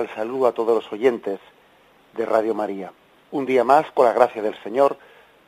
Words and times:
Cordial 0.00 0.16
saludo 0.16 0.46
a 0.46 0.52
todos 0.52 0.82
los 0.82 0.90
oyentes 0.92 1.38
de 2.16 2.24
Radio 2.24 2.54
María. 2.54 2.90
Un 3.32 3.44
día 3.44 3.64
más, 3.64 3.90
con 3.92 4.06
la 4.06 4.14
gracia 4.14 4.40
del 4.40 4.54
Señor, 4.62 4.96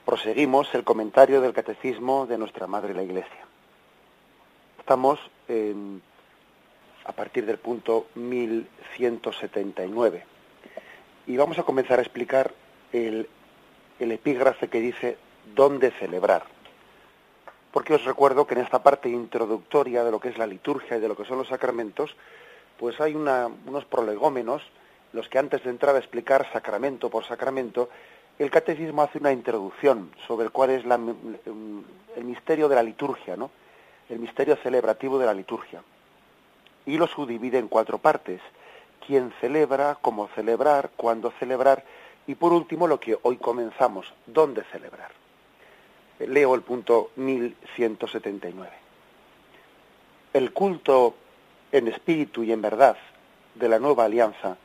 proseguimos 0.05 0.75
el 0.75 0.85
comentario 0.85 1.41
del 1.41 1.55
Catecismo 1.55 2.27
de 2.27 2.37
nuestra 2.37 2.67
Madre 2.67 2.93
la 2.93 3.03
Iglesia. 3.03 3.47
Estamos 4.79 5.19
en, 5.49 6.03
a 7.07 7.13
partir 7.13 7.47
del 7.47 7.57
punto 7.57 8.09
1179 8.15 10.27
y 11.27 11.39
vamos 11.39 11.59
a 11.59 11.63
comenzar 11.63 11.99
a 11.99 12.03
explicar 12.03 12.53
el, 12.93 13.27
el 14.01 14.13
epígrafe 14.13 14.69
que 14.69 14.81
dice 14.81 15.17
¿dónde 15.55 15.93
celebrar? 15.93 16.43
Porque 17.71 17.95
os 17.95 18.05
recuerdo 18.05 18.47
que 18.47 18.53
en 18.55 18.61
esta 18.61 18.83
parte 18.83 19.09
introductoria 19.09 20.05
de 20.05 20.11
lo 20.11 20.21
que 20.21 20.29
es 20.29 20.37
la 20.37 20.47
liturgia 20.47 20.99
y 20.99 21.01
de 21.01 21.09
lo 21.09 21.17
que 21.17 21.25
son 21.25 21.39
los 21.39 21.49
sacramentos, 21.49 22.15
pues 22.83 23.01
hay 23.01 23.15
unos 23.15 23.85
prolegómenos, 23.85 24.61
los 25.13 25.29
que 25.29 25.39
antes 25.39 25.63
de 25.63 25.71
entrar 25.71 25.95
a 25.95 26.01
explicar 26.01 26.51
sacramento 26.53 27.11
por 27.11 27.25
sacramento, 27.25 27.89
el 28.41 28.51
catecismo 28.51 29.03
hace 29.03 29.19
una 29.19 29.31
introducción 29.31 30.11
sobre 30.27 30.49
cuál 30.49 30.71
es 30.71 30.85
el 30.85 32.25
misterio 32.25 32.69
de 32.69 32.75
la 32.75 32.83
liturgia, 32.83 33.37
¿no? 33.37 33.53
el 34.09 34.19
misterio 34.19 34.57
celebrativo 34.57 35.17
de 35.17 35.27
la 35.27 35.33
liturgia. 35.33 35.81
Y 36.85 36.99
lo 36.99 37.07
subdivide 37.07 37.59
en 37.59 37.69
cuatro 37.69 37.99
partes. 37.99 38.41
Quién 39.07 39.33
celebra, 39.41 39.97
cómo 40.03 40.27
celebrar, 40.35 40.91
cuándo 40.97 41.33
celebrar 41.39 41.85
y 42.27 42.35
por 42.35 42.53
último 42.53 42.89
lo 42.89 42.99
que 42.99 43.17
hoy 43.23 43.37
comenzamos, 43.37 44.13
dónde 44.27 44.65
celebrar. 44.73 45.13
Leo 46.19 46.57
el 46.57 46.63
punto 46.63 47.13
1179. 47.15 48.73
El 50.33 50.53
culto 50.53 51.15
en 51.73 51.89
espíritu 51.89 52.45
y 52.45 52.53
en 52.53 52.63
verdad 52.63 52.97
de 53.55 53.69
la 53.69 53.79
nueva 53.79 54.05
alianza 54.05 54.57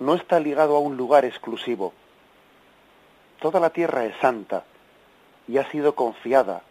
no 0.00 0.14
está 0.14 0.40
ligado 0.40 0.76
a 0.76 0.80
un 0.80 0.96
lugar 0.96 1.24
exclusivo. 1.24 1.92
Toda 3.40 3.60
la 3.60 3.70
tierra 3.70 4.04
es 4.04 4.16
santa 4.20 4.64
y 5.46 5.58
ha 5.58 5.70
sido 5.70 5.94
confiada 5.94 6.62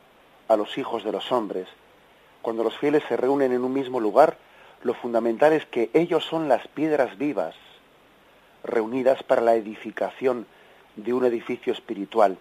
a 0.47 0.57
los 0.57 0.77
hijos 0.77 1.03
de 1.03 1.11
los 1.11 1.31
hombres. 1.31 1.67
Cuando 2.41 2.63
los 2.63 2.77
fieles 2.77 3.03
se 3.07 3.15
reúnen 3.15 3.53
en 3.53 3.63
un 3.63 3.73
mismo 3.73 3.99
lugar, 3.99 4.37
lo 4.83 4.93
fundamental 4.93 5.53
es 5.53 5.65
que 5.65 5.89
ellos 5.93 6.25
son 6.25 6.49
las 6.49 6.67
piedras 6.67 7.17
vivas, 7.17 7.55
reunidas 8.63 9.23
para 9.23 9.41
la 9.41 9.55
edificación 9.55 10.45
de 10.97 11.13
un 11.13 11.25
edificio 11.25 11.71
espiritual. 11.71 12.37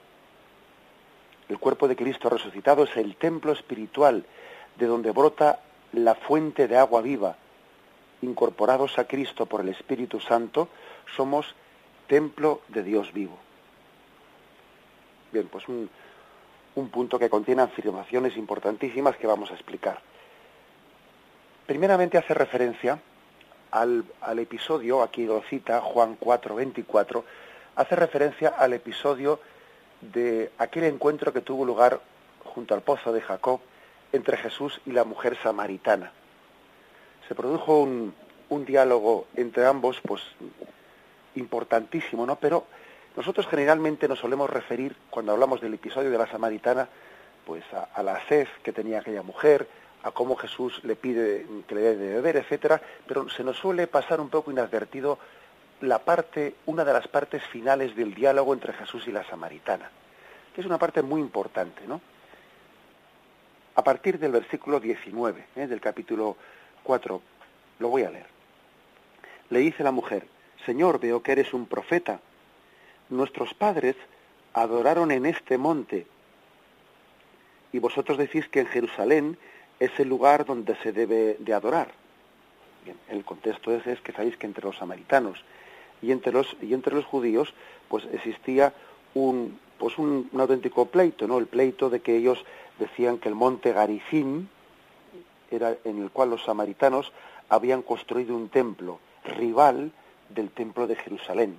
El 1.48 1.58
cuerpo 1.58 1.86
de 1.86 1.96
Cristo 1.96 2.28
resucitado 2.28 2.84
es 2.84 2.96
el 2.96 3.14
templo 3.16 3.52
espiritual 3.52 4.24
de 4.76 4.86
donde 4.86 5.12
brota 5.12 5.60
la 5.92 6.14
fuente 6.14 6.68
de 6.68 6.76
agua 6.76 7.02
viva. 7.02 7.36
Incorporados 8.22 8.98
a 8.98 9.06
Cristo 9.06 9.46
por 9.46 9.60
el 9.60 9.68
Espíritu 9.68 10.20
Santo, 10.20 10.68
somos 11.16 11.54
templo 12.06 12.60
de 12.68 12.82
Dios 12.82 13.12
vivo. 13.12 13.36
Bien, 15.32 15.48
pues 15.48 15.66
un, 15.68 15.90
un 16.74 16.88
punto 16.88 17.18
que 17.18 17.30
contiene 17.30 17.62
afirmaciones 17.62 18.36
importantísimas 18.36 19.16
que 19.16 19.26
vamos 19.26 19.50
a 19.50 19.54
explicar. 19.54 20.00
Primeramente 21.66 22.18
hace 22.18 22.34
referencia 22.34 23.00
al, 23.70 24.04
al, 24.20 24.38
episodio, 24.38 25.02
aquí 25.02 25.24
lo 25.24 25.42
cita 25.42 25.80
Juan 25.80 26.16
4, 26.18 26.54
24, 26.54 27.24
hace 27.76 27.96
referencia 27.96 28.50
al 28.50 28.72
episodio 28.74 29.40
de 30.00 30.50
aquel 30.58 30.84
encuentro 30.84 31.32
que 31.32 31.40
tuvo 31.40 31.64
lugar 31.64 32.00
junto 32.44 32.74
al 32.74 32.82
pozo 32.82 33.12
de 33.12 33.20
Jacob 33.20 33.60
entre 34.12 34.36
Jesús 34.36 34.80
y 34.86 34.92
la 34.92 35.04
mujer 35.04 35.36
samaritana. 35.42 36.12
Se 37.28 37.34
produjo 37.34 37.80
un, 37.80 38.14
un 38.48 38.64
diálogo 38.64 39.26
entre 39.34 39.66
ambos, 39.66 40.00
pues 40.06 40.22
importantísimo, 41.34 42.26
¿no? 42.26 42.36
Pero 42.36 42.66
nosotros 43.16 43.46
generalmente 43.46 44.08
nos 44.08 44.18
solemos 44.18 44.50
referir, 44.50 44.96
cuando 45.10 45.32
hablamos 45.32 45.60
del 45.60 45.74
episodio 45.74 46.10
de 46.10 46.18
la 46.18 46.26
samaritana, 46.26 46.88
pues 47.46 47.64
a, 47.72 47.88
a 47.94 48.02
la 48.02 48.20
sed 48.28 48.48
que 48.62 48.72
tenía 48.72 49.00
aquella 49.00 49.22
mujer, 49.22 49.66
a 50.02 50.10
cómo 50.10 50.36
Jesús 50.36 50.80
le 50.84 50.96
pide 50.96 51.46
que 51.66 51.74
le 51.74 51.80
dé 51.80 51.96
de 51.96 52.14
beber, 52.14 52.36
etcétera, 52.36 52.80
pero 53.06 53.28
se 53.28 53.44
nos 53.44 53.56
suele 53.56 53.86
pasar 53.86 54.20
un 54.20 54.28
poco 54.28 54.50
inadvertido 54.50 55.18
la 55.80 55.98
parte, 56.00 56.54
una 56.66 56.84
de 56.84 56.92
las 56.92 57.08
partes 57.08 57.42
finales 57.44 57.96
del 57.96 58.14
diálogo 58.14 58.52
entre 58.52 58.72
Jesús 58.72 59.06
y 59.06 59.12
la 59.12 59.24
samaritana, 59.24 59.90
que 60.54 60.60
es 60.60 60.66
una 60.66 60.78
parte 60.78 61.02
muy 61.02 61.20
importante, 61.20 61.82
¿no? 61.86 62.00
A 63.74 63.82
partir 63.82 64.18
del 64.18 64.32
versículo 64.32 64.80
19 64.80 65.44
¿eh? 65.56 65.66
del 65.66 65.80
capítulo 65.80 66.36
4, 66.82 67.22
lo 67.78 67.88
voy 67.88 68.02
a 68.02 68.10
leer. 68.10 68.26
Le 69.50 69.60
dice 69.60 69.82
la 69.82 69.92
mujer, 69.92 70.26
Señor, 70.66 71.00
veo 71.00 71.22
que 71.22 71.32
eres 71.32 71.54
un 71.54 71.66
profeta. 71.66 72.20
Nuestros 73.08 73.54
padres 73.54 73.96
adoraron 74.52 75.10
en 75.10 75.26
este 75.26 75.58
monte 75.58 76.06
y 77.72 77.78
vosotros 77.78 78.18
decís 78.18 78.46
que 78.48 78.60
en 78.60 78.66
Jerusalén 78.66 79.38
es 79.80 79.98
el 79.98 80.08
lugar 80.08 80.44
donde 80.44 80.76
se 80.76 80.92
debe 80.92 81.36
de 81.38 81.54
adorar. 81.54 81.88
Bien, 82.84 82.96
el 83.08 83.24
contexto 83.24 83.74
es, 83.74 83.86
es 83.86 84.00
que 84.00 84.12
sabéis 84.12 84.36
que 84.36 84.46
entre 84.46 84.64
los 84.64 84.76
samaritanos 84.76 85.42
y 86.02 86.12
entre 86.12 86.32
los, 86.32 86.56
y 86.60 86.74
entre 86.74 86.94
los 86.94 87.04
judíos 87.04 87.54
pues 87.88 88.04
existía 88.12 88.74
un, 89.14 89.58
pues 89.78 89.98
un, 89.98 90.28
un, 90.30 90.40
auténtico 90.40 90.86
pleito, 90.86 91.26
¿no? 91.26 91.38
El 91.38 91.46
pleito 91.46 91.90
de 91.90 92.00
que 92.00 92.16
ellos 92.16 92.44
decían 92.78 93.18
que 93.18 93.28
el 93.28 93.34
monte 93.34 93.72
Garizim 93.72 94.48
era 95.50 95.76
en 95.84 96.02
el 96.02 96.10
cual 96.10 96.30
los 96.30 96.44
samaritanos 96.44 97.12
habían 97.48 97.82
construido 97.82 98.34
un 98.34 98.48
templo 98.48 98.98
rival 99.24 99.92
del 100.28 100.50
templo 100.50 100.86
de 100.86 100.96
Jerusalén. 100.96 101.56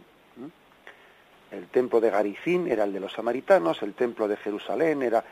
El 1.51 1.67
templo 1.67 2.01
de 2.01 2.09
Garizim 2.09 2.67
era 2.67 2.83
el 2.83 2.93
de 2.93 2.99
los 2.99 3.13
samaritanos, 3.13 3.83
el 3.83 3.93
templo 3.93 4.27
de 4.27 4.37
Jerusalén 4.37 5.03
era, 5.03 5.23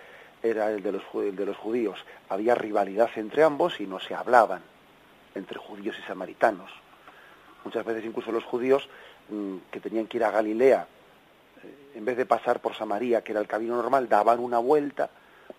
era 0.44 0.70
el, 0.72 0.84
de 0.84 0.92
los, 0.92 1.04
el 1.16 1.36
de 1.36 1.46
los 1.48 1.58
judíos. 1.58 1.98
Había 2.30 2.54
rivalidad 2.54 3.10
entre 3.16 3.44
ambos 3.44 3.80
y 3.80 3.88
no 3.88 4.00
se 4.00 4.14
hablaban 4.14 4.62
entre 5.34 5.58
judíos 5.58 5.96
y 5.98 6.04
samaritanos. 6.04 6.70
Muchas 7.64 7.84
veces 7.84 8.06
incluso 8.06 8.32
los 8.32 8.44
judíos 8.44 8.88
mmm, 9.30 9.58
que 9.72 9.80
tenían 9.80 10.06
que 10.06 10.18
ir 10.18 10.24
a 10.24 10.30
Galilea, 10.30 10.86
eh, 11.64 11.92
en 11.96 12.06
vez 12.06 12.18
de 12.18 12.28
pasar 12.28 12.60
por 12.60 12.76
Samaria, 12.76 13.24
que 13.24 13.32
era 13.32 13.42
el 13.42 13.48
camino 13.48 13.76
normal, 13.76 14.08
daban 14.08 14.40
una 14.40 14.60
vuelta 14.60 15.10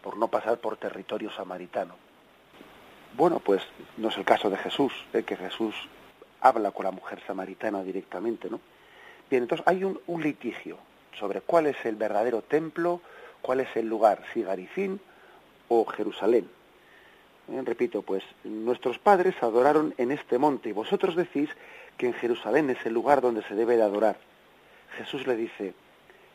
por 0.02 0.16
no 0.16 0.28
pasar 0.28 0.58
por 0.58 0.76
territorio 0.76 1.30
samaritano. 1.30 1.94
Bueno, 3.16 3.40
pues 3.40 3.62
no 3.96 4.08
es 4.08 4.16
el 4.16 4.24
caso 4.24 4.50
de 4.50 4.56
Jesús, 4.56 4.92
eh, 5.12 5.22
que 5.22 5.36
Jesús 5.36 5.74
habla 6.40 6.70
con 6.72 6.84
la 6.84 6.90
mujer 6.90 7.20
samaritana 7.26 7.82
directamente, 7.82 8.50
¿no? 8.50 8.60
Bien, 9.30 9.44
entonces 9.44 9.66
hay 9.66 9.84
un, 9.84 10.00
litigio 10.22 10.78
sobre 11.18 11.40
cuál 11.40 11.66
es 11.66 11.76
el 11.84 11.96
verdadero 11.96 12.42
templo, 12.42 13.00
cuál 13.40 13.60
es 13.60 13.76
el 13.76 13.86
lugar, 13.86 14.22
si 14.32 14.42
Garicín 14.42 15.00
o 15.68 15.84
Jerusalén. 15.84 16.48
Eh, 17.50 17.62
repito, 17.64 18.02
pues 18.02 18.24
nuestros 18.44 18.98
padres 18.98 19.34
adoraron 19.42 19.94
en 19.98 20.10
este 20.10 20.38
monte 20.38 20.70
y 20.70 20.72
vosotros 20.72 21.16
decís 21.16 21.50
que 21.96 22.06
en 22.06 22.14
Jerusalén 22.14 22.70
es 22.70 22.84
el 22.84 22.94
lugar 22.94 23.20
donde 23.20 23.42
se 23.42 23.54
debe 23.54 23.76
de 23.76 23.82
adorar. 23.82 24.16
Jesús 24.96 25.26
le 25.26 25.36
dice, 25.36 25.74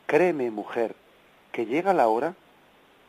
créeme 0.06 0.50
mujer, 0.52 0.96
que 1.52 1.66
llega 1.66 1.94
la 1.94 2.08
hora 2.08 2.36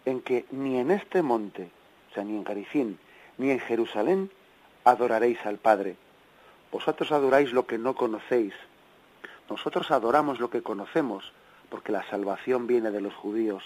en 0.04 0.20
que 0.20 0.46
ni 0.50 0.78
en 0.78 0.90
este 0.90 1.22
monte, 1.22 1.70
o 2.10 2.14
sea, 2.14 2.24
ni 2.24 2.36
en 2.36 2.44
Garicín, 2.44 2.98
ni 3.36 3.50
en 3.50 3.60
Jerusalén 3.60 4.30
adoraréis 4.84 5.44
al 5.46 5.58
Padre. 5.58 5.96
Vosotros 6.72 7.12
adoráis 7.12 7.52
lo 7.52 7.66
que 7.66 7.78
no 7.78 7.94
conocéis. 7.94 8.54
Nosotros 9.48 9.90
adoramos 9.90 10.40
lo 10.40 10.50
que 10.50 10.62
conocemos, 10.62 11.32
porque 11.70 11.92
la 11.92 12.08
salvación 12.10 12.66
viene 12.66 12.90
de 12.90 13.00
los 13.00 13.14
judíos. 13.14 13.64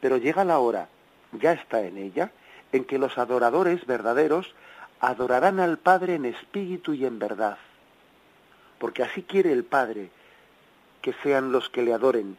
Pero 0.00 0.16
llega 0.16 0.44
la 0.44 0.58
hora, 0.58 0.88
ya 1.32 1.52
está 1.52 1.80
en 1.82 1.98
ella, 1.98 2.32
en 2.72 2.84
que 2.84 2.98
los 2.98 3.18
adoradores 3.18 3.86
verdaderos 3.86 4.54
adorarán 5.00 5.60
al 5.60 5.78
Padre 5.78 6.14
en 6.14 6.24
espíritu 6.24 6.92
y 6.94 7.04
en 7.06 7.18
verdad. 7.18 7.58
porque 8.80 9.02
así 9.02 9.22
quiere 9.22 9.52
el 9.52 9.64
Padre 9.64 10.10
que 11.02 11.12
sean 11.22 11.52
los 11.52 11.68
que 11.68 11.82
le 11.82 11.92
adoren. 11.92 12.38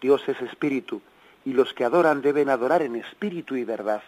Dios 0.00 0.22
es 0.28 0.40
espíritu, 0.42 1.00
y 1.44 1.52
los 1.52 1.72
que 1.72 1.84
adoran 1.84 2.22
deben 2.22 2.50
adorar 2.50 2.82
en 2.82 2.96
espíritu 2.96 3.56
y 3.56 3.64
verdad. 3.64 4.02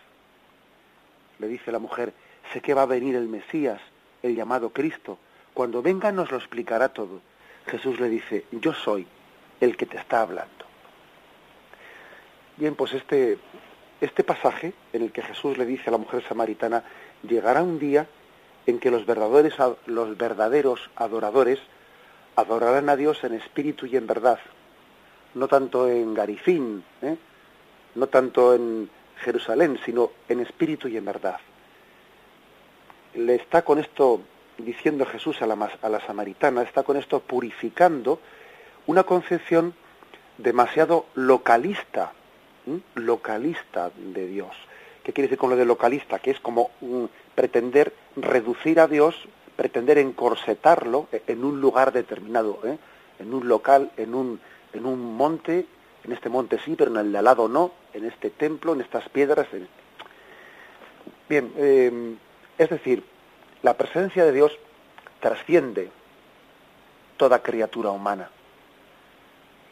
Le 1.39 1.49
dice 1.49 1.73
la 1.73 1.79
mujer, 1.79 2.13
sé 2.53 2.61
que 2.61 2.75
va 2.75 2.83
a 2.83 2.87
venir 2.87 3.17
el 3.17 3.29
Mesías, 3.29 3.81
el 4.23 4.37
llamado 4.37 4.71
Cristo. 4.71 5.19
Cuando 5.55 5.83
venga 5.83 6.13
nos 6.13 6.31
lo 6.31 6.37
explicará 6.37 6.91
todo. 6.91 7.21
Jesús 7.67 8.01
le 8.01 8.09
dice, 8.09 8.45
yo 8.51 8.73
soy 8.73 9.07
el 9.61 9.77
que 9.77 9.87
te 9.87 9.97
está 9.97 10.23
hablando. 10.23 10.67
Bien, 12.57 12.75
pues 12.75 12.93
este, 12.93 13.39
este 14.01 14.25
pasaje 14.25 14.75
en 14.93 15.03
el 15.03 15.13
que 15.13 15.23
Jesús 15.23 15.57
le 15.57 15.67
dice 15.67 15.85
a 15.89 15.93
la 15.93 15.99
mujer 15.99 16.23
samaritana, 16.27 16.85
llegará 17.23 17.63
un 17.63 17.79
día 17.79 18.07
en 18.67 18.79
que 18.79 18.91
los 18.91 19.07
verdaderos, 19.07 19.79
los 19.87 20.17
verdaderos 20.17 20.91
adoradores 20.97 21.59
adorarán 22.37 22.89
a 22.89 22.97
Dios 22.97 23.23
en 23.25 23.35
espíritu 23.35 23.87
y 23.87 23.97
en 23.97 24.07
verdad, 24.07 24.39
no 25.35 25.49
tanto 25.49 25.89
en 25.89 26.15
Garifín, 26.15 26.85
¿eh? 27.03 27.17
no 27.95 28.07
tanto 28.09 28.55
en 28.55 28.89
Jerusalén, 29.19 29.79
sino 29.85 30.11
en 30.29 30.41
espíritu 30.41 30.89
y 30.89 30.97
en 30.97 31.05
verdad. 31.05 31.39
Le 33.15 33.35
está 33.35 33.63
con 33.63 33.79
esto 33.79 34.21
diciendo 34.59 35.07
Jesús 35.07 35.41
a 35.43 35.47
la, 35.47 35.71
a 35.83 35.89
la 35.89 36.01
samaritana, 36.07 36.63
está 36.63 36.83
con 36.83 36.97
esto 36.97 37.21
purificando 37.21 38.21
una 38.87 39.05
concepción 39.05 39.75
demasiado 40.39 41.07
localista, 41.15 42.13
localista 42.95 43.91
de 43.97 44.27
Dios. 44.27 44.55
¿Qué 45.03 45.13
quiere 45.13 45.29
decir 45.29 45.39
con 45.39 45.51
lo 45.51 45.57
de 45.57 45.65
localista? 45.65 46.19
Que 46.19 46.31
es 46.31 46.41
como 46.41 46.71
pretender 47.35 47.95
reducir 48.17 48.81
a 48.81 48.87
Dios, 48.87 49.17
pretender 49.57 49.99
encorsetarlo 49.99 51.09
en 51.27 51.45
un 51.45 51.61
lugar 51.61 51.93
determinado, 51.93 52.61
¿eh? 52.65 52.79
en 53.19 53.35
un 53.35 53.49
local, 53.49 53.91
en 53.97 54.15
un, 54.15 54.41
en 54.73 54.87
un 54.87 55.17
monte, 55.17 55.67
en 56.05 56.13
este 56.13 56.29
monte 56.29 56.59
sí, 56.65 56.75
pero 56.77 56.91
en 56.91 56.97
el 56.97 57.13
de 57.13 57.19
al 57.19 57.25
lado 57.25 57.49
no, 57.49 57.73
en 57.93 58.05
este 58.05 58.31
templo, 58.31 58.73
en 58.73 58.81
estas 58.81 59.09
piedras. 59.09 59.47
Bien, 61.29 61.53
eh, 61.57 62.17
es 62.59 62.71
decir, 62.71 63.05
la 63.63 63.75
presencia 63.75 64.25
de 64.25 64.33
Dios 64.33 64.57
trasciende 65.21 65.91
toda 67.17 67.43
criatura 67.43 67.91
humana. 67.91 68.31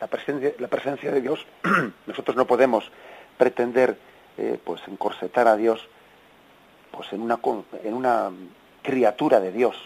La 0.00 0.06
presencia, 0.06 0.52
la 0.58 0.68
presencia 0.68 1.10
de 1.10 1.20
Dios, 1.20 1.44
nosotros 2.06 2.36
no 2.36 2.46
podemos 2.46 2.90
pretender 3.36 3.96
eh, 4.36 4.58
pues 4.62 4.80
encorsetar 4.86 5.48
a 5.48 5.56
Dios 5.56 5.88
pues 6.90 7.12
en 7.12 7.22
una, 7.22 7.38
en 7.82 7.94
una 7.94 8.30
criatura 8.82 9.40
de 9.40 9.52
Dios. 9.52 9.76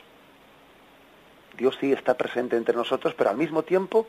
Dios 1.56 1.76
sí 1.80 1.92
está 1.92 2.14
presente 2.14 2.56
entre 2.56 2.74
nosotros, 2.74 3.14
pero 3.14 3.30
al 3.30 3.36
mismo 3.36 3.62
tiempo 3.62 4.06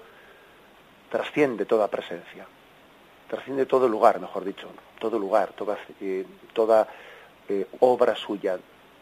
trasciende 1.13 1.65
toda 1.65 1.89
presencia, 1.89 2.48
trasciende 3.30 3.68
todo 3.68 3.88
lugar, 3.88 4.19
mejor 4.19 4.44
dicho, 4.44 4.68
todo 4.98 5.19
lugar, 5.19 5.54
toda, 5.54 5.77
eh, 6.01 6.25
eh, 7.50 7.68
obra 7.81 8.15
suya. 8.15 8.57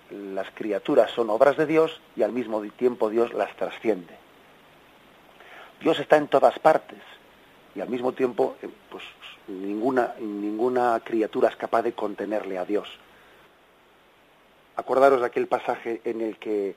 Las 0.09 0.51
criaturas 0.51 1.09
son 1.11 1.29
obras 1.29 1.55
de 1.55 1.65
Dios 1.65 2.01
y 2.17 2.23
al 2.23 2.33
mismo 2.33 2.61
tiempo 2.63 3.09
Dios 3.09 3.33
las 3.33 3.55
trasciende. 3.55 4.13
Dios 5.79 5.99
está 5.99 6.17
en 6.17 6.27
todas 6.27 6.59
partes 6.59 6.99
y 7.75 7.79
al 7.79 7.87
mismo 7.87 8.11
tiempo 8.11 8.57
eh, 8.61 8.67
pues 8.89 9.05
ninguna, 9.47 10.13
ninguna 10.19 10.99
criatura 11.05 11.47
es 11.47 11.55
capaz 11.55 11.83
de 11.83 11.93
contenerle 11.93 12.57
a 12.57 12.65
Dios. 12.65 12.89
Acordaros 14.75 15.21
de 15.21 15.27
aquel 15.27 15.47
pasaje 15.47 16.01
en 16.03 16.19
el 16.19 16.35
que 16.35 16.75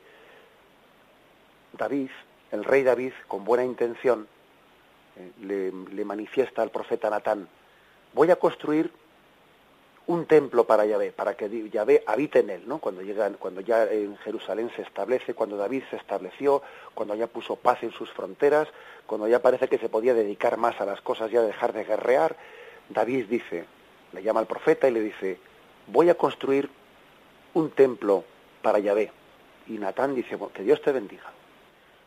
David, 1.72 2.10
el 2.52 2.62
rey 2.62 2.84
David, 2.84 3.14
con 3.26 3.44
buena 3.44 3.64
intención, 3.64 4.28
le, 5.42 5.72
le, 5.72 6.04
manifiesta 6.04 6.62
al 6.62 6.70
profeta 6.70 7.10
Natán, 7.10 7.48
voy 8.12 8.30
a 8.30 8.36
construir 8.36 8.90
un 10.06 10.26
templo 10.26 10.64
para 10.64 10.84
Yahvé, 10.84 11.12
para 11.12 11.34
que 11.34 11.70
Yahvé 11.70 12.02
habite 12.06 12.40
en 12.40 12.50
él, 12.50 12.62
¿no? 12.66 12.78
Cuando 12.78 13.00
llegan, 13.00 13.34
cuando 13.34 13.62
ya 13.62 13.84
en 13.84 14.16
Jerusalén 14.18 14.70
se 14.76 14.82
establece, 14.82 15.34
cuando 15.34 15.56
David 15.56 15.82
se 15.88 15.96
estableció, 15.96 16.62
cuando 16.94 17.14
ya 17.14 17.26
puso 17.26 17.56
paz 17.56 17.82
en 17.82 17.90
sus 17.90 18.10
fronteras, 18.12 18.68
cuando 19.06 19.26
ya 19.28 19.40
parece 19.40 19.68
que 19.68 19.78
se 19.78 19.88
podía 19.88 20.12
dedicar 20.12 20.58
más 20.58 20.78
a 20.80 20.84
las 20.84 21.00
cosas, 21.00 21.30
ya 21.30 21.40
dejar 21.40 21.72
de 21.72 21.84
guerrear, 21.84 22.36
David 22.90 23.26
dice, 23.30 23.64
le 24.12 24.22
llama 24.22 24.40
al 24.40 24.46
profeta 24.46 24.88
y 24.88 24.92
le 24.92 25.00
dice, 25.00 25.38
voy 25.86 26.10
a 26.10 26.16
construir 26.16 26.68
un 27.54 27.70
templo 27.70 28.24
para 28.60 28.78
Yahvé. 28.78 29.10
Y 29.68 29.78
Natán 29.78 30.14
dice, 30.14 30.38
que 30.52 30.62
Dios 30.62 30.82
te 30.82 30.92
bendiga. 30.92 31.32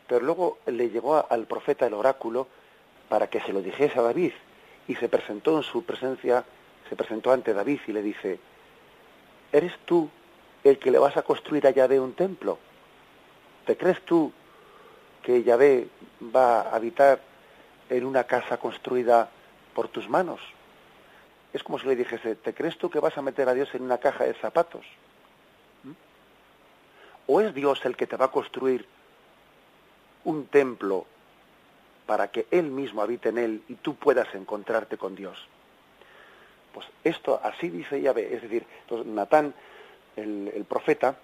Pero 0.07 0.24
luego 0.24 0.59
le 0.68 0.89
llegó 0.89 1.25
al 1.30 1.48
profeta 1.48 1.88
el 1.88 1.95
oráculo 1.95 2.48
para 3.09 3.27
que 3.27 3.42
se 3.42 3.54
lo 3.54 3.62
dijese 3.62 4.00
a 4.00 4.04
David 4.04 4.33
y 4.88 4.95
se 4.95 5.09
presentó 5.09 5.57
en 5.57 5.63
su 5.63 5.83
presencia 5.83 6.44
se 6.89 6.95
presentó 6.95 7.31
ante 7.31 7.54
David 7.54 7.80
y 7.88 7.92
le 7.92 8.01
dice, 8.01 8.39
¿eres 9.51 9.74
tú 9.86 10.09
el 10.63 10.80
que 10.80 10.92
le 10.92 11.00
vas 11.00 11.18
a 11.18 11.21
construir 11.21 11.68
a 11.68 11.71
Yahvé 11.71 12.00
un 12.00 12.13
templo? 12.13 12.57
¿Te 13.65 13.75
crees 13.75 14.01
tú 14.04 14.31
que 15.21 15.44
Yahvé 15.44 15.88
va 16.33 16.62
a 16.62 16.75
habitar 16.75 17.19
en 17.89 18.06
una 18.06 18.24
casa 18.24 18.57
construida 18.57 19.30
por 19.74 19.89
tus 19.89 20.07
manos? 20.07 20.39
Es 21.54 21.63
como 21.63 21.80
si 21.80 21.88
le 21.88 21.95
dijese, 21.95 22.36
¿te 22.36 22.54
crees 22.54 22.77
tú 22.77 22.89
que 22.89 23.00
vas 23.00 23.18
a 23.18 23.21
meter 23.21 23.50
a 23.50 23.54
Dios 23.54 23.74
en 23.74 23.83
una 23.83 23.98
caja 23.98 24.25
de 24.25 24.33
zapatos? 24.36 24.86
¿Mm? 25.83 25.92
¿O 27.27 27.42
es 27.42 27.54
Dios 27.54 27.83
el 27.86 27.95
que 27.95 28.07
te 28.07 28.15
va 28.15 28.25
a 28.25 28.31
construir 28.31 28.86
un 30.24 30.45
templo 30.48 31.06
para 32.07 32.30
que 32.30 32.48
Él 32.50 32.71
mismo 32.71 33.04
habite 33.04 33.30
en 33.30 33.38
él 33.38 33.63
y 33.68 33.75
tú 33.75 33.95
puedas 33.95 34.33
encontrarte 34.33 34.98
con 34.98 35.13
Dios? 35.15 35.38
Pues 36.74 36.88
esto 37.04 37.39
así 37.44 37.69
dice 37.69 38.01
Yahvé, 38.01 38.33
es 38.33 38.42
decir, 38.42 38.65
entonces 38.81 39.07
Natán, 39.07 39.54
el, 40.16 40.66
profeta, 40.68 41.18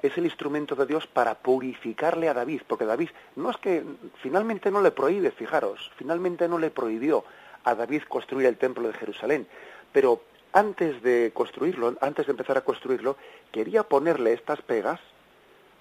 es 0.00 0.16
el 0.16 0.24
instrumento 0.24 0.74
de 0.74 0.86
Dios 0.86 1.06
para 1.06 1.34
purificarle 1.34 2.28
a 2.28 2.34
David, 2.34 2.62
porque 2.66 2.86
David 2.86 3.10
no 3.36 3.50
es 3.50 3.56
que 3.58 3.84
finalmente 4.22 4.70
no 4.70 4.80
le 4.80 4.90
prohíbe, 4.90 5.30
fijaros, 5.30 5.90
finalmente 5.96 6.48
no 6.48 6.58
le 6.58 6.70
prohibió 6.70 7.24
a 7.64 7.74
David 7.74 8.02
construir 8.08 8.46
el 8.46 8.56
templo 8.56 8.88
de 8.88 8.94
Jerusalén, 8.94 9.46
pero 9.92 10.22
antes 10.52 11.02
de 11.02 11.30
construirlo, 11.34 11.96
antes 12.00 12.26
de 12.26 12.32
empezar 12.32 12.58
a 12.58 12.62
construirlo, 12.62 13.16
quería 13.50 13.82
ponerle 13.82 14.32
estas 14.32 14.60
pegas 14.62 15.00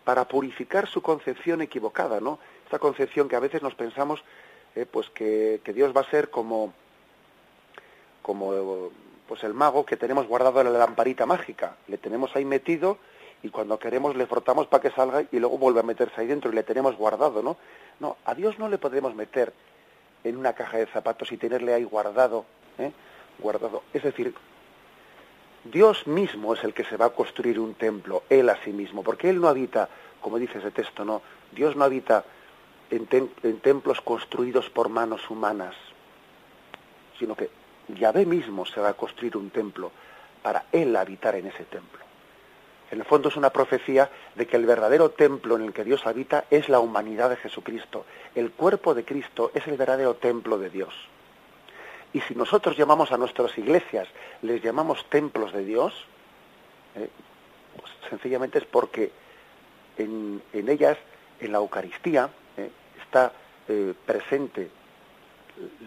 para 0.04 0.28
purificar 0.28 0.88
su 0.88 1.02
concepción 1.02 1.62
equivocada, 1.62 2.20
¿no? 2.20 2.40
Esta 2.66 2.80
concepción 2.80 3.30
que 3.30 3.36
a 3.36 3.40
veces 3.40 3.62
nos 3.62 3.76
pensamos, 3.76 4.24
eh, 4.76 4.86
pues 4.90 5.10
que, 5.10 5.62
que 5.64 5.74
Dios 5.74 5.96
va 5.96 6.02
a 6.02 6.10
ser 6.10 6.30
como 6.30 6.74
como 8.22 8.92
pues 9.28 9.44
el 9.44 9.54
mago 9.54 9.86
que 9.86 9.98
tenemos 9.98 10.28
guardado 10.28 10.62
en 10.62 10.72
la 10.72 10.80
lamparita 10.80 11.26
mágica. 11.26 11.78
Le 11.88 11.98
tenemos 11.98 12.36
ahí 12.36 12.46
metido 12.46 12.98
y 13.44 13.50
cuando 13.50 13.80
queremos 13.80 14.16
le 14.16 14.28
frotamos 14.28 14.68
para 14.68 14.82
que 14.82 14.92
salga 14.92 15.24
y 15.32 15.40
luego 15.40 15.58
vuelve 15.58 15.80
a 15.80 15.84
meterse 15.84 16.22
ahí 16.22 16.28
dentro 16.28 16.52
y 16.52 16.56
le 16.56 16.64
tenemos 16.64 16.96
guardado, 16.96 17.42
¿no? 17.42 17.58
No, 18.00 18.18
a 18.26 18.36
Dios 18.36 18.60
no 18.60 18.70
le 18.70 18.78
podemos 18.78 19.16
meter 19.16 19.54
en 20.24 20.38
una 20.38 20.54
caja 20.54 20.78
de 20.78 20.86
zapatos 20.88 21.32
y 21.32 21.38
tenerle 21.38 21.74
ahí 21.74 21.84
guardado, 21.84 22.46
¿eh? 22.78 22.92
guardado. 23.40 23.84
Es 23.94 24.04
decir, 24.04 24.36
Dios 25.64 26.08
mismo 26.08 26.54
es 26.54 26.64
el 26.64 26.74
que 26.74 26.84
se 26.84 26.98
va 26.98 27.06
a 27.06 27.10
construir 27.12 27.60
un 27.60 27.76
templo, 27.76 28.24
Él 28.30 28.50
a 28.50 28.58
sí 28.64 28.72
mismo, 28.72 29.04
porque 29.04 29.30
Él 29.30 29.40
no 29.40 29.48
habita, 29.48 29.90
como 30.20 30.40
dice 30.40 30.58
ese 30.58 30.72
texto, 30.72 31.06
no, 31.06 31.22
Dios 31.52 31.76
no 31.76 31.84
habita 31.84 32.26
en 32.90 33.60
templos 33.62 34.02
construidos 34.02 34.70
por 34.70 34.90
manos 34.90 35.30
humanas, 35.30 35.76
sino 37.18 37.36
que 37.36 37.50
Yahvé 37.88 38.26
mismo 38.26 38.66
se 38.66 38.82
va 38.82 38.90
a 38.90 38.94
construir 38.94 39.38
un 39.38 39.50
templo 39.50 39.92
para 40.42 40.66
él 40.72 40.96
habitar 40.96 41.36
en 41.36 41.48
ese 41.48 41.64
templo. 41.66 42.00
En 42.90 43.00
el 43.00 43.06
fondo 43.06 43.30
es 43.30 43.38
una 43.38 43.52
profecía 43.52 44.10
de 44.36 44.48
que 44.48 44.58
el 44.58 44.66
verdadero 44.66 45.12
templo 45.12 45.56
en 45.56 45.62
el 45.62 45.74
que 45.74 45.86
Dios 45.86 46.06
habita 46.06 46.46
es 46.50 46.68
la 46.68 46.80
humanidad 46.80 47.30
de 47.30 47.38
Jesucristo. 47.38 48.06
El 48.36 48.52
cuerpo 48.52 48.94
de 48.94 49.06
Cristo 49.06 49.52
es 49.54 49.66
el 49.68 49.78
verdadero 49.78 50.16
templo 50.16 50.58
de 50.58 50.70
Dios. 50.70 50.94
Y 52.14 52.22
si 52.22 52.36
nosotros 52.36 52.78
llamamos 52.78 53.12
a 53.12 53.18
nuestras 53.18 53.58
iglesias, 53.58 54.08
les 54.42 54.62
llamamos 54.62 55.06
templos 55.10 55.54
de 55.54 55.64
Dios, 55.64 55.94
eh, 56.96 57.10
pues 57.78 57.92
sencillamente 58.10 58.58
es 58.60 58.66
porque 58.66 59.12
en, 59.98 60.42
ellas, 60.54 60.98
en 61.40 61.52
la 61.52 61.60
Eucaristía, 61.60 62.30
eh, 62.58 62.70
está 63.02 63.32
eh, 63.68 63.94
presente 64.06 64.70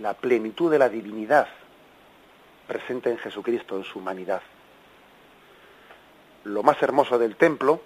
la 0.00 0.14
plenitud 0.14 0.70
de 0.70 0.78
la 0.78 0.88
divinidad 0.88 1.48
presente 2.66 3.10
en 3.10 3.18
Jesucristo, 3.18 3.76
en 3.76 3.84
su 3.84 3.98
humanidad. 3.98 4.42
Lo 6.44 6.62
más 6.62 6.80
hermoso 6.82 7.18
del 7.18 7.36
templo 7.36 7.80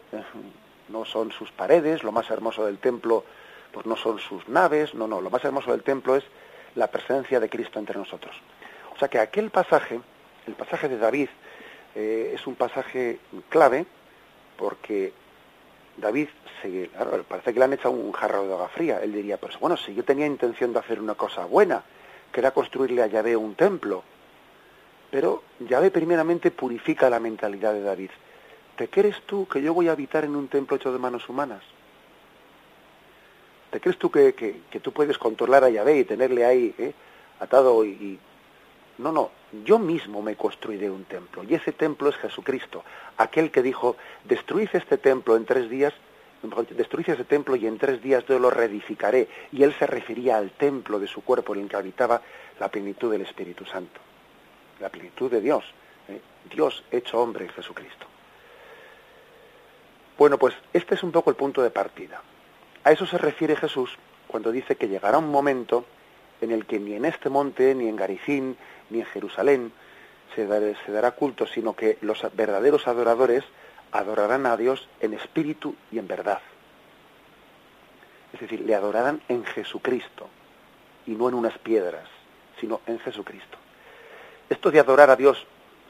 no 0.88 1.04
son 1.04 1.32
sus 1.32 1.50
paredes, 1.52 2.02
lo 2.02 2.12
más 2.12 2.30
hermoso 2.30 2.66
del 2.66 2.78
templo 2.78 3.24
pues 3.72 3.86
no 3.86 3.96
son 3.96 4.18
sus 4.18 4.48
naves, 4.48 4.94
no, 4.94 5.06
no, 5.06 5.20
lo 5.20 5.30
más 5.30 5.44
hermoso 5.44 5.72
del 5.72 5.82
templo 5.82 6.16
es 6.16 6.24
la 6.74 6.88
presencia 6.88 7.40
de 7.40 7.48
Cristo 7.48 7.78
entre 7.78 7.98
nosotros. 7.98 8.34
O 8.94 8.98
sea 8.98 9.08
que 9.08 9.18
aquel 9.18 9.50
pasaje, 9.50 10.00
el 10.46 10.54
pasaje 10.54 10.88
de 10.88 10.98
David, 10.98 11.28
eh, 11.94 12.32
es 12.34 12.46
un 12.46 12.54
pasaje 12.54 13.18
clave 13.48 13.86
porque 14.56 15.12
David, 15.96 16.28
se, 16.62 16.90
parece 17.28 17.52
que 17.52 17.58
le 17.58 17.64
han 17.64 17.72
echado 17.72 17.90
un 17.90 18.12
jarro 18.12 18.46
de 18.46 18.52
agua 18.52 18.68
fría. 18.68 19.00
Él 19.02 19.12
diría, 19.12 19.36
pues 19.36 19.58
bueno, 19.58 19.76
si 19.76 19.94
yo 19.94 20.04
tenía 20.04 20.26
intención 20.26 20.72
de 20.72 20.78
hacer 20.78 21.00
una 21.00 21.14
cosa 21.14 21.44
buena, 21.44 21.82
que 22.32 22.40
era 22.40 22.50
construirle 22.50 23.02
a 23.02 23.06
Yahvé 23.06 23.36
un 23.36 23.54
templo, 23.54 24.02
pero 25.10 25.42
Yahvé 25.60 25.90
primeramente 25.90 26.50
purifica 26.50 27.08
la 27.08 27.20
mentalidad 27.20 27.72
de 27.72 27.82
David. 27.82 28.10
¿Te 28.76 28.88
crees 28.88 29.22
tú 29.22 29.48
que 29.48 29.62
yo 29.62 29.74
voy 29.74 29.88
a 29.88 29.92
habitar 29.92 30.24
en 30.24 30.36
un 30.36 30.48
templo 30.48 30.76
hecho 30.76 30.92
de 30.92 30.98
manos 30.98 31.28
humanas? 31.28 31.62
¿Te 33.70 33.80
crees 33.80 33.98
tú 33.98 34.10
que, 34.10 34.34
que, 34.34 34.80
tú 34.80 34.92
puedes 34.92 35.18
controlar 35.18 35.64
a 35.64 35.68
Yahvé 35.68 35.98
y 35.98 36.04
tenerle 36.04 36.44
ahí 36.44 36.74
eh, 36.78 36.94
atado 37.40 37.84
y, 37.84 38.18
No, 38.98 39.12
no, 39.12 39.30
yo 39.64 39.78
mismo 39.78 40.22
me 40.22 40.36
construiré 40.36 40.90
un 40.90 41.04
templo 41.04 41.44
y 41.44 41.54
ese 41.54 41.72
templo 41.72 42.08
es 42.08 42.16
Jesucristo, 42.16 42.82
aquel 43.18 43.50
que 43.50 43.62
dijo, 43.62 43.96
destruid 44.24 44.68
este 44.72 44.96
templo 44.96 45.36
en 45.36 45.44
tres 45.44 45.68
días, 45.68 45.92
destruid 46.70 47.10
ese 47.10 47.24
templo 47.24 47.56
y 47.56 47.66
en 47.66 47.78
tres 47.78 48.02
días 48.02 48.24
yo 48.26 48.38
lo 48.38 48.50
reedificaré. 48.50 49.28
Y 49.52 49.62
él 49.62 49.74
se 49.78 49.86
refería 49.86 50.38
al 50.38 50.52
templo 50.52 50.98
de 50.98 51.06
su 51.06 51.22
cuerpo 51.22 51.54
en 51.54 51.62
el 51.62 51.68
que 51.68 51.76
habitaba 51.76 52.22
la 52.58 52.68
plenitud 52.68 53.12
del 53.12 53.22
Espíritu 53.22 53.64
Santo, 53.66 54.00
la 54.80 54.88
plenitud 54.88 55.30
de 55.30 55.40
Dios, 55.40 55.64
¿eh? 56.08 56.20
Dios 56.50 56.82
hecho 56.90 57.20
hombre 57.20 57.44
en 57.44 57.50
Jesucristo. 57.50 58.06
Bueno, 60.16 60.38
pues 60.38 60.54
este 60.72 60.96
es 60.96 61.02
un 61.02 61.12
poco 61.12 61.30
el 61.30 61.36
punto 61.36 61.62
de 61.62 61.70
partida. 61.70 62.20
A 62.84 62.92
eso 62.92 63.06
se 63.06 63.18
refiere 63.18 63.56
Jesús 63.56 63.96
cuando 64.26 64.52
dice 64.52 64.76
que 64.76 64.88
llegará 64.88 65.18
un 65.18 65.30
momento 65.30 65.84
en 66.40 66.52
el 66.52 66.66
que 66.66 66.78
ni 66.78 66.94
en 66.94 67.04
este 67.04 67.28
monte, 67.28 67.74
ni 67.74 67.88
en 67.88 67.96
Garicín, 67.96 68.56
ni 68.90 69.00
en 69.00 69.06
Jerusalén 69.06 69.72
se 70.34 70.46
dará, 70.92 71.10
culto, 71.12 71.46
sino 71.46 71.74
que 71.74 71.98
los 72.00 72.24
verdaderos 72.34 72.86
adoradores 72.86 73.44
adorarán 73.90 74.46
a 74.46 74.56
Dios 74.56 74.88
en 75.00 75.14
espíritu 75.14 75.74
y 75.90 75.98
en 75.98 76.06
verdad. 76.06 76.40
Es 78.32 78.40
decir, 78.40 78.60
le 78.60 78.74
adorarán 78.74 79.20
en 79.28 79.44
Jesucristo 79.44 80.28
y 81.06 81.12
no 81.12 81.28
en 81.28 81.34
unas 81.34 81.58
piedras, 81.58 82.06
sino 82.60 82.82
en 82.86 83.00
Jesucristo. 83.00 83.58
Esto 84.48 84.70
de 84.70 84.80
adorar 84.80 85.10
a 85.10 85.16
Dios 85.16 85.46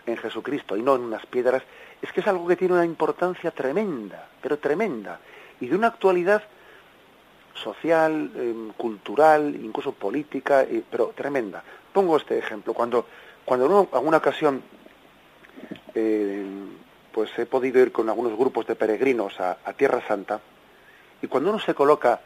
en 0.07 0.17
Jesucristo 0.17 0.77
y 0.77 0.83
no 0.83 0.95
en 0.95 1.03
unas 1.03 1.27
piedras 1.27 1.63
es 2.01 2.13
que 2.13 2.21
es 2.21 2.27
algo 2.27 2.47
que 2.47 2.57
tiene 2.57 2.75
una 2.75 2.85
importancia 2.85 3.51
tremenda, 3.51 4.29
pero 4.41 4.59
tremenda, 4.59 5.21
y 5.61 5.67
de 5.67 5.77
una 5.77 5.89
actualidad 5.89 6.45
social, 7.59 8.31
em, 8.35 8.71
cultural, 8.73 9.55
incluso 9.55 9.93
política, 9.93 10.67
pero 10.91 11.13
tremenda. 11.15 11.63
Pongo 11.93 12.17
este 12.17 12.39
ejemplo. 12.39 12.75
Cuando, 12.75 13.07
cuando 13.45 13.67
en 13.67 13.89
alguna 13.93 14.19
ocasión 14.19 14.63
eh, 15.95 16.47
pues 17.13 17.37
he 17.39 17.47
podido 17.47 17.81
ir 17.81 17.91
con 17.91 18.09
algunos 18.09 18.39
grupos 18.39 18.67
de 18.67 18.77
peregrinos 18.77 19.41
a, 19.41 19.57
Tierra 19.77 20.01
Santa, 20.07 20.41
y 21.21 21.27
cuando 21.27 21.51
uno 21.51 21.59
se 21.59 21.75
coloca 21.75 22.21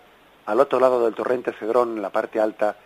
al 0.44 0.60
otro 0.60 0.78
lado 0.80 1.04
del 1.04 1.14
torrente 1.14 1.52
Cedrón, 1.52 1.96
en 1.96 2.02
la 2.02 2.10
parte 2.10 2.40
alta, 2.40 2.76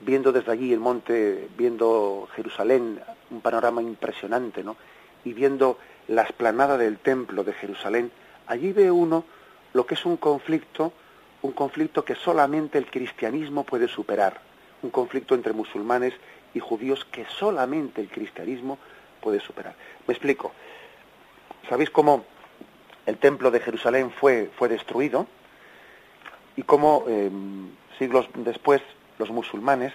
viendo 0.00 0.30
desde 0.32 0.52
allí 0.52 0.72
el 0.72 0.80
monte, 0.80 1.48
viendo 1.56 2.28
Jerusalén, 2.36 3.00
un 3.30 3.40
panorama 3.40 3.80
impresionante, 3.80 4.62
¿no? 4.62 4.76
Y 5.24 5.32
viendo 5.32 5.78
la 6.08 6.22
esplanada 6.24 6.76
del 6.76 6.98
templo 6.98 7.44
de 7.44 7.54
Jerusalén, 7.54 8.10
allí 8.46 8.72
ve 8.72 8.90
uno 8.90 9.24
lo 9.72 9.86
que 9.86 9.94
es 9.94 10.04
un 10.04 10.18
conflicto 10.18 10.92
un 11.44 11.52
conflicto 11.52 12.06
que 12.06 12.14
solamente 12.14 12.78
el 12.78 12.90
cristianismo 12.90 13.64
puede 13.64 13.86
superar, 13.86 14.40
un 14.82 14.88
conflicto 14.88 15.34
entre 15.34 15.52
musulmanes 15.52 16.14
y 16.54 16.60
judíos 16.60 17.04
que 17.04 17.26
solamente 17.26 18.00
el 18.00 18.08
cristianismo 18.08 18.78
puede 19.20 19.40
superar. 19.40 19.74
Me 20.06 20.14
explico. 20.14 20.52
¿Sabéis 21.68 21.90
cómo 21.90 22.24
el 23.04 23.18
templo 23.18 23.50
de 23.50 23.60
Jerusalén 23.60 24.10
fue, 24.10 24.50
fue 24.56 24.70
destruido? 24.70 25.26
Y 26.56 26.62
cómo 26.62 27.04
em, 27.08 27.68
siglos 27.98 28.26
después 28.36 28.80
los 29.18 29.28
musulmanes 29.28 29.92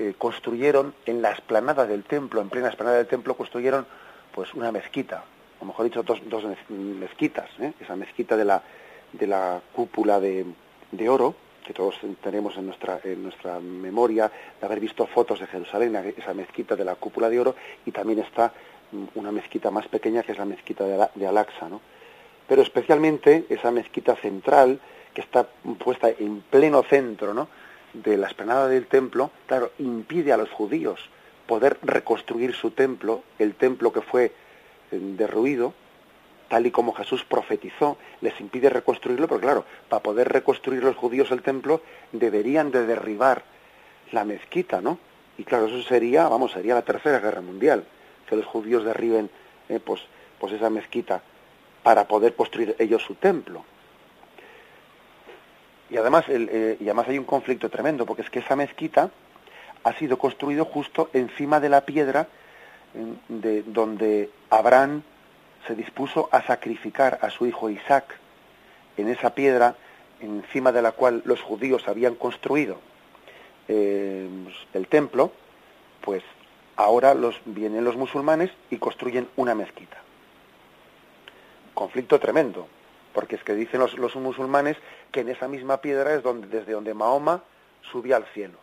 eh, 0.00 0.14
construyeron 0.18 0.94
en 1.06 1.22
la 1.22 1.30
esplanada 1.30 1.86
del 1.86 2.02
templo, 2.02 2.40
en 2.40 2.50
plena 2.50 2.70
esplanada 2.70 2.96
del 2.96 3.06
templo, 3.06 3.36
construyeron 3.36 3.86
pues 4.34 4.52
una 4.54 4.72
mezquita, 4.72 5.22
o 5.60 5.64
mejor 5.64 5.84
dicho, 5.84 6.02
dos, 6.02 6.20
dos 6.26 6.42
mezquitas, 6.68 7.48
¿eh? 7.60 7.72
esa 7.80 7.94
mezquita 7.94 8.36
de 8.36 8.44
la, 8.44 8.62
de 9.12 9.26
la 9.26 9.60
cúpula 9.72 10.20
de, 10.20 10.44
de 10.92 11.08
oro, 11.08 11.34
que 11.64 11.74
todos 11.74 11.96
tenemos 12.22 12.56
en 12.56 12.66
nuestra, 12.66 13.00
en 13.04 13.22
nuestra 13.22 13.60
memoria 13.60 14.30
de 14.60 14.66
haber 14.66 14.80
visto 14.80 15.06
fotos 15.06 15.40
de 15.40 15.46
Jerusalén, 15.46 15.94
esa 16.16 16.34
mezquita 16.34 16.74
de 16.76 16.84
la 16.84 16.96
cúpula 16.96 17.28
de 17.28 17.40
oro, 17.40 17.54
y 17.86 17.92
también 17.92 18.18
está 18.20 18.52
una 19.14 19.30
mezquita 19.30 19.70
más 19.70 19.86
pequeña 19.88 20.22
que 20.22 20.32
es 20.32 20.38
la 20.38 20.44
mezquita 20.44 20.84
de, 21.14 21.26
Al-Aqsa, 21.26 21.68
¿no? 21.68 21.80
Pero 22.48 22.62
especialmente 22.62 23.44
esa 23.48 23.70
mezquita 23.70 24.16
central, 24.16 24.80
que 25.14 25.20
está 25.20 25.46
puesta 25.78 26.08
en 26.08 26.40
pleno 26.50 26.82
centro, 26.82 27.32
¿no? 27.34 27.48
de 27.92 28.16
la 28.16 28.28
esplanada 28.28 28.68
del 28.68 28.86
templo, 28.86 29.30
claro, 29.46 29.72
impide 29.78 30.32
a 30.32 30.36
los 30.36 30.50
judíos 30.50 31.00
poder 31.46 31.78
reconstruir 31.82 32.54
su 32.54 32.70
templo, 32.70 33.22
el 33.38 33.54
templo 33.54 33.92
que 33.92 34.00
fue 34.00 34.26
eh, 34.26 34.32
derruido, 34.90 35.74
tal 36.50 36.66
y 36.66 36.72
como 36.72 36.92
Jesús 36.92 37.24
profetizó, 37.24 37.96
les 38.20 38.38
impide 38.40 38.68
reconstruirlo, 38.68 39.28
pero 39.28 39.40
claro, 39.40 39.64
para 39.88 40.02
poder 40.02 40.28
reconstruir 40.28 40.82
los 40.82 40.96
judíos 40.96 41.30
el 41.30 41.42
templo 41.42 41.80
deberían 42.10 42.72
de 42.72 42.86
derribar 42.86 43.44
la 44.10 44.24
mezquita, 44.24 44.80
¿no? 44.80 44.98
Y 45.38 45.44
claro, 45.44 45.66
eso 45.66 45.80
sería, 45.82 46.26
vamos, 46.28 46.50
sería 46.50 46.74
la 46.74 46.82
tercera 46.82 47.20
guerra 47.20 47.40
mundial, 47.40 47.84
que 48.26 48.34
los 48.34 48.46
judíos 48.46 48.84
derriben 48.84 49.30
eh, 49.68 49.78
pues, 49.78 50.00
pues 50.40 50.52
esa 50.52 50.70
mezquita 50.70 51.22
para 51.84 52.08
poder 52.08 52.34
construir 52.34 52.74
ellos 52.80 53.04
su 53.04 53.14
templo. 53.14 53.64
Y 55.88 55.98
además, 55.98 56.24
eh, 56.28 56.76
y 56.80 56.84
además 56.84 57.06
hay 57.06 57.18
un 57.18 57.24
conflicto 57.26 57.70
tremendo, 57.70 58.04
porque 58.06 58.22
es 58.22 58.30
que 58.30 58.40
esa 58.40 58.56
mezquita 58.56 59.10
ha 59.84 59.92
sido 59.92 60.18
construido 60.18 60.64
justo 60.64 61.10
encima 61.12 61.60
de 61.60 61.68
la 61.68 61.86
piedra 61.86 62.26
de 63.28 63.62
donde 63.62 64.30
Abraham 64.50 65.04
se 65.66 65.74
dispuso 65.74 66.28
a 66.32 66.42
sacrificar 66.42 67.18
a 67.22 67.30
su 67.30 67.46
hijo 67.46 67.70
Isaac 67.70 68.18
en 68.96 69.08
esa 69.08 69.34
piedra 69.34 69.76
encima 70.20 70.72
de 70.72 70.82
la 70.82 70.92
cual 70.92 71.22
los 71.24 71.40
judíos 71.40 71.88
habían 71.88 72.14
construido 72.14 72.78
eh, 73.68 74.28
el 74.74 74.86
templo, 74.88 75.32
pues 76.00 76.22
ahora 76.76 77.14
los, 77.14 77.40
vienen 77.44 77.84
los 77.84 77.96
musulmanes 77.96 78.50
y 78.70 78.78
construyen 78.78 79.28
una 79.36 79.54
mezquita. 79.54 79.98
Conflicto 81.74 82.18
tremendo, 82.18 82.66
porque 83.14 83.36
es 83.36 83.44
que 83.44 83.54
dicen 83.54 83.80
los, 83.80 84.16
musulmanes 84.16 84.76
que 85.12 85.20
en 85.20 85.28
esa 85.28 85.48
misma 85.48 85.80
piedra 85.80 86.14
es 86.14 86.22
donde, 86.22 86.48
desde 86.48 86.72
donde 86.72 86.94
Mahoma 86.94 87.42
subía 87.82 88.16
al 88.16 88.24
cielo. 88.26 88.58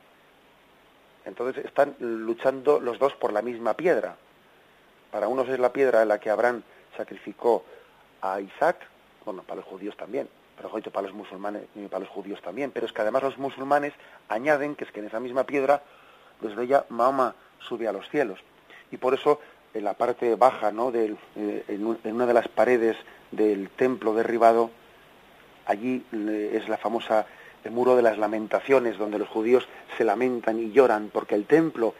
Entonces 1.25 1.65
están 1.65 1.95
luchando 1.99 2.79
los 2.79 2.99
dos 2.99 3.13
por 3.13 3.33
la 3.33 3.41
misma 3.41 3.73
piedra. 3.75 4.15
Para 5.11 5.27
unos 5.27 5.49
es 5.49 5.59
la 5.59 5.73
piedra 5.73 6.01
en 6.01 6.07
la 6.07 6.19
que 6.19 6.29
Abraham 6.29 6.63
sacrificó 6.95 7.63
a 8.21 8.39
Isaac, 8.39 8.77
bueno, 9.25 9.43
para 9.43 9.57
los 9.57 9.65
judíos 9.65 9.95
también, 9.97 10.27
pero 10.55 10.71
para 10.91 11.07
los 11.07 11.15
musulmanes 11.15 11.63
y 11.75 11.85
para 11.87 11.99
los 11.99 12.09
judíos 12.09 12.41
también, 12.41 12.71
pero 12.71 12.85
es 12.85 12.93
que 12.93 13.01
además 13.01 13.23
los 13.23 13.37
musulmanes 13.37 13.93
añaden 14.29 14.75
que 14.75 14.85
es 14.85 14.91
que 14.91 14.99
en 14.99 15.07
esa 15.07 15.19
misma 15.19 15.43
piedra, 15.45 15.83
desde 16.41 16.63
ella 16.63 16.85
Mahoma 16.89 17.35
sube 17.59 17.87
a 17.87 17.91
los 17.91 18.09
cielos. 18.09 18.39
Y 18.91 18.97
por 18.97 19.13
eso 19.13 19.39
en 19.73 19.83
la 19.83 19.93
parte 19.93 20.35
baja, 20.35 20.71
¿no? 20.71 20.91
Del, 20.91 21.17
eh, 21.35 21.63
en, 21.67 21.85
una 22.13 22.25
de 22.25 22.33
las 22.33 22.47
paredes 22.47 22.97
del 23.31 23.69
templo 23.69 24.13
derribado, 24.13 24.71
allí 25.65 26.03
es 26.11 26.67
la 26.69 26.77
famosa 26.77 27.27
el 27.63 27.71
muro 27.71 27.95
de 27.95 28.01
las 28.01 28.17
lamentaciones, 28.17 28.97
donde 28.97 29.19
los 29.19 29.27
judíos 29.27 29.67
se 29.97 30.05
lamentan 30.05 30.59
y 30.59 30.71
lloran 30.71 31.09
porque 31.11 31.35
el 31.35 31.45
templo 31.45 31.93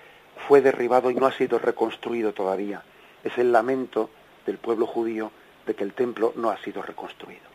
fue 0.47 0.61
derribado 0.61 1.11
y 1.11 1.15
no 1.15 1.25
ha 1.25 1.31
sido 1.31 1.59
reconstruido 1.59 2.33
todavía. 2.33 2.83
Es 3.23 3.37
el 3.37 3.51
lamento 3.51 4.09
del 4.47 4.57
pueblo 4.57 4.87
judío 4.87 5.31
de 5.67 5.75
que 5.75 5.83
el 5.83 5.93
templo 5.93 6.33
no 6.35 6.49
ha 6.49 6.57
sido 6.63 6.81
reconstruido. 6.81 7.45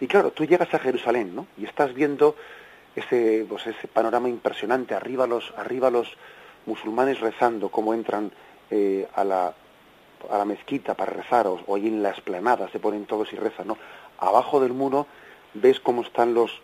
Y 0.00 0.06
claro, 0.06 0.30
tú 0.30 0.46
llegas 0.46 0.72
a 0.72 0.78
Jerusalén, 0.78 1.34
¿no? 1.34 1.46
Y 1.58 1.66
estás 1.66 1.92
viendo 1.92 2.36
ese, 2.96 3.44
pues 3.48 3.66
ese 3.66 3.88
panorama 3.88 4.28
impresionante, 4.28 4.94
arriba 4.94 5.26
los, 5.26 5.52
arriba 5.56 5.90
los 5.90 6.08
musulmanes 6.66 7.20
rezando, 7.20 7.68
cómo 7.68 7.92
entran 7.92 8.32
eh, 8.70 9.06
a, 9.14 9.24
la, 9.24 9.54
a 10.30 10.38
la 10.38 10.44
mezquita 10.44 10.94
para 10.94 11.12
rezar, 11.12 11.46
o, 11.46 11.74
ahí 11.74 11.88
en 11.88 12.02
la 12.02 12.10
esplanada 12.10 12.68
se 12.70 12.78
ponen 12.78 13.04
todos 13.04 13.32
y 13.32 13.36
rezan, 13.36 13.66
¿no? 13.68 13.78
Abajo 14.18 14.60
del 14.60 14.72
muro 14.72 15.06
ves 15.54 15.80
cómo 15.80 16.02
están 16.02 16.32
los, 16.34 16.62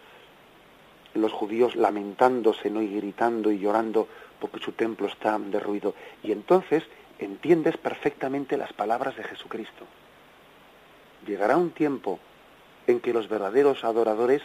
los 1.15 1.33
judíos 1.33 1.77
lamentándose, 1.77 2.71
¿no? 2.71 2.81
Y 2.81 2.95
gritando 2.95 3.51
y 3.51 3.59
llorando 3.59 4.09
porque 4.41 4.61
su 4.61 4.73
templo 4.73 5.09
está 5.09 5.39
derruido. 5.39 5.95
Y 6.23 6.31
entonces 6.31 6.85
entiendes 7.19 7.77
perfectamente 7.77 8.57
las 8.57 8.73
palabras 8.73 9.17
de 9.17 9.25
Jesucristo. 9.25 9.85
Llegará 11.27 11.57
un 11.57 11.71
tiempo 11.71 12.19
en 12.87 13.01
que 13.01 13.13
los 13.13 13.29
verdaderos 13.29 13.85
adoradores 13.85 14.43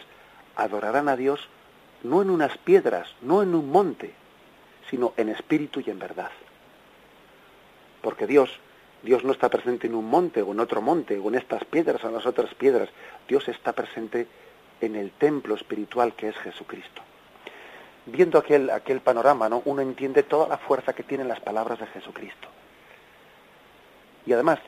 adorarán 0.56 1.08
a 1.08 1.16
Dios 1.16 1.48
no 2.02 2.20
en 2.20 2.30
unas 2.30 2.58
piedras, 2.58 3.14
no 3.22 3.42
en 3.42 3.54
un 3.54 3.70
monte, 3.70 4.12
sino 4.90 5.14
en 5.16 5.30
espíritu 5.30 5.80
y 5.80 5.90
en 5.90 5.98
verdad. 5.98 6.30
Porque 8.02 8.26
Dios 8.26 8.60
Dios 9.04 9.22
no 9.22 9.32
está 9.32 9.50
presente 9.50 9.86
en 9.86 9.94
un 9.94 10.08
monte 10.08 10.40
o 10.40 10.52
en 10.52 10.60
otro 10.60 10.80
monte 10.80 11.18
o 11.18 11.28
en 11.28 11.34
estas 11.34 11.62
piedras 11.64 12.02
o 12.04 12.08
en 12.08 12.14
las 12.14 12.24
otras 12.24 12.54
piedras. 12.54 12.88
Dios 13.28 13.46
está 13.48 13.74
presente 13.74 14.26
en 14.80 14.96
el 14.96 15.10
templo 15.10 15.54
espiritual 15.54 16.14
que 16.14 16.28
es 16.28 16.36
Jesucristo. 16.36 17.02
Viendo 18.06 18.38
aquel, 18.38 18.70
aquel 18.70 19.00
panorama, 19.00 19.50
¿no? 19.50 19.60
uno 19.66 19.82
entiende 19.82 20.22
toda 20.22 20.48
la 20.48 20.56
fuerza 20.56 20.94
que 20.94 21.02
tienen 21.02 21.28
las 21.28 21.40
palabras 21.40 21.80
de 21.80 21.86
Jesucristo. 21.86 22.48
Y 24.26 24.32
además, 24.32 24.58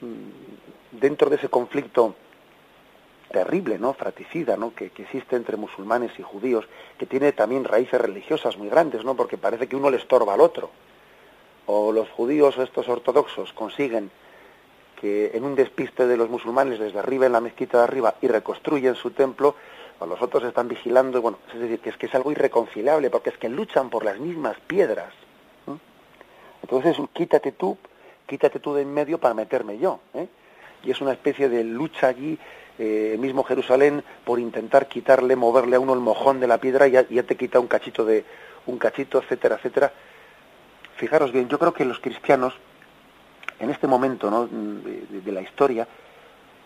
mm, 0.00 0.98
dentro 1.00 1.30
de 1.30 1.36
ese 1.36 1.48
conflicto 1.48 2.14
terrible, 3.30 3.78
¿no? 3.78 3.94
fratricida, 3.94 4.56
¿no? 4.56 4.74
Que, 4.74 4.90
que, 4.90 5.02
existe 5.02 5.34
entre 5.34 5.56
musulmanes 5.56 6.12
y 6.18 6.22
judíos, 6.22 6.66
que 6.98 7.06
tiene 7.06 7.32
también 7.32 7.64
raíces 7.64 8.00
religiosas 8.00 8.56
muy 8.56 8.68
grandes, 8.68 9.04
¿no? 9.04 9.16
porque 9.16 9.36
parece 9.36 9.66
que 9.66 9.74
uno 9.74 9.90
le 9.90 9.96
estorba 9.96 10.34
al 10.34 10.40
otro. 10.40 10.70
O 11.66 11.90
los 11.90 12.08
judíos 12.10 12.56
o 12.58 12.62
estos 12.62 12.88
ortodoxos 12.88 13.52
consiguen 13.52 14.10
que 15.00 15.32
en 15.34 15.44
un 15.44 15.54
despiste 15.54 16.06
de 16.06 16.16
los 16.16 16.30
musulmanes 16.30 16.78
les 16.78 16.94
derriben 16.94 17.32
la 17.32 17.40
mezquita 17.40 17.78
de 17.78 17.84
arriba 17.84 18.14
y 18.22 18.28
reconstruyen 18.28 18.94
su 18.94 19.10
templo, 19.10 19.56
o 19.98 20.06
los 20.06 20.22
otros 20.22 20.44
están 20.44 20.68
vigilando, 20.68 21.20
bueno, 21.20 21.38
es 21.52 21.60
decir, 21.60 21.80
que 21.80 21.90
es 21.90 21.96
que 21.96 22.06
es 22.06 22.14
algo 22.14 22.32
irreconciliable, 22.32 23.10
porque 23.10 23.30
es 23.30 23.38
que 23.38 23.48
luchan 23.48 23.90
por 23.90 24.04
las 24.04 24.18
mismas 24.18 24.56
piedras. 24.66 25.12
Entonces, 26.62 26.96
quítate 27.12 27.52
tú, 27.52 27.76
quítate 28.26 28.58
tú 28.60 28.74
de 28.74 28.82
en 28.82 28.92
medio 28.92 29.18
para 29.18 29.34
meterme 29.34 29.78
yo. 29.78 30.00
¿eh? 30.14 30.28
Y 30.82 30.90
es 30.90 31.00
una 31.00 31.12
especie 31.12 31.48
de 31.48 31.64
lucha 31.64 32.08
allí 32.08 32.38
eh, 32.78 33.16
mismo 33.20 33.44
Jerusalén 33.44 34.02
por 34.24 34.40
intentar 34.40 34.88
quitarle, 34.88 35.36
moverle 35.36 35.76
a 35.76 35.80
uno 35.80 35.94
el 35.94 36.00
mojón 36.00 36.40
de 36.40 36.48
la 36.48 36.58
piedra 36.58 36.88
y 36.88 36.92
ya, 36.92 37.22
te 37.22 37.36
quita 37.36 37.60
un 37.60 37.68
cachito 37.68 38.04
de 38.04 38.24
un 38.66 38.78
cachito, 38.78 39.22
etcétera, 39.22 39.56
etcétera. 39.56 39.92
Fijaros 40.96 41.30
bien, 41.30 41.48
yo 41.48 41.58
creo 41.58 41.72
que 41.72 41.84
los 41.84 42.00
cristianos 42.00 42.54
en 43.60 43.70
este 43.70 43.86
momento 43.86 44.30
¿no? 44.30 44.46
de, 44.48 45.20
de, 45.20 45.32
la 45.32 45.42
historia 45.42 45.86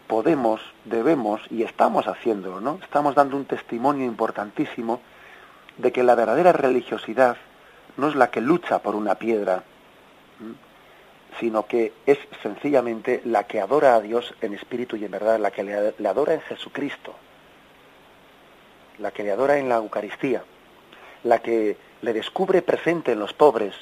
podemos, 0.07 0.61
debemos 0.87 1.43
y 1.51 1.63
estamos 1.63 2.07
haciéndolo, 2.07 2.61
¿no? 2.61 2.79
Estamos 2.83 3.15
dando 3.15 3.37
un 3.37 3.45
testimonio 3.45 4.07
importantísimo 4.07 5.03
de 5.77 5.93
que 5.93 6.03
la 6.03 6.15
verdadera 6.15 6.53
religiosidad 6.53 7.37
no 7.99 8.09
es 8.09 8.15
la 8.15 8.31
que 8.31 8.41
lucha 8.41 8.79
por 8.79 8.95
una 8.95 9.17
piedra, 9.17 9.65
sino 11.39 11.67
que 11.67 11.93
es 12.07 12.19
sencillamente 12.43 13.21
la 13.25 13.45
que 13.45 13.61
adora 13.61 13.95
a 13.95 14.01
Dios 14.01 14.35
en 14.41 14.55
espíritu 14.55 14.97
y 14.97 15.05
en 15.05 15.11
verdad, 15.11 15.39
la 15.39 15.51
que 15.51 15.63
le, 15.63 16.09
adora 16.09 16.35
en 16.35 16.41
Jesucristo, 16.41 17.15
la 18.99 19.11
que 19.11 19.23
le 19.23 19.33
adora 19.33 19.59
en 19.59 19.69
la 19.69 19.77
Eucaristía, 19.77 20.43
la 21.25 21.41
que 21.41 21.77
le 22.03 22.13
descubre 22.13 22.63
presente 22.63 23.13
en 23.13 23.21
los 23.21 23.33
pobres 23.33 23.75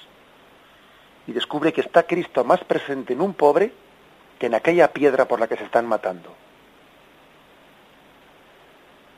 y 1.27 1.33
descubre 1.33 1.73
que 1.73 1.81
está 1.81 2.05
Cristo 2.05 2.45
más 2.45 2.63
presente 2.65 3.13
en 3.13 3.21
un 3.21 3.35
pobre 3.35 3.73
que 4.39 4.47
en 4.47 4.55
aquella 4.55 4.93
piedra 4.93 5.27
por 5.27 5.41
la 5.41 5.49
que 5.49 5.57
se 5.57 5.65
están 5.65 5.87
matando. 5.87 6.35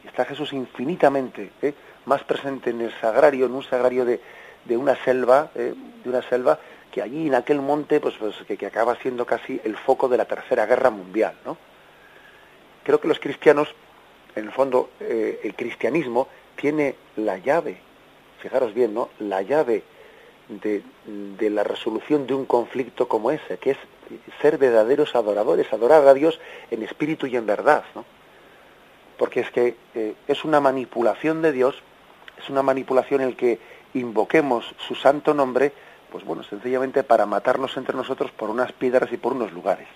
Está 0.04 0.25
Jesús 0.25 0.52
infinitamente 0.52 1.50
¿eh? 1.61 1.75
más 2.04 2.23
presente 2.25 2.70
en 2.70 2.80
el 2.80 2.92
sagrario, 3.00 3.47
en 3.47 3.52
un 3.52 3.64
sagrario 3.64 4.04
de, 4.04 4.20
de 4.64 4.76
una 4.76 4.97
selva, 5.04 5.50
¿eh? 5.54 5.75
de 6.04 6.08
una 6.08 6.23
selva 6.23 6.58
que 6.92 7.02
allí 7.02 7.26
en 7.26 7.35
aquel 7.35 7.61
monte, 7.61 8.00
pues, 8.00 8.14
pues 8.18 8.37
que, 8.47 8.57
que, 8.57 8.66
acaba 8.66 8.97
siendo 8.97 9.26
casi 9.26 9.61
el 9.64 9.76
foco 9.76 10.09
de 10.09 10.16
la 10.16 10.25
tercera 10.25 10.66
guerra 10.66 10.90
mundial, 10.90 11.35
¿no? 11.45 11.57
Creo 12.85 13.00
que 13.00 13.09
los 13.09 13.21
cristianos, 13.21 13.69
en 14.34 14.47
el 14.47 14.52
fondo, 14.52 14.91
eh, 15.00 15.41
el 15.45 15.54
cristianismo 15.54 16.28
tiene 16.56 16.95
la 17.17 17.39
llave, 17.39 17.78
fijaros 18.41 18.73
bien, 18.73 18.95
¿no? 18.95 19.10
La 19.19 19.43
llave 19.43 19.82
de, 20.49 20.82
de, 21.06 21.50
la 21.50 21.65
resolución 21.65 22.26
de 22.26 22.34
un 22.34 22.47
conflicto 22.47 23.06
como 23.06 23.30
ese, 23.30 23.58
que 23.58 23.73
es 23.73 23.78
ser 24.41 24.56
verdaderos 24.56 25.15
adoradores, 25.15 25.71
adorar 25.73 26.06
a 26.06 26.15
Dios 26.15 26.41
en 26.71 26.82
espíritu 26.82 27.26
y 27.26 27.36
en 27.36 27.47
verdad, 27.47 27.84
¿no? 27.95 28.04
Porque 29.19 29.41
es 29.41 29.50
que 29.50 29.76
eh, 29.95 30.15
es 30.26 30.45
una 30.45 30.60
manipulación 30.60 31.43
de 31.43 31.52
Dios, 31.52 31.82
es 32.39 32.49
una 32.49 32.62
manipulación 32.62 33.21
el 33.21 33.36
que 33.36 33.58
invoquemos 33.95 34.75
su 34.86 34.95
santo 34.95 35.34
nombre, 35.34 35.73
pues 36.10 36.25
bueno, 36.25 36.42
sencillamente 36.42 37.02
para 37.02 37.26
matarnos 37.26 37.76
entre 37.76 37.97
nosotros 37.97 38.30
por 38.30 38.50
unas 38.50 38.73
piedras 38.73 39.12
y 39.12 39.16
por 39.16 39.32
unos 39.32 39.52
lugares. 39.52 39.88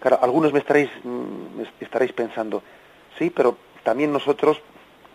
Claro, 0.00 0.18
algunos 0.22 0.52
me 0.52 0.60
estaréis, 0.60 0.90
me 1.04 1.66
estaréis 1.80 2.12
pensando, 2.12 2.62
sí, 3.18 3.30
pero 3.30 3.56
también 3.82 4.12
nosotros 4.12 4.60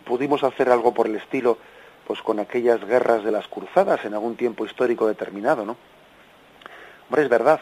pudimos 0.04 0.44
hacer 0.44 0.68
algo 0.68 0.92
por 0.92 1.06
el 1.06 1.16
estilo, 1.16 1.58
pues 2.06 2.20
con 2.20 2.38
aquellas 2.38 2.84
guerras 2.84 3.24
de 3.24 3.32
las 3.32 3.48
cruzadas 3.48 4.04
en 4.04 4.14
algún 4.14 4.36
tiempo 4.36 4.66
histórico 4.66 5.06
determinado, 5.06 5.64
¿no? 5.64 5.76
Hombre, 7.08 7.22
es 7.22 7.28
verdad, 7.28 7.60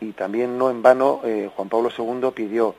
y 0.00 0.12
también 0.12 0.58
no 0.58 0.70
en 0.70 0.82
vano 0.82 1.20
eh, 1.24 1.50
Juan 1.54 1.68
Pablo 1.68 1.90
II 1.96 2.30
pidió, 2.34 2.74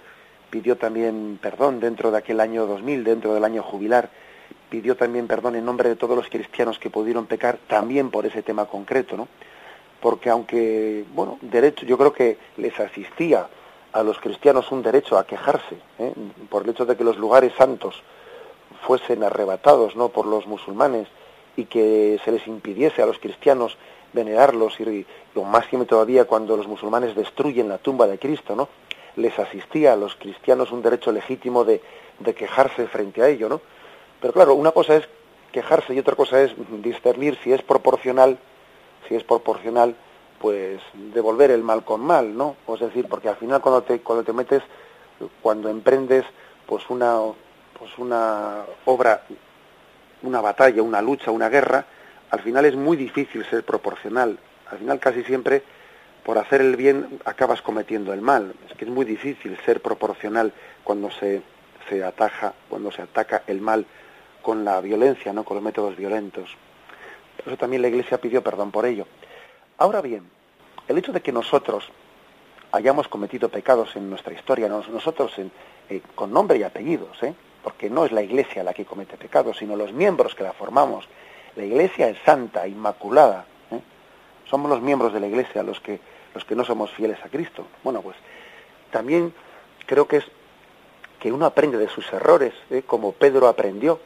pidió 0.49 0.77
también 0.77 1.39
perdón 1.41 1.79
dentro 1.79 2.11
de 2.11 2.17
aquel 2.17 2.39
año 2.39 2.65
2000, 2.65 3.03
dentro 3.03 3.33
del 3.33 3.43
año 3.43 3.63
jubilar, 3.63 4.09
pidió 4.69 4.95
también 4.95 5.27
perdón 5.27 5.55
en 5.55 5.65
nombre 5.65 5.89
de 5.89 5.95
todos 5.95 6.15
los 6.15 6.27
cristianos 6.27 6.79
que 6.79 6.89
pudieron 6.89 7.25
pecar 7.25 7.57
también 7.67 8.09
por 8.09 8.25
ese 8.25 8.43
tema 8.43 8.65
concreto, 8.65 9.17
¿no? 9.17 9.27
Porque 9.99 10.29
aunque, 10.29 11.05
bueno, 11.13 11.37
derecho, 11.41 11.85
yo 11.85 11.97
creo 11.97 12.13
que 12.13 12.37
les 12.57 12.79
asistía 12.79 13.47
a 13.91 14.03
los 14.03 14.19
cristianos 14.19 14.71
un 14.71 14.81
derecho 14.81 15.17
a 15.17 15.25
quejarse 15.25 15.75
¿eh? 15.99 16.13
por 16.49 16.63
el 16.63 16.69
hecho 16.69 16.85
de 16.85 16.95
que 16.95 17.03
los 17.03 17.17
lugares 17.17 17.53
santos 17.57 18.01
fuesen 18.85 19.23
arrebatados, 19.23 19.95
¿no? 19.95 20.09
Por 20.09 20.25
los 20.25 20.47
musulmanes 20.47 21.07
y 21.55 21.65
que 21.65 22.19
se 22.23 22.31
les 22.31 22.47
impidiese 22.47 23.01
a 23.01 23.05
los 23.05 23.19
cristianos 23.19 23.77
venerarlos 24.13 24.79
y 24.79 25.05
lo 25.35 25.43
máximo 25.43 25.85
todavía 25.85 26.25
cuando 26.25 26.57
los 26.57 26.67
musulmanes 26.67 27.15
destruyen 27.15 27.69
la 27.69 27.77
tumba 27.77 28.07
de 28.07 28.17
Cristo, 28.17 28.55
¿no? 28.55 28.69
Les 29.17 29.37
asistía 29.37 29.93
a 29.93 29.97
los 29.97 30.15
cristianos 30.15 30.71
un 30.71 30.81
derecho 30.81 31.11
legítimo 31.11 31.65
de, 31.65 31.81
de 32.19 32.33
quejarse 32.33 32.87
frente 32.87 33.21
a 33.21 33.27
ello, 33.27 33.49
¿no? 33.49 33.61
Pero 34.21 34.33
claro, 34.33 34.53
una 34.53 34.71
cosa 34.71 34.95
es 34.95 35.09
quejarse 35.51 35.93
y 35.93 35.99
otra 35.99 36.15
cosa 36.15 36.41
es 36.41 36.53
discernir 36.81 37.37
si 37.43 37.51
es 37.51 37.61
proporcional, 37.63 38.37
si 39.07 39.15
es 39.15 39.23
proporcional, 39.23 39.95
pues 40.39 40.79
devolver 41.13 41.51
el 41.51 41.63
mal 41.63 41.83
con 41.83 42.01
mal, 42.01 42.37
¿no? 42.37 42.55
Es 42.73 42.79
decir, 42.79 43.07
porque 43.09 43.29
al 43.29 43.35
final 43.35 43.61
cuando 43.61 43.83
te, 43.83 43.99
cuando 43.99 44.23
te 44.23 44.33
metes, 44.33 44.63
cuando 45.41 45.69
emprendes 45.69 46.25
pues 46.65 46.89
una, 46.89 47.17
pues 47.77 47.97
una 47.97 48.61
obra, 48.85 49.23
una 50.21 50.39
batalla, 50.39 50.81
una 50.81 51.01
lucha, 51.01 51.31
una 51.31 51.49
guerra, 51.49 51.85
al 52.29 52.39
final 52.41 52.65
es 52.65 52.75
muy 52.75 52.95
difícil 52.95 53.45
ser 53.49 53.63
proporcional. 53.63 54.37
Al 54.69 54.77
final 54.77 54.99
casi 54.99 55.23
siempre 55.23 55.63
por 56.23 56.37
hacer 56.37 56.61
el 56.61 56.75
bien 56.75 57.19
acabas 57.25 57.61
cometiendo 57.61 58.13
el 58.13 58.21
mal. 58.21 58.53
Es 58.69 58.77
que 58.77 58.85
es 58.85 58.91
muy 58.91 59.05
difícil 59.05 59.57
ser 59.65 59.81
proporcional 59.81 60.53
cuando 60.83 61.09
se, 61.11 61.41
se 61.89 62.03
ataja, 62.03 62.53
cuando 62.69 62.91
se 62.91 63.01
ataca 63.01 63.43
el 63.47 63.59
mal 63.61 63.85
con 64.41 64.65
la 64.65 64.81
violencia, 64.81 65.33
no 65.33 65.43
con 65.43 65.55
los 65.55 65.63
métodos 65.63 65.95
violentos. 65.95 66.49
Por 67.37 67.47
eso 67.47 67.57
también 67.57 67.81
la 67.81 67.87
Iglesia 67.87 68.19
pidió 68.19 68.43
perdón 68.43 68.71
por 68.71 68.85
ello. 68.85 69.07
Ahora 69.77 70.01
bien, 70.01 70.29
el 70.87 70.97
hecho 70.97 71.11
de 71.11 71.21
que 71.21 71.31
nosotros 71.31 71.89
hayamos 72.71 73.07
cometido 73.07 73.49
pecados 73.49 73.95
en 73.95 74.09
nuestra 74.09 74.33
historia, 74.33 74.67
nosotros 74.67 75.37
en, 75.37 75.51
eh, 75.89 76.01
con 76.15 76.31
nombre 76.31 76.57
y 76.57 76.63
apellidos, 76.63 77.21
¿eh? 77.23 77.33
porque 77.63 77.89
no 77.89 78.05
es 78.05 78.11
la 78.11 78.21
Iglesia 78.21 78.63
la 78.63 78.73
que 78.73 78.85
comete 78.85 79.17
pecados, 79.17 79.57
sino 79.57 79.75
los 79.75 79.91
miembros 79.93 80.35
que 80.35 80.43
la 80.43 80.53
formamos. 80.53 81.07
La 81.55 81.63
Iglesia 81.63 82.09
es 82.09 82.17
santa, 82.25 82.67
inmaculada. 82.67 83.45
¿eh? 83.71 83.79
Somos 84.49 84.69
los 84.69 84.81
miembros 84.81 85.13
de 85.13 85.19
la 85.19 85.27
Iglesia 85.27 85.63
los 85.63 85.79
que, 85.79 85.99
los 86.33 86.45
que 86.45 86.55
no 86.55 86.63
somos 86.63 86.91
fieles 86.91 87.17
a 87.23 87.29
Cristo. 87.29 87.67
Bueno, 87.83 88.01
pues 88.01 88.17
también 88.91 89.33
creo 89.85 90.07
que 90.07 90.17
es 90.17 90.25
que 91.19 91.31
uno 91.31 91.45
aprende 91.45 91.77
de 91.77 91.87
sus 91.87 92.11
errores, 92.11 92.53
¿eh? 92.69 92.83
como 92.85 93.11
Pedro 93.11 93.47
aprendió 93.47 93.99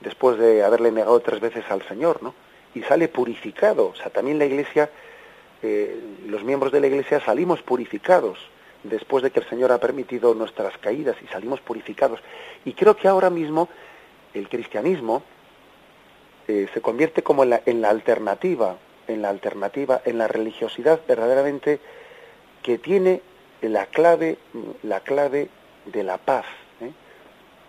después 0.00 0.38
de 0.38 0.62
haberle 0.62 0.90
negado 0.90 1.20
tres 1.20 1.40
veces 1.40 1.64
al 1.70 1.82
Señor, 1.86 2.22
¿no? 2.22 2.34
Y 2.74 2.82
sale 2.82 3.08
purificado. 3.08 3.88
O 3.88 3.94
sea, 3.94 4.10
también 4.10 4.38
la 4.38 4.46
Iglesia, 4.46 4.90
eh, 5.62 6.00
los 6.26 6.44
miembros 6.44 6.72
de 6.72 6.80
la 6.80 6.86
Iglesia 6.86 7.20
salimos 7.20 7.62
purificados 7.62 8.38
después 8.82 9.22
de 9.22 9.30
que 9.30 9.40
el 9.40 9.48
Señor 9.48 9.72
ha 9.72 9.78
permitido 9.78 10.34
nuestras 10.34 10.76
caídas 10.78 11.16
y 11.22 11.26
salimos 11.26 11.60
purificados. 11.60 12.20
Y 12.64 12.72
creo 12.72 12.96
que 12.96 13.08
ahora 13.08 13.30
mismo 13.30 13.68
el 14.32 14.48
cristianismo 14.48 15.22
eh, 16.48 16.68
se 16.72 16.80
convierte 16.80 17.22
como 17.22 17.42
en 17.42 17.50
la, 17.50 17.62
en 17.66 17.80
la 17.80 17.90
alternativa, 17.90 18.76
en 19.06 19.22
la 19.22 19.28
alternativa, 19.28 20.00
en 20.04 20.18
la 20.18 20.28
religiosidad 20.28 21.00
verdaderamente 21.06 21.80
que 22.62 22.78
tiene 22.78 23.22
la 23.62 23.86
clave, 23.86 24.38
la 24.82 25.00
clave 25.00 25.48
de 25.86 26.02
la 26.02 26.18
paz. 26.18 26.46
¿eh? 26.80 26.90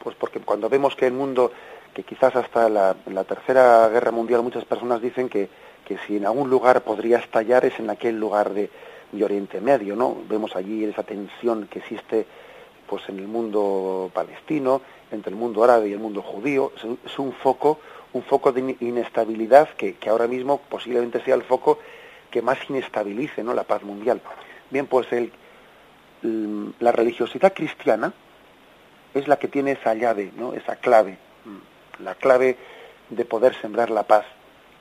Pues 0.04 0.16
porque 0.16 0.40
cuando 0.40 0.70
vemos 0.70 0.96
que 0.96 1.08
el 1.08 1.14
mundo 1.14 1.52
que 1.94 2.04
quizás 2.04 2.36
hasta 2.36 2.70
la, 2.70 2.96
Tercera 3.28 3.88
Guerra 3.90 4.12
Mundial 4.12 4.44
muchas 4.44 4.66
personas 4.66 5.02
dicen 5.02 5.30
que, 5.30 5.50
que 5.86 5.98
si 6.06 6.18
en 6.18 6.26
algún 6.26 6.50
lugar 6.50 6.82
podría 6.84 7.18
estallar 7.18 7.66
es 7.66 7.80
en 7.80 7.90
aquel 7.90 8.20
lugar 8.20 8.54
de, 8.54 8.70
de, 9.12 9.24
Oriente 9.24 9.60
Medio, 9.60 9.96
¿no? 9.96 10.18
Vemos 10.30 10.56
allí 10.56 10.84
esa 10.86 11.04
tensión 11.04 11.68
que 11.68 11.80
existe 11.80 12.26
pues 12.88 13.08
en 13.08 13.20
el 13.20 13.28
mundo 13.28 14.12
palestino, 14.14 14.82
entre 15.12 15.32
el 15.32 15.38
mundo 15.38 15.64
árabe 15.64 15.90
y 15.90 15.94
el 15.94 16.00
mundo 16.00 16.22
judío, 16.22 16.74
es 16.76 16.84
un, 16.84 17.00
es 17.06 17.20
un 17.20 17.32
foco, 17.32 17.80
un 18.14 18.24
foco 18.24 18.52
de 18.52 18.76
inestabilidad 18.82 19.70
que, 19.76 19.96
que, 19.96 20.10
ahora 20.10 20.28
mismo 20.28 20.60
posiblemente 20.70 21.24
sea 21.24 21.36
el 21.36 21.44
foco 21.44 21.80
que 22.30 22.42
más 22.42 22.58
inestabilice 22.70 23.44
¿no? 23.44 23.54
la 23.54 23.64
paz 23.64 23.84
mundial. 23.84 24.22
Bien, 24.70 24.88
pues 24.88 25.08
el, 25.12 25.32
la 26.80 26.92
religiosidad 26.92 27.54
cristiana 27.54 28.14
es 29.14 29.28
la 29.28 29.38
que 29.38 29.48
tiene 29.48 29.74
esa 29.74 29.94
llave, 29.94 30.32
¿no? 30.38 30.54
esa 30.54 30.76
clave, 30.78 31.18
mm, 31.46 31.71
la 32.02 32.16
clave 32.16 32.58
de 33.10 33.26
poder 33.26 33.56
sembrar 33.62 33.90
la 33.90 34.04
paz. 34.04 34.26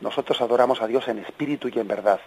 Nosotros 0.01 0.41
adoramos 0.41 0.81
a 0.83 0.87
Dios 0.87 1.09
en 1.09 1.19
espíritu 1.19 1.69
y 1.69 1.79
en 1.79 1.89
verdad, 1.89 2.21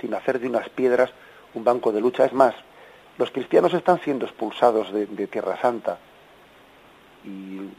sin 0.00 0.14
hacer 0.14 0.40
de 0.40 0.48
unas 0.48 0.68
piedras 0.70 1.10
un 1.54 1.64
banco 1.64 1.92
de 1.92 2.00
lucha. 2.00 2.24
Es 2.24 2.32
más, 2.32 2.54
los 3.18 3.30
cristianos 3.30 3.74
están 3.74 4.00
siendo 4.00 4.24
expulsados 4.24 4.92
de, 4.92 5.26
Tierra 5.26 5.60
Santa 5.60 5.98
y, 7.24 7.70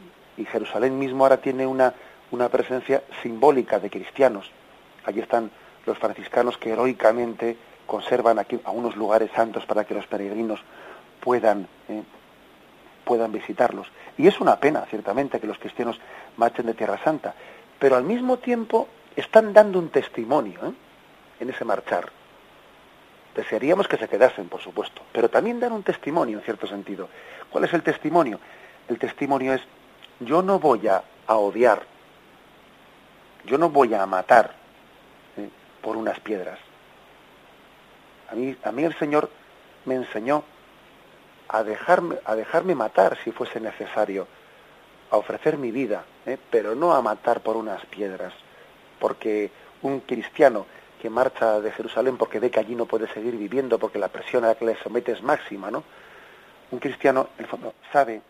Jerusalén 0.46 0.98
mismo 0.98 1.24
ahora 1.24 1.38
tiene 1.38 1.66
una, 1.66 1.94
una 2.30 2.48
presencia 2.48 3.02
simbólica 3.22 3.78
de 3.78 3.90
cristianos. 3.90 4.50
Allí 5.04 5.20
están 5.20 5.50
los 5.86 5.98
franciscanos 5.98 6.58
que 6.58 6.72
heroicamente 6.72 7.56
conservan 7.86 8.38
aquí 8.38 8.60
a 8.64 8.70
unos 8.70 8.96
lugares 8.96 9.30
santos 9.34 9.66
para 9.66 9.84
que 9.84 9.94
los 9.94 10.06
peregrinos 10.06 10.60
puedan, 11.20 11.68
eh, 11.88 12.02
puedan 13.04 13.32
visitarlos. 13.32 13.88
Y 14.18 14.26
es 14.26 14.40
una 14.40 14.56
pena, 14.56 14.84
ciertamente, 14.88 15.40
que 15.40 15.46
los 15.46 15.58
cristianos 15.58 16.00
marchen 16.36 16.66
de 16.66 16.74
Tierra 16.74 16.98
Santa, 17.02 17.34
pero 17.78 17.96
al 17.96 18.04
mismo 18.04 18.38
tiempo 18.38 18.88
están 19.16 19.52
dando 19.52 19.78
un 19.78 19.90
testimonio 19.90 20.60
¿eh? 20.66 20.72
en 21.40 21.50
ese 21.50 21.64
marchar. 21.64 22.10
Desearíamos 23.34 23.88
que 23.88 23.96
se 23.96 24.08
quedasen, 24.08 24.48
por 24.48 24.60
supuesto, 24.60 25.02
pero 25.12 25.28
también 25.28 25.60
dan 25.60 25.72
un 25.72 25.82
testimonio 25.82 26.38
en 26.38 26.44
cierto 26.44 26.66
sentido. 26.66 27.08
¿Cuál 27.50 27.64
es 27.64 27.72
el 27.72 27.82
testimonio? 27.82 28.38
El 28.88 28.98
testimonio 28.98 29.54
es, 29.54 29.62
yo 30.20 30.42
no 30.42 30.58
voy 30.58 30.86
a, 30.86 31.02
odiar, 31.26 31.82
yo 33.44 33.58
no 33.58 33.70
voy 33.70 33.92
a 33.94 34.06
matar 34.06 34.54
¿eh? 35.36 35.48
por 35.82 35.96
unas 35.96 36.20
piedras. 36.20 36.58
A 38.30 38.34
mí, 38.34 38.56
a 38.62 38.72
mí 38.72 38.84
el 38.84 38.96
Señor 38.98 39.30
me 39.84 39.96
enseñó 39.96 40.44
a 41.48 41.62
dejarme, 41.62 42.16
a 42.24 42.34
dejarme 42.34 42.74
matar 42.74 43.18
si 43.22 43.30
fuese 43.30 43.60
necesario, 43.60 44.26
a 45.10 45.16
ofrecer 45.16 45.58
mi 45.58 45.70
vida, 45.70 46.04
¿eh? 46.26 46.38
pero 46.50 46.74
no 46.74 46.92
a 46.92 47.02
matar 47.02 47.40
por 47.40 47.56
unas 47.56 47.84
piedras, 47.86 48.32
porque 48.98 49.50
un 49.82 50.00
cristiano 50.00 50.66
que 51.00 51.10
marcha 51.10 51.60
de 51.60 51.70
Jerusalén 51.72 52.16
porque 52.16 52.40
ve 52.40 52.50
que 52.50 52.60
allí 52.60 52.74
no 52.74 52.86
puede 52.86 53.12
seguir 53.12 53.36
viviendo, 53.36 53.78
porque 53.78 53.98
la 53.98 54.08
presión 54.08 54.44
a 54.44 54.48
la 54.48 54.54
que 54.54 54.64
le 54.64 54.76
somete 54.76 55.12
es 55.12 55.22
máxima, 55.22 55.70
¿no? 55.70 55.84
Un 56.70 56.78
cristiano, 56.78 57.28
en 57.38 57.44
el 57.44 57.50
fondo, 57.50 57.74
sabe 57.92 58.22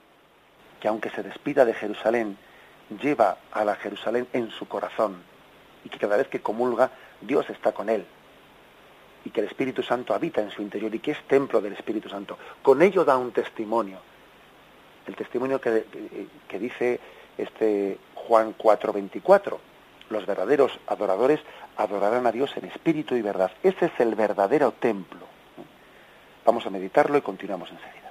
que 0.81 0.88
aunque 0.88 1.11
se 1.11 1.22
despida 1.22 1.64
de 1.64 1.74
Jerusalén, 1.74 2.37
lleva 3.00 3.38
a 3.53 3.64
la 3.64 3.77
Jerusalén 3.77 4.27
en 4.33 4.50
su 4.50 4.66
corazón 4.66 5.22
y 5.85 5.88
que 5.88 5.98
cada 5.98 6.16
vez 6.16 6.29
que 6.29 6.40
comulga, 6.42 6.90
Dios 7.20 7.48
está 7.48 7.72
con 7.72 7.88
él 7.88 8.05
y 9.24 9.30
que 9.30 9.40
el 9.40 9.46
Espíritu 9.46 9.82
Santo 9.82 10.14
habita 10.14 10.40
en 10.40 10.50
su 10.50 10.62
interior 10.62 10.94
y 10.94 10.98
que 10.98 11.12
es 11.12 11.22
templo 11.26 11.60
del 11.60 11.72
Espíritu 11.72 12.08
Santo. 12.08 12.38
Con 12.62 12.82
ello 12.82 13.04
da 13.04 13.16
un 13.16 13.32
testimonio. 13.32 13.98
El 15.06 15.16
testimonio 15.16 15.60
que, 15.60 15.84
dice 16.58 17.00
este 17.37 17.98
Juan 18.14 18.54
4:24. 18.56 19.58
Los 20.10 20.26
verdaderos 20.26 20.78
adoradores 20.87 21.40
adorarán 21.76 22.26
a 22.26 22.32
Dios 22.32 22.56
en 22.56 22.66
espíritu 22.66 23.16
y 23.16 23.22
verdad. 23.22 23.50
Ese 23.62 23.87
es 23.87 23.92
el 23.98 24.14
verdadero 24.14 24.72
templo. 24.72 25.26
Vamos 26.44 26.66
a 26.66 26.70
meditarlo 26.70 27.16
y 27.16 27.22
continuamos 27.22 27.70
enseguida. 27.70 28.04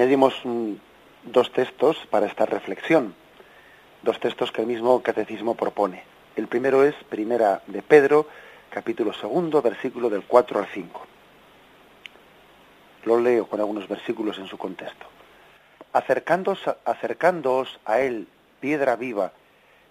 Añadimos 0.00 0.34
mm, 0.44 0.72
dos 1.24 1.52
textos 1.52 1.98
para 2.08 2.26
esta 2.26 2.46
reflexión, 2.46 3.14
dos 4.02 4.18
textos 4.18 4.50
que 4.50 4.62
el 4.62 4.66
mismo 4.66 5.02
catecismo 5.02 5.56
propone. 5.56 6.04
El 6.36 6.48
primero 6.48 6.84
es 6.84 6.94
Primera 7.10 7.60
de 7.66 7.82
Pedro, 7.82 8.26
capítulo 8.70 9.12
segundo, 9.12 9.60
versículo 9.60 10.08
del 10.08 10.22
4 10.22 10.58
al 10.58 10.66
5. 10.68 11.06
Lo 13.04 13.20
leo 13.20 13.46
con 13.46 13.60
algunos 13.60 13.88
versículos 13.88 14.38
en 14.38 14.46
su 14.46 14.56
contexto. 14.56 15.04
Acercándoos, 15.92 16.60
acercándoos 16.86 17.78
a 17.84 18.00
él, 18.00 18.26
piedra 18.58 18.96
viva, 18.96 19.32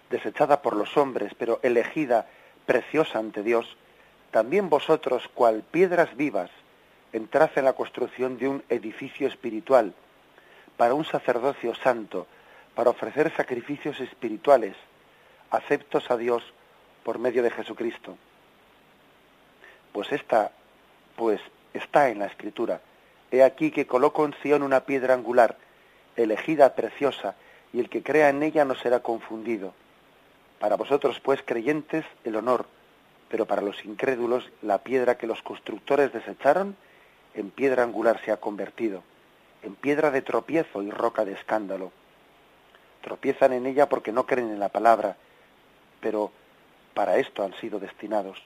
desechada 0.09 0.63
por 0.63 0.75
los 0.75 0.97
hombres, 0.97 1.33
pero 1.37 1.59
elegida, 1.61 2.25
preciosa 2.65 3.19
ante 3.19 3.43
Dios, 3.43 3.77
también 4.31 4.71
vosotros, 4.71 5.29
cual 5.35 5.61
piedras 5.69 6.17
vivas, 6.17 6.49
entrad 7.13 7.49
en 7.55 7.65
la 7.65 7.73
construcción 7.73 8.37
de 8.37 8.47
un 8.47 8.63
edificio 8.69 9.27
espiritual, 9.27 9.93
para 10.77 10.93
un 10.93 11.05
sacerdocio 11.05 11.75
santo, 11.75 12.27
para 12.75 12.91
ofrecer 12.91 13.35
sacrificios 13.35 13.99
espirituales, 13.99 14.75
aceptos 15.51 16.09
a 16.11 16.17
Dios 16.17 16.43
por 17.03 17.19
medio 17.19 17.43
de 17.43 17.51
Jesucristo. 17.51 18.17
Pues 19.91 20.11
esta, 20.11 20.51
pues 21.15 21.41
está 21.73 22.09
en 22.09 22.19
la 22.19 22.27
Escritura. 22.27 22.81
He 23.31 23.43
aquí 23.43 23.71
que 23.71 23.87
coloco 23.87 24.25
en 24.25 24.33
Sion 24.41 24.63
una 24.63 24.85
piedra 24.85 25.13
angular, 25.13 25.57
elegida, 26.15 26.75
preciosa, 26.75 27.35
y 27.73 27.79
el 27.79 27.89
que 27.89 28.03
crea 28.03 28.29
en 28.29 28.43
ella 28.43 28.65
no 28.65 28.75
será 28.75 29.01
confundido. 29.01 29.73
Para 30.59 30.75
vosotros, 30.75 31.19
pues, 31.19 31.41
creyentes, 31.43 32.05
el 32.23 32.35
honor, 32.35 32.65
pero 33.29 33.45
para 33.45 33.61
los 33.61 33.83
incrédulos, 33.85 34.49
la 34.61 34.79
piedra 34.79 35.17
que 35.17 35.27
los 35.27 35.41
constructores 35.41 36.11
desecharon 36.11 36.75
en 37.33 37.51
piedra 37.51 37.83
angular 37.83 38.19
se 38.23 38.31
ha 38.31 38.37
convertido, 38.37 39.03
en 39.63 39.75
piedra 39.75 40.11
de 40.11 40.21
tropiezo 40.21 40.81
y 40.81 40.91
roca 40.91 41.25
de 41.25 41.33
escándalo. 41.33 41.91
Tropiezan 43.01 43.53
en 43.53 43.65
ella 43.65 43.87
porque 43.87 44.11
no 44.11 44.25
creen 44.25 44.49
en 44.49 44.59
la 44.59 44.69
palabra, 44.69 45.15
pero 46.01 46.31
para 46.93 47.17
esto 47.17 47.43
han 47.43 47.53
sido 47.55 47.79
destinados. 47.79 48.43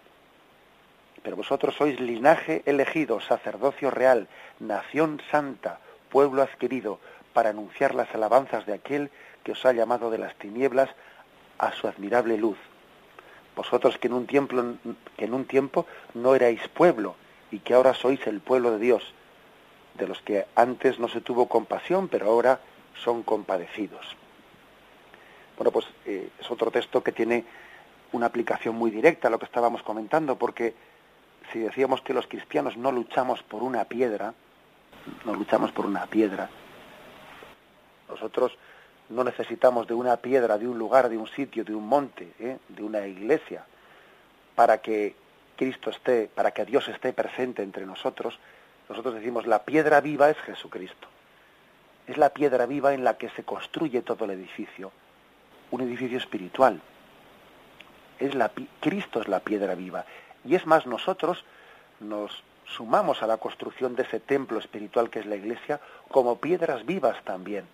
Pero 1.24 1.38
vosotros 1.38 1.76
sois 1.76 2.00
linaje 2.00 2.62
elegido, 2.66 3.20
sacerdocio 3.22 3.90
real, 3.90 4.28
nación 4.60 5.22
santa, 5.32 5.80
pueblo 6.10 6.42
adquirido, 6.42 7.00
para 7.34 7.50
anunciar 7.50 7.96
las 7.96 8.14
alabanzas 8.14 8.66
de 8.66 8.74
aquel 8.74 9.10
que 9.44 9.54
os 9.54 9.66
ha 9.66 9.74
llamado 9.74 10.12
de 10.12 10.20
las 10.20 10.36
tinieblas 10.36 10.90
a 11.58 11.72
su 11.72 11.88
admirable 11.88 12.38
luz. 12.38 12.58
Vosotros 13.56 13.98
que 13.98 14.08
en 14.08 14.14
un 14.14 14.28
tiempo, 14.28 14.56
que 15.18 15.26
en 15.26 15.34
un 15.34 15.46
tiempo 15.46 15.86
no 16.14 16.36
erais 16.36 16.68
pueblo 16.68 17.16
y 17.54 17.60
que 17.60 17.76
ahora 17.76 17.94
sois 17.94 18.26
el 18.26 18.42
pueblo 18.42 18.72
de 18.72 18.80
Dios, 18.80 19.04
de 19.94 20.08
los 20.08 20.20
que 20.24 20.48
antes 20.56 20.98
no 20.98 21.08
se 21.08 21.22
tuvo 21.22 21.48
compasión, 21.48 22.08
pero 22.08 22.26
ahora 22.26 22.60
son 23.04 23.22
compadecidos. 23.22 24.04
Bueno, 25.56 25.70
pues 25.70 25.86
eh, 26.08 26.30
es 26.40 26.50
otro 26.50 26.72
texto 26.72 27.04
que 27.04 27.12
tiene 27.12 27.46
una 28.12 28.26
aplicación 28.26 28.74
muy 28.74 28.90
directa 28.90 29.28
a 29.28 29.32
lo 29.32 29.38
que 29.38 29.46
estábamos 29.46 29.84
comentando, 29.84 30.36
porque 30.36 30.74
si 31.52 31.60
decíamos 31.60 32.02
que 32.02 32.16
los 32.16 32.26
cristianos 32.26 32.76
no 32.76 32.92
luchamos 32.92 33.44
por 33.44 33.62
una 33.62 33.86
piedra, 33.86 34.34
no 35.24 35.36
luchamos 35.36 35.72
por 35.72 35.86
una 35.86 36.08
piedra, 36.08 36.50
nosotros 38.10 38.58
no 39.10 39.24
necesitamos 39.24 39.86
de 39.86 39.94
una 39.94 40.18
piedra, 40.18 40.58
de 40.58 40.68
un 40.68 40.80
lugar, 40.80 41.08
de 41.08 41.18
un 41.18 41.28
sitio, 41.28 41.64
de 41.64 41.76
un 41.76 41.88
monte, 41.88 42.32
¿eh? 42.40 42.58
de 42.70 42.84
una 42.84 43.06
iglesia, 43.06 43.64
para 44.56 44.80
que 44.80 45.22
Cristo 45.56 45.90
esté, 45.90 46.30
para 46.34 46.52
que 46.52 46.66
Dios 46.66 46.88
esté 46.88 47.14
presente 47.14 47.64
entre 47.64 47.86
nosotros. 47.86 48.40
Nosotros 48.90 49.16
decimos, 49.16 49.46
la 49.46 49.64
piedra 49.64 50.02
viva 50.02 50.30
es 50.30 50.38
Jesucristo. 50.40 51.08
Es 52.08 52.18
la 52.18 52.30
piedra 52.30 52.66
viva 52.66 52.94
en 52.94 53.04
la 53.04 53.18
que 53.18 53.30
se 53.30 53.44
construye 53.44 54.02
todo 54.02 54.26
el 54.26 54.32
edificio, 54.32 54.92
un 55.72 55.82
edificio 55.82 56.18
espiritual. 56.18 56.82
Es 58.20 58.36
la, 58.36 58.52
Cristo 58.82 59.22
es 59.22 59.28
la 59.28 59.40
piedra 59.40 59.76
viva. 59.76 60.06
Y 60.44 60.56
es 60.56 60.66
más, 60.66 60.86
nosotros 60.86 61.46
nos 62.00 62.44
sumamos 62.66 63.22
a 63.24 63.28
la 63.28 63.38
construcción 63.38 63.96
de 63.96 64.04
ese 64.04 64.20
templo 64.20 64.60
espiritual 64.60 65.10
que 65.10 65.20
es 65.20 65.26
la 65.26 65.36
iglesia 65.36 65.80
como 66.10 66.40
piedras 66.40 66.86
vivas 66.86 67.24
también. 67.24 67.66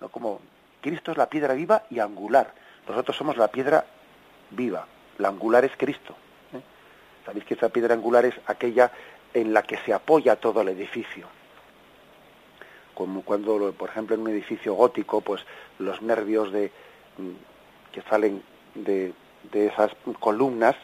¿no? 0.00 0.08
Como 0.08 0.40
Cristo 0.80 1.12
es 1.12 1.18
la 1.18 1.28
piedra 1.28 1.54
viva 1.54 1.84
y 1.90 2.00
angular. 2.00 2.52
Nosotros 2.86 3.16
somos 3.16 3.36
la 3.36 3.48
piedra 3.48 3.84
viva. 4.50 4.86
La 5.18 5.28
angular 5.28 5.64
es 5.64 5.72
Cristo. 5.76 6.14
Sabéis 7.28 7.44
que 7.44 7.52
esa 7.52 7.68
piedra 7.68 7.92
angular 7.92 8.24
es 8.24 8.34
aquella 8.46 8.90
en 9.34 9.52
la 9.52 9.62
que 9.62 9.76
se 9.84 9.92
apoya 9.92 10.36
todo 10.36 10.62
el 10.62 10.70
edificio. 10.70 11.26
Como 12.94 13.20
cuando, 13.20 13.70
por 13.74 13.90
ejemplo, 13.90 14.14
en 14.14 14.22
un 14.22 14.28
edificio 14.28 14.72
gótico, 14.72 15.20
pues 15.20 15.44
los 15.78 16.00
nervios 16.00 16.50
de, 16.52 16.72
mm, 17.18 17.92
que 17.92 18.00
salen 18.08 18.42
de, 18.74 19.12
de 19.52 19.66
esas 19.66 19.92
columnas 20.20 20.74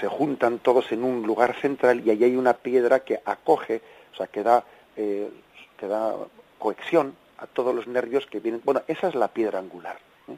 se 0.00 0.08
juntan 0.08 0.58
todos 0.58 0.90
en 0.90 1.04
un 1.04 1.24
lugar 1.24 1.54
central 1.60 2.02
y 2.04 2.10
ahí 2.10 2.24
hay 2.24 2.34
una 2.34 2.54
piedra 2.54 3.04
que 3.04 3.20
acoge, 3.24 3.80
o 4.12 4.16
sea, 4.16 4.26
que 4.26 4.42
da, 4.42 4.64
eh, 4.96 5.30
que 5.76 5.86
da 5.86 6.16
cohesión 6.58 7.14
a 7.36 7.46
todos 7.46 7.72
los 7.72 7.86
nervios 7.86 8.26
que 8.26 8.40
vienen. 8.40 8.62
Bueno, 8.64 8.82
esa 8.88 9.06
es 9.06 9.14
la 9.14 9.28
piedra 9.28 9.60
angular. 9.60 10.00
¿eh? 10.26 10.36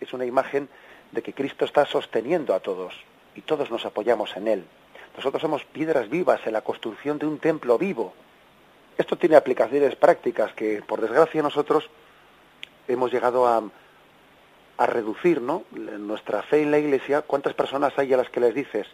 Es 0.00 0.12
una 0.12 0.24
imagen 0.24 0.68
de 1.12 1.22
que 1.22 1.32
Cristo 1.32 1.64
está 1.64 1.86
sosteniendo 1.86 2.54
a 2.54 2.58
todos 2.58 2.92
y 3.34 3.42
todos 3.42 3.70
nos 3.70 3.84
apoyamos 3.84 4.36
en 4.36 4.48
Él. 4.48 4.64
Nosotros 5.16 5.40
somos 5.40 5.64
piedras 5.64 6.08
vivas 6.08 6.40
en 6.46 6.52
la 6.52 6.62
construcción 6.62 7.18
de 7.18 7.26
un 7.26 7.38
templo 7.38 7.78
vivo. 7.78 8.12
Esto 8.98 9.16
tiene 9.16 9.36
aplicaciones 9.36 9.96
prácticas 9.96 10.52
que, 10.52 10.82
por 10.82 11.00
desgracia, 11.00 11.42
nosotros 11.42 11.88
hemos 12.88 13.12
llegado 13.12 13.46
a, 13.46 13.62
a 14.76 14.86
reducir 14.86 15.40
¿no? 15.40 15.64
nuestra 15.70 16.42
fe 16.42 16.62
en 16.62 16.70
la 16.70 16.78
iglesia. 16.78 17.22
¿Cuántas 17.22 17.54
personas 17.54 17.92
hay 17.96 18.12
a 18.12 18.16
las 18.16 18.30
que 18.30 18.40
les 18.40 18.54
dices, 18.54 18.86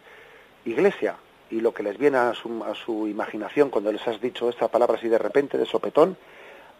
iglesia? 0.65 1.17
Y 1.51 1.61
lo 1.61 1.75
que 1.75 1.83
les 1.83 1.99
viene 1.99 2.19
a 2.19 2.35
su, 2.35 2.65
a 2.65 2.75
su 2.75 3.09
imaginación 3.09 3.71
cuando 3.71 3.91
les 3.91 4.07
has 4.07 4.21
dicho 4.21 4.49
esta 4.49 4.69
palabra 4.69 4.97
así 4.97 5.09
de 5.09 5.19
repente, 5.19 5.59
de 5.59 5.67
sopetón, 5.67 6.17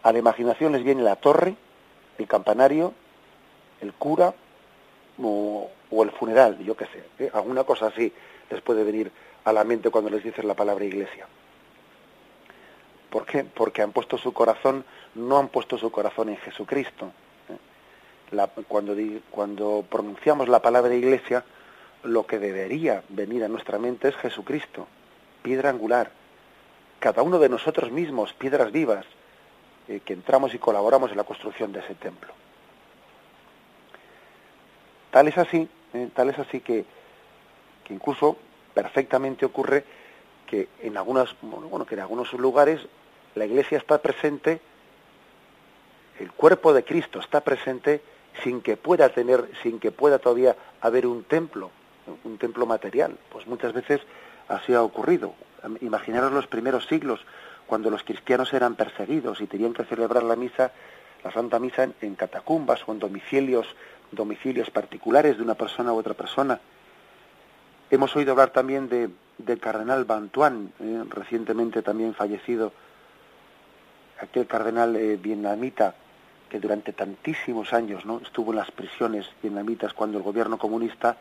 a 0.03 0.11
la 0.11 0.19
imaginación 0.19 0.71
les 0.71 0.83
viene 0.83 1.03
la 1.03 1.17
torre, 1.17 1.55
el 2.17 2.27
campanario, 2.27 2.93
el 3.81 3.93
cura 3.93 4.33
o, 5.23 5.69
el 6.03 6.11
funeral, 6.11 6.57
yo 6.59 6.75
qué 6.75 6.85
sé. 6.85 7.03
¿eh? 7.19 7.31
Alguna 7.33 7.63
cosa 7.63 7.87
así 7.87 8.11
les 8.49 8.61
puede 8.61 8.83
venir 8.83 9.11
a 9.43 9.53
la 9.53 9.63
mente 9.63 9.89
cuando 9.89 10.09
les 10.09 10.23
dices 10.23 10.43
la 10.45 10.53
palabra 10.53 10.85
iglesia. 10.85 11.27
¿Por 13.09 13.25
qué? 13.25 13.43
Porque 13.43 13.81
han 13.81 13.91
puesto 13.91 14.17
su 14.17 14.33
corazón, 14.33 14.85
no 15.15 15.37
han 15.37 15.49
puesto 15.49 15.77
su 15.77 15.91
corazón 15.91 16.29
en 16.29 16.37
Jesucristo. 16.37 17.11
¿eh? 17.49 18.47
cuando, 18.67 18.95
cuando 19.29 19.85
pronunciamos 19.89 20.47
la 20.47 20.61
palabra 20.61 20.95
iglesia, 20.95 21.43
lo 22.03 22.25
que 22.25 22.39
debería 22.39 23.03
venir 23.09 23.43
a 23.43 23.47
nuestra 23.47 23.77
mente 23.77 24.07
es 24.07 24.15
Jesucristo, 24.15 24.87
piedra 25.43 25.69
angular. 25.69 26.11
Cada 26.99 27.21
uno 27.21 27.39
de 27.39 27.49
nosotros 27.49 27.91
mismos, 27.91 28.33
piedras 28.33 28.71
vivas, 28.71 29.05
eh, 29.87 29.99
que 30.05 30.13
entramos 30.13 30.53
y 30.53 30.59
colaboramos 30.59 31.11
en 31.11 31.17
la 31.17 31.23
construcción 31.23 31.73
de 31.73 31.79
ese 31.79 31.95
templo. 31.95 32.33
Tal 35.11 35.27
es 35.27 35.37
así, 35.37 35.67
eh, 35.93 36.09
tal 36.15 36.29
es 36.29 36.39
así 36.39 36.61
que, 36.61 36.85
incluso 37.89 38.37
perfectamente 38.73 39.45
ocurre 39.45 39.83
que 40.47 40.69
en 40.81 40.95
algunos, 40.95 41.35
bueno, 41.41 41.85
que 41.85 41.95
en 41.95 42.01
algunos 42.01 42.31
lugares 42.33 42.79
la 43.35 43.45
iglesia 43.45 43.77
está 43.77 44.01
presente, 44.01 44.61
el 46.19 46.31
cuerpo 46.31 46.73
de 46.73 46.85
Cristo 46.85 47.19
está 47.19 47.41
presente 47.41 48.01
sin 48.43 48.61
que 48.61 48.77
pueda 48.77 49.09
tener, 49.09 49.49
sin 49.61 49.79
que 49.79 49.91
pueda 49.91 50.19
todavía 50.19 50.55
haber 50.79 51.05
un 51.05 51.25
templo, 51.25 51.69
un 52.23 52.37
templo 52.37 52.65
material. 52.65 53.17
Pues 53.29 53.45
muchas 53.45 53.73
veces 53.73 53.99
así 54.47 54.73
ha 54.73 54.81
ocurrido. 54.81 55.33
Imaginaros 55.81 56.31
los 56.31 56.47
primeros 56.47 56.85
siglos, 56.85 57.19
cuando 57.67 57.89
los 57.89 58.03
cristianos 58.03 58.53
eran 58.53 58.75
perseguidos 58.75 59.41
y 59.41 59.47
tenían 59.47 59.73
que 59.73 59.83
celebrar 59.85 60.23
la 60.23 60.35
misa, 60.35 60.71
la 61.23 61.31
Santa 61.31 61.59
Misa 61.59 61.89
en, 62.01 62.15
catacumbas 62.15 62.81
o 62.87 62.91
en 62.91 62.99
domicilios, 62.99 63.67
domicilios 64.11 64.69
particulares 64.69 65.37
de 65.37 65.43
una 65.43 65.55
persona 65.55 65.93
u 65.93 65.97
otra 65.97 66.13
persona. 66.13 66.59
Hemos 67.89 68.15
oído 68.15 68.31
hablar 68.31 68.51
también 68.51 68.89
de, 68.89 69.09
del 69.37 69.59
cardenal 69.59 70.05
Bantuan, 70.05 70.71
eh, 70.79 71.03
recientemente 71.09 71.81
también 71.81 72.13
fallecido, 72.13 72.71
aquel 74.19 74.47
cardenal 74.47 74.95
eh, 74.95 75.17
vietnamita 75.17 75.95
que 76.49 76.59
durante 76.59 76.93
tantísimos 76.93 77.73
años 77.73 78.05
¿no? 78.05 78.19
estuvo 78.19 78.51
en 78.51 78.57
las 78.57 78.71
prisiones 78.71 79.25
vietnamitas 79.41 79.93
cuando 79.93 80.17
el 80.17 80.23
gobierno 80.23 80.57
comunista 80.57 81.17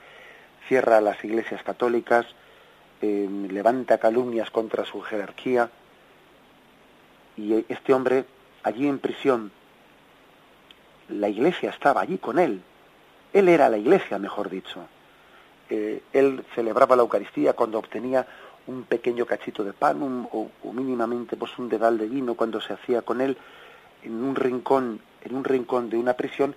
cierra 0.68 1.00
las 1.00 1.24
iglesias 1.24 1.62
católicas, 1.62 2.26
eh, 3.00 3.28
levanta 3.48 3.98
calumnias 3.98 4.50
contra 4.50 4.84
su 4.84 5.00
jerarquía, 5.00 5.70
y 7.36 7.64
este 7.68 7.94
hombre, 7.94 8.26
allí 8.62 8.86
en 8.86 8.98
prisión, 8.98 9.50
la 11.08 11.28
iglesia 11.28 11.70
estaba 11.70 12.02
allí 12.02 12.18
con 12.18 12.38
él. 12.38 12.62
Él 13.32 13.48
era 13.48 13.68
la 13.68 13.78
iglesia, 13.78 14.18
mejor 14.18 14.50
dicho. 14.50 14.80
Eh, 15.68 16.02
él 16.12 16.44
celebraba 16.54 16.96
la 16.96 17.02
Eucaristía 17.02 17.52
cuando 17.52 17.78
obtenía 17.78 18.26
un 18.66 18.84
pequeño 18.84 19.24
cachito 19.24 19.64
de 19.64 19.72
pan 19.72 20.28
o, 20.32 20.50
mínimamente 20.72 21.36
pues 21.36 21.56
un 21.58 21.68
dedal 21.68 21.98
de 21.98 22.08
vino. 22.08 22.34
Cuando 22.34 22.60
se 22.60 22.72
hacía 22.72 23.02
con 23.02 23.20
él 23.20 23.36
en 24.02 24.14
un 24.14 24.34
rincón 24.34 25.00
en 25.22 25.36
un 25.36 25.44
rincón 25.44 25.90
de 25.90 25.98
una 25.98 26.14
prisión 26.14 26.54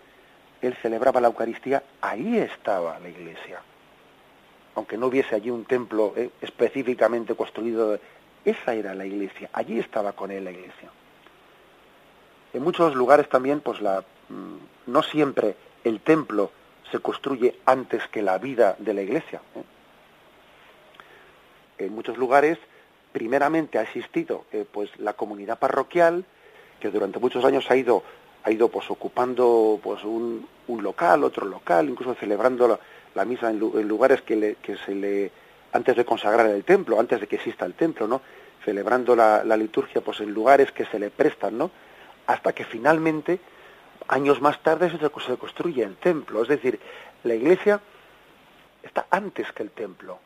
él 0.62 0.76
celebraba 0.82 1.20
la 1.20 1.28
Eucaristía. 1.28 1.84
Ahí 2.02 2.38
estaba 2.38 2.98
la 3.00 3.10
iglesia. 3.10 3.62
Aunque 4.76 4.98
no 4.98 5.08
hubiese 5.08 5.36
allí 5.36 5.52
un 5.52 5.66
templo 5.66 6.14
eh, 6.16 6.30
específicamente 6.42 7.36
construido. 7.36 8.00
Esa 8.46 8.74
era 8.74 8.96
la 8.96 9.06
iglesia, 9.06 9.50
allí 9.54 9.80
estaba 9.80 10.14
con 10.14 10.32
él 10.32 10.44
la 10.44 10.52
iglesia. 10.52 10.90
En 12.54 12.62
muchos 12.62 12.94
lugares 12.94 13.30
también, 13.30 13.62
pues 13.62 13.82
la, 13.82 14.04
mm, 14.30 14.92
no 14.92 15.04
siempre 15.04 15.56
el 15.84 16.02
templo 16.02 16.52
se 16.94 17.00
construye 17.00 17.56
antes 17.66 18.08
que 18.10 18.22
la 18.22 18.38
vida 18.38 18.76
de 18.78 18.94
la 18.94 19.02
iglesia. 19.02 19.42
¿eh? 19.56 19.64
En 21.80 21.96
muchos 21.96 22.18
lugares, 22.18 22.60
primeramente 23.12 23.80
ha 23.80 23.82
existido 23.82 24.46
eh, 24.52 24.64
pues 24.72 24.92
la 25.00 25.14
comunidad 25.14 25.58
parroquial, 25.58 26.24
que 26.80 26.92
durante 26.92 27.18
muchos 27.18 27.44
años 27.46 27.66
ha 27.72 27.76
ido, 27.76 28.04
ha 28.44 28.52
ido 28.52 28.70
pues 28.70 28.92
ocupando 28.92 29.80
pues 29.82 30.04
un, 30.04 30.48
un 30.68 30.84
local, 30.84 31.24
otro 31.24 31.48
local, 31.48 31.90
incluso 31.90 32.14
celebrando 32.14 32.80
la, 33.16 33.26
misa 33.26 33.50
en, 33.50 33.58
lugares 33.60 34.22
que, 34.22 34.58
que 34.62 34.78
se 34.78 34.94
le 34.94 35.32
antes 35.72 35.96
de 35.96 36.06
consagrar 36.06 36.46
el 36.46 36.64
templo, 36.64 37.00
antes 37.00 37.20
de 37.20 37.28
que 37.28 37.38
exista 37.38 37.66
el 37.66 37.74
templo, 37.74 38.08
¿no? 38.08 38.22
Celebrando 38.64 39.16
la, 39.16 39.58
liturgia 39.58 40.02
pues 40.02 40.20
en 40.20 40.32
lugares 40.32 40.72
que 40.72 40.86
se 40.86 41.00
le 41.00 41.10
prestan, 41.10 41.58
¿no? 41.58 41.72
Hasta 42.28 42.54
que 42.54 42.64
finalmente, 42.64 43.40
años 44.08 44.42
más 44.42 44.62
tarde, 44.62 44.90
se, 44.90 45.38
construye 45.38 45.84
el 45.84 45.96
templo. 45.98 46.42
Es 46.42 46.48
decir, 46.48 46.80
la 47.24 47.36
iglesia 47.36 47.82
está 48.84 49.08
antes 49.10 49.52
que 49.52 49.64
el 49.64 49.72
templo. 49.72 50.20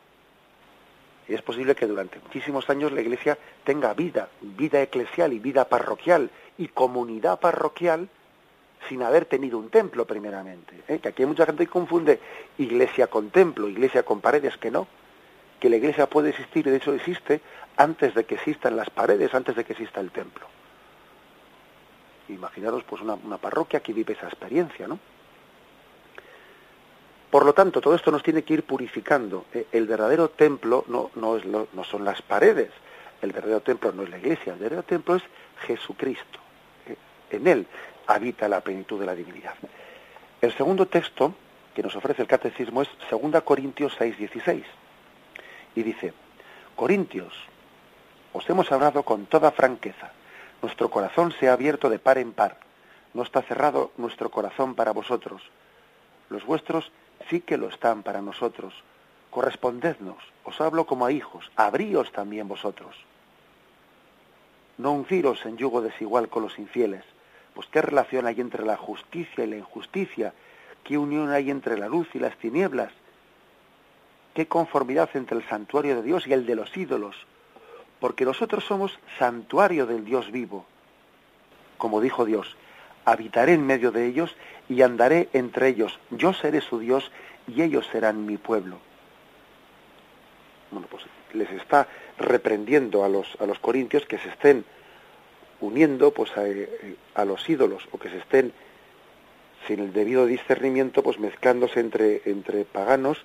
Y 1.28 1.34
es 1.34 1.42
posible 1.42 1.74
que 1.74 1.86
durante 1.86 2.18
muchísimos 2.20 2.68
años 2.70 2.90
la 2.90 3.02
Iglesia 3.02 3.36
tenga 3.62 3.92
vida, 3.92 4.30
vida 4.40 4.80
eclesial 4.80 5.34
y 5.34 5.38
vida 5.38 5.68
parroquial 5.68 6.30
y 6.56 6.68
comunidad 6.68 7.38
parroquial 7.38 8.08
sin 8.88 9.02
haber 9.02 9.26
tenido 9.26 9.58
un 9.58 9.68
templo 9.68 10.06
primeramente. 10.06 10.82
¿eh? 10.88 11.00
Que 11.00 11.08
aquí 11.08 11.22
hay 11.22 11.28
mucha 11.28 11.44
gente 11.44 11.66
que 11.66 11.70
confunde 11.70 12.20
iglesia 12.56 13.08
con 13.08 13.30
templo, 13.30 13.68
iglesia 13.68 14.04
con 14.04 14.20
paredes, 14.20 14.56
que 14.56 14.70
no. 14.70 14.86
Que 15.60 15.68
la 15.68 15.76
iglesia 15.76 16.08
puede 16.08 16.30
existir, 16.30 16.66
y 16.66 16.70
de 16.70 16.76
hecho 16.76 16.94
existe, 16.94 17.42
antes 17.76 18.14
de 18.14 18.24
que 18.24 18.36
existan 18.36 18.76
las 18.76 18.88
paredes, 18.88 19.34
antes 19.34 19.54
de 19.56 19.64
que 19.64 19.72
exista 19.74 20.00
el 20.00 20.10
templo. 20.10 20.46
Imaginaros 22.28 22.84
pues 22.84 23.02
una, 23.02 23.14
una 23.14 23.38
parroquia 23.38 23.80
que 23.80 23.92
vive 23.92 24.14
esa 24.14 24.26
experiencia, 24.26 24.86
¿no? 24.86 24.98
Por 27.30 27.44
lo 27.44 27.52
tanto, 27.52 27.80
todo 27.80 27.94
esto 27.94 28.10
nos 28.10 28.22
tiene 28.22 28.42
que 28.42 28.54
ir 28.54 28.62
purificando. 28.62 29.44
¿eh? 29.52 29.66
El 29.72 29.86
verdadero 29.86 30.30
templo 30.30 30.84
no, 30.88 31.10
no, 31.14 31.36
es 31.36 31.44
no 31.44 31.84
son 31.84 32.04
las 32.04 32.22
paredes, 32.22 32.70
el 33.20 33.32
verdadero 33.32 33.60
templo 33.60 33.92
no 33.92 34.02
es 34.02 34.10
la 34.10 34.18
iglesia, 34.18 34.54
el 34.54 34.58
verdadero 34.58 34.84
templo 34.84 35.16
es 35.16 35.22
Jesucristo. 35.66 36.38
¿eh? 36.86 36.96
En 37.30 37.46
él 37.46 37.66
habita 38.06 38.48
la 38.48 38.62
plenitud 38.62 38.98
de 38.98 39.06
la 39.06 39.14
divinidad. 39.14 39.54
El 40.40 40.56
segundo 40.56 40.86
texto 40.86 41.34
que 41.74 41.82
nos 41.82 41.94
ofrece 41.96 42.22
el 42.22 42.28
catecismo 42.28 42.82
es 42.82 42.88
2 43.10 43.42
Corintios 43.42 43.94
6, 43.98 44.16
16. 44.16 44.64
Y 45.74 45.82
dice, 45.82 46.14
Corintios, 46.74 47.34
os 48.32 48.48
hemos 48.48 48.72
hablado 48.72 49.02
con 49.02 49.26
toda 49.26 49.50
franqueza. 49.52 50.12
Nuestro 50.62 50.90
corazón 50.90 51.32
se 51.38 51.48
ha 51.48 51.52
abierto 51.52 51.88
de 51.88 51.98
par 51.98 52.18
en 52.18 52.32
par. 52.32 52.58
No 53.14 53.22
está 53.22 53.42
cerrado 53.42 53.92
nuestro 53.96 54.30
corazón 54.30 54.74
para 54.74 54.92
vosotros. 54.92 55.42
Los 56.30 56.44
vuestros 56.44 56.90
sí 57.30 57.40
que 57.40 57.56
lo 57.56 57.68
están 57.68 58.02
para 58.02 58.22
nosotros. 58.22 58.74
Correspondednos, 59.30 60.16
os 60.44 60.60
hablo 60.60 60.86
como 60.86 61.06
a 61.06 61.12
hijos, 61.12 61.50
abríos 61.56 62.10
también 62.12 62.48
vosotros. 62.48 62.96
No 64.78 64.92
unciros 64.92 65.44
en 65.44 65.56
yugo 65.56 65.82
desigual 65.82 66.28
con 66.28 66.42
los 66.42 66.58
infieles, 66.58 67.04
pues 67.54 67.66
qué 67.68 67.82
relación 67.82 68.26
hay 68.26 68.40
entre 68.40 68.64
la 68.64 68.76
justicia 68.76 69.44
y 69.44 69.48
la 69.48 69.56
injusticia, 69.56 70.32
qué 70.84 70.96
unión 70.96 71.30
hay 71.30 71.50
entre 71.50 71.76
la 71.76 71.88
luz 71.88 72.08
y 72.14 72.18
las 72.18 72.36
tinieblas, 72.36 72.92
qué 74.34 74.46
conformidad 74.46 75.10
entre 75.14 75.36
el 75.36 75.48
santuario 75.48 75.96
de 75.96 76.02
Dios 76.02 76.26
y 76.26 76.32
el 76.32 76.46
de 76.46 76.54
los 76.54 76.74
ídolos, 76.76 77.16
porque 78.00 78.24
nosotros 78.24 78.64
somos 78.64 78.98
santuario 79.18 79.86
del 79.86 80.04
Dios 80.04 80.30
vivo. 80.30 80.64
Como 81.76 82.00
dijo 82.00 82.24
Dios, 82.24 82.56
habitaré 83.04 83.54
en 83.54 83.66
medio 83.66 83.90
de 83.90 84.06
ellos 84.06 84.34
y 84.68 84.82
andaré 84.82 85.28
entre 85.32 85.68
ellos. 85.68 85.98
Yo 86.10 86.32
seré 86.32 86.60
su 86.60 86.78
Dios 86.78 87.10
y 87.46 87.62
ellos 87.62 87.86
serán 87.90 88.26
mi 88.26 88.36
pueblo. 88.36 88.78
Bueno, 90.70 90.86
pues 90.90 91.04
les 91.32 91.50
está 91.52 91.88
reprendiendo 92.18 93.04
a 93.04 93.08
los, 93.08 93.26
a 93.40 93.46
los 93.46 93.58
corintios 93.58 94.04
que 94.06 94.18
se 94.18 94.28
estén 94.28 94.64
uniendo 95.60 96.12
pues 96.12 96.30
a, 96.36 97.24
los 97.24 97.48
ídolos 97.48 97.88
o 97.90 97.98
que 97.98 98.10
se 98.10 98.18
estén 98.18 98.52
sin 99.66 99.80
el 99.80 99.92
debido 99.92 100.26
discernimiento 100.26 101.02
pues 101.02 101.18
mezclándose 101.18 101.80
entre, 101.80 102.22
entre 102.26 102.64
paganos 102.64 103.24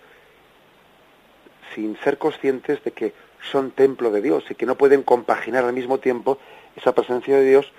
sin 1.76 1.98
ser 1.98 2.18
conscientes 2.18 2.84
de 2.84 2.92
que 2.92 3.14
son 3.52 3.72
templo 3.72 4.12
de 4.12 4.22
Dios 4.22 4.44
y 4.50 4.56
que 4.56 4.66
no 4.66 4.76
pueden 4.76 5.04
compaginar 5.04 5.66
al 5.66 5.74
mismo 5.74 6.00
tiempo 6.00 6.38
esa 6.76 6.94
presencia 6.94 7.38
de 7.38 7.46
Dios 7.46 7.72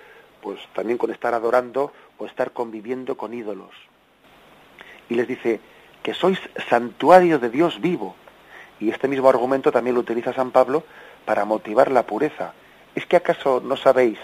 pues 0.45 0.61
también 0.75 0.99
con 0.99 1.11
estar 1.11 1.33
adorando 1.33 1.91
o 2.19 2.27
estar 2.27 2.53
conviviendo 2.53 3.17
con 3.17 3.33
ídolos. 3.33 3.71
Y 5.09 5.15
les 5.15 5.27
dice 5.27 5.59
que 6.03 6.13
sois 6.13 6.39
santuario 6.69 7.39
de 7.39 7.49
Dios 7.49 7.81
vivo. 7.81 8.15
Y 8.79 8.91
este 8.91 9.09
mismo 9.09 9.31
argumento 9.31 9.73
también 9.73 9.95
lo 9.95 10.01
utiliza 10.01 10.35
San 10.35 10.51
Pablo 10.51 10.85
para 11.25 11.47
motivar 11.47 11.91
la 11.91 12.05
pureza. 12.05 12.53
¿Es 12.95 13.07
que 13.07 13.17
acaso 13.17 13.63
no 13.65 13.77
sabéis 13.77 14.19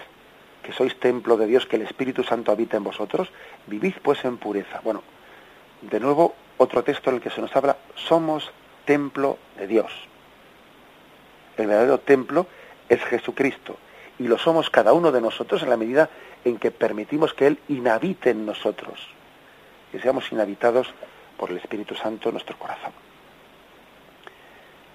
que 0.63 0.73
sois 0.73 1.01
templo 1.01 1.39
de 1.39 1.47
Dios, 1.47 1.65
que 1.65 1.77
el 1.77 1.83
Espíritu 1.83 2.23
Santo 2.23 2.53
habita 2.53 2.77
en 2.77 2.85
vosotros? 2.85 3.33
Vivid 3.67 3.95
pues 4.03 4.23
en 4.27 4.37
pureza. 4.37 4.81
Bueno, 4.85 5.03
de 5.81 6.01
nuevo 6.01 6.35
otro 6.59 6.85
texto 6.85 7.09
en 7.09 7.17
el 7.17 7.23
que 7.23 7.31
se 7.31 7.41
nos 7.41 7.57
habla, 7.57 7.79
somos 7.95 8.53
templo 8.85 9.39
de 9.57 9.67
Dios. 9.67 10.10
El 11.57 11.67
verdadero 11.67 11.99
templo 11.99 12.47
es 12.89 13.03
Jesucristo 13.05 13.77
y 14.19 14.25
lo 14.25 14.39
somos 14.39 14.71
cada 14.71 14.93
uno 14.93 15.13
de 15.13 15.21
nosotros 15.21 15.63
en 15.63 15.71
la 15.71 15.77
medida 15.77 16.11
en 16.45 16.59
que 16.59 16.71
permitimos 16.71 17.35
que 17.35 17.47
Él 17.47 17.59
inhabite 17.69 18.31
en 18.31 18.47
nosotros, 18.47 19.01
que 19.91 20.01
seamos 20.01 20.31
inhabitados 20.33 20.93
por 21.37 21.51
el 21.51 21.57
Espíritu 21.57 21.95
Santo 21.95 22.29
en 22.29 22.35
nuestro 22.35 22.59
corazón. 22.59 22.93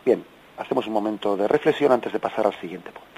Bien, 0.06 0.24
hacemos 0.58 0.86
un 0.88 0.94
momento 0.94 1.36
de 1.36 1.48
reflexión 1.48 1.92
antes 1.92 2.14
de 2.14 2.20
pasar 2.20 2.46
al 2.46 2.60
siguiente 2.60 2.92
punto. 2.92 3.15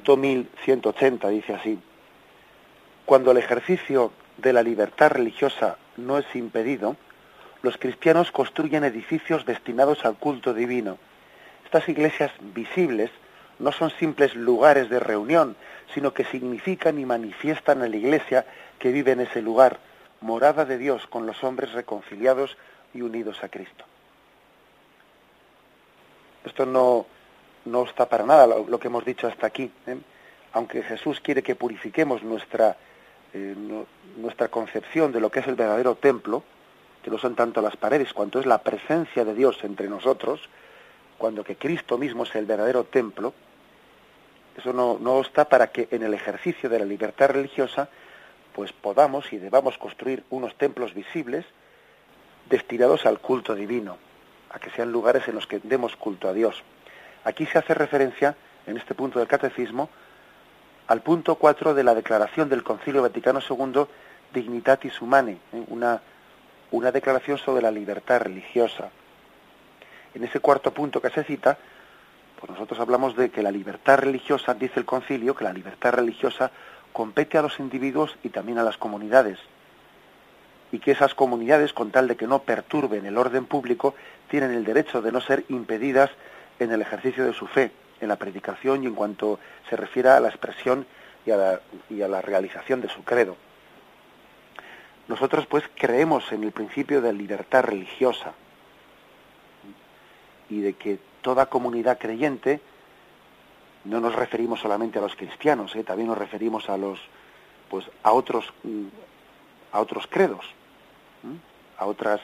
Punto 0.00 0.16
1180 0.16 1.28
dice 1.28 1.52
así, 1.52 1.78
cuando 3.04 3.32
el 3.32 3.36
ejercicio 3.36 4.12
de 4.38 4.54
la 4.54 4.62
libertad 4.62 5.10
religiosa 5.10 5.76
no 5.98 6.16
es 6.16 6.24
impedido, 6.34 6.96
los 7.60 7.76
cristianos 7.76 8.32
construyen 8.32 8.84
edificios 8.84 9.44
destinados 9.44 10.06
al 10.06 10.16
culto 10.16 10.54
divino. 10.54 10.96
Estas 11.66 11.86
iglesias 11.90 12.32
visibles 12.40 13.10
no 13.58 13.72
son 13.72 13.90
simples 13.90 14.34
lugares 14.34 14.88
de 14.88 15.00
reunión, 15.00 15.54
sino 15.92 16.14
que 16.14 16.24
significan 16.24 16.98
y 16.98 17.04
manifiestan 17.04 17.82
a 17.82 17.88
la 17.88 17.96
iglesia 17.96 18.46
que 18.78 18.92
vive 18.92 19.12
en 19.12 19.20
ese 19.20 19.42
lugar, 19.42 19.80
morada 20.22 20.64
de 20.64 20.78
Dios 20.78 21.06
con 21.08 21.26
los 21.26 21.44
hombres 21.44 21.72
reconciliados 21.72 22.56
y 22.94 23.02
unidos 23.02 23.44
a 23.44 23.50
Cristo. 23.50 23.84
Esto 26.46 26.64
no, 26.64 27.04
no 27.64 27.84
está 27.84 28.08
para 28.08 28.24
nada 28.24 28.46
lo, 28.46 28.78
que 28.78 28.88
hemos 28.88 29.04
dicho 29.04 29.26
hasta 29.26 29.46
aquí. 29.46 29.70
¿eh? 29.86 29.96
Aunque 30.52 30.82
Jesús 30.82 31.20
quiere 31.20 31.42
que 31.42 31.54
purifiquemos 31.54 32.22
nuestra, 32.22 32.76
eh, 33.32 33.54
nuestra 34.16 34.48
concepción 34.48 35.12
de 35.12 35.20
lo 35.20 35.30
que 35.30 35.40
es 35.40 35.46
el 35.46 35.54
verdadero 35.54 35.94
templo, 35.94 36.42
que 37.02 37.10
no 37.10 37.18
son 37.18 37.34
tanto 37.34 37.62
las 37.62 37.76
paredes 37.76 38.12
cuanto 38.12 38.40
es 38.40 38.46
la 38.46 38.58
presencia 38.58 39.24
de 39.24 39.34
Dios 39.34 39.62
entre 39.62 39.88
nosotros, 39.88 40.48
cuando 41.18 41.44
que 41.44 41.56
Cristo 41.56 41.98
mismo 41.98 42.24
es 42.24 42.34
el 42.34 42.46
verdadero 42.46 42.84
templo, 42.84 43.32
eso 44.56 44.72
no, 44.72 44.98
no 45.00 45.20
está 45.20 45.48
para 45.48 45.68
que 45.68 45.88
en 45.90 46.02
el 46.02 46.14
ejercicio 46.14 46.68
de 46.68 46.78
la 46.78 46.84
libertad 46.84 47.30
religiosa 47.30 47.88
pues 48.54 48.72
podamos 48.72 49.32
y 49.32 49.38
debamos 49.38 49.78
construir 49.78 50.24
unos 50.30 50.54
templos 50.56 50.92
visibles 50.92 51.46
destinados 52.48 53.06
al 53.06 53.20
culto 53.20 53.54
divino, 53.54 53.96
a 54.50 54.58
que 54.58 54.70
sean 54.70 54.90
lugares 54.90 55.28
en 55.28 55.36
los 55.36 55.46
que 55.46 55.60
demos 55.62 55.94
culto 55.96 56.28
a 56.28 56.32
Dios. 56.32 56.62
Aquí 57.24 57.46
se 57.46 57.58
hace 57.58 57.74
referencia, 57.74 58.34
en 58.66 58.76
este 58.76 58.94
punto 58.94 59.18
del 59.18 59.28
catecismo, 59.28 59.90
al 60.86 61.02
punto 61.02 61.36
4 61.36 61.74
de 61.74 61.84
la 61.84 61.94
declaración 61.94 62.48
del 62.48 62.62
Concilio 62.62 63.02
Vaticano 63.02 63.40
II 63.48 63.86
Dignitatis 64.32 65.00
Humanae, 65.00 65.38
¿eh? 65.52 65.64
una, 65.68 66.00
una 66.70 66.90
declaración 66.92 67.38
sobre 67.38 67.62
la 67.62 67.70
libertad 67.70 68.20
religiosa. 68.22 68.90
En 70.14 70.24
ese 70.24 70.40
cuarto 70.40 70.72
punto 70.72 71.00
que 71.00 71.10
se 71.10 71.24
cita, 71.24 71.58
pues 72.38 72.50
nosotros 72.50 72.80
hablamos 72.80 73.16
de 73.16 73.30
que 73.30 73.42
la 73.42 73.50
libertad 73.50 73.98
religiosa, 73.98 74.54
dice 74.54 74.80
el 74.80 74.86
concilio, 74.86 75.34
que 75.34 75.44
la 75.44 75.52
libertad 75.52 75.92
religiosa 75.92 76.50
compete 76.92 77.38
a 77.38 77.42
los 77.42 77.60
individuos 77.60 78.16
y 78.22 78.30
también 78.30 78.58
a 78.58 78.62
las 78.62 78.76
comunidades. 78.76 79.38
y 80.72 80.78
que 80.78 80.92
esas 80.92 81.14
comunidades, 81.14 81.72
con 81.72 81.90
tal 81.90 82.06
de 82.06 82.16
que 82.16 82.28
no 82.28 82.42
perturben 82.42 83.04
el 83.04 83.18
orden 83.18 83.46
público, 83.46 83.94
tienen 84.28 84.52
el 84.52 84.64
derecho 84.64 85.02
de 85.02 85.10
no 85.10 85.20
ser 85.20 85.44
impedidas 85.48 86.10
en 86.60 86.70
el 86.70 86.82
ejercicio 86.82 87.24
de 87.24 87.32
su 87.32 87.46
fe, 87.46 87.72
en 88.00 88.08
la 88.08 88.16
predicación 88.16 88.84
y 88.84 88.86
en 88.86 88.94
cuanto 88.94 89.40
se 89.68 89.76
refiere 89.76 90.10
a 90.10 90.20
la 90.20 90.28
expresión 90.28 90.86
y 91.26 91.32
a 91.32 92.08
la, 92.08 92.22
realización 92.22 92.80
de 92.80 92.88
su 92.88 93.02
credo. 93.02 93.36
Nosotros 95.08 95.46
pues 95.46 95.64
creemos 95.74 96.30
en 96.32 96.44
el 96.44 96.52
principio 96.52 97.00
de 97.00 97.12
libertad 97.12 97.64
religiosa 97.64 98.32
y 100.48 100.60
de 100.60 100.74
que 100.74 100.98
toda 101.22 101.46
comunidad 101.46 101.98
creyente, 101.98 102.60
no 103.84 104.00
nos 104.00 104.14
referimos 104.14 104.60
solamente 104.60 104.98
a 104.98 105.02
los 105.02 105.16
cristianos, 105.16 105.74
¿eh? 105.74 105.84
también 105.84 106.08
nos 106.08 106.18
referimos 106.18 106.68
a 106.68 106.76
los 106.76 107.00
pues 107.70 107.86
a 108.02 108.12
otros 108.12 108.52
a 109.72 109.80
otros 109.80 110.06
credos, 110.08 110.44
a 111.78 111.86
otras 111.86 112.20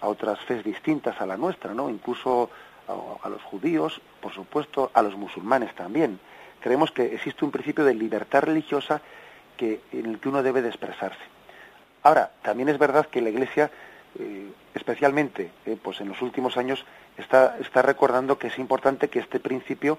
a 0.00 0.08
otras 0.08 0.38
fes 0.40 0.64
distintas 0.64 1.20
a 1.20 1.26
la 1.26 1.36
nuestra, 1.36 1.74
¿no? 1.74 1.90
Incluso 1.90 2.50
a, 2.88 3.28
los 3.28 3.42
judíos, 3.42 4.00
por 4.20 4.32
supuesto, 4.32 4.90
a 4.94 5.02
los 5.02 5.16
musulmanes 5.16 5.74
también. 5.74 6.18
Creemos 6.60 6.90
que 6.90 7.14
existe 7.14 7.44
un 7.44 7.50
principio 7.50 7.84
de 7.84 7.94
libertad 7.94 8.42
religiosa 8.42 9.00
que, 9.56 9.80
en 9.92 10.06
el 10.06 10.18
que 10.18 10.28
uno 10.28 10.42
debe 10.42 10.62
de 10.62 10.68
expresarse. 10.68 11.20
Ahora, 12.02 12.30
también 12.42 12.68
es 12.68 12.78
verdad 12.78 13.06
que 13.06 13.20
la 13.20 13.28
Iglesia, 13.28 13.70
eh, 14.18 14.50
especialmente 14.74 15.50
eh, 15.66 15.76
pues 15.80 16.00
en 16.00 16.08
los 16.08 16.22
últimos 16.22 16.56
años, 16.56 16.84
está, 17.16 17.56
está 17.60 17.82
recordando 17.82 18.38
que 18.38 18.48
es 18.48 18.58
importante 18.58 19.08
que 19.08 19.18
este 19.18 19.40
principio 19.40 19.98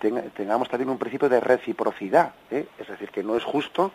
tenga, 0.00 0.22
tengamos 0.22 0.68
también 0.68 0.90
un 0.90 0.98
principio 0.98 1.28
de 1.28 1.40
reciprocidad. 1.40 2.34
¿eh? 2.50 2.66
Es 2.78 2.88
decir, 2.88 3.10
que 3.10 3.22
no 3.22 3.36
es 3.36 3.44
justo, 3.44 3.92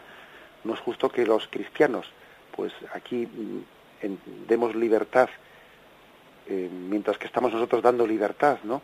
no 0.63 0.73
es 0.73 0.79
justo 0.79 1.09
que 1.09 1.25
los 1.25 1.47
cristianos, 1.47 2.11
pues 2.55 2.73
aquí 2.93 3.27
mm, 3.27 4.47
demos 4.47 4.75
libertad, 4.75 5.29
eh, 6.49 6.67
mientras 6.71 7.17
que 7.17 7.27
estamos 7.27 7.53
nosotros 7.53 7.83
dando 7.83 8.07
libertad, 8.07 8.57
¿no? 8.63 8.81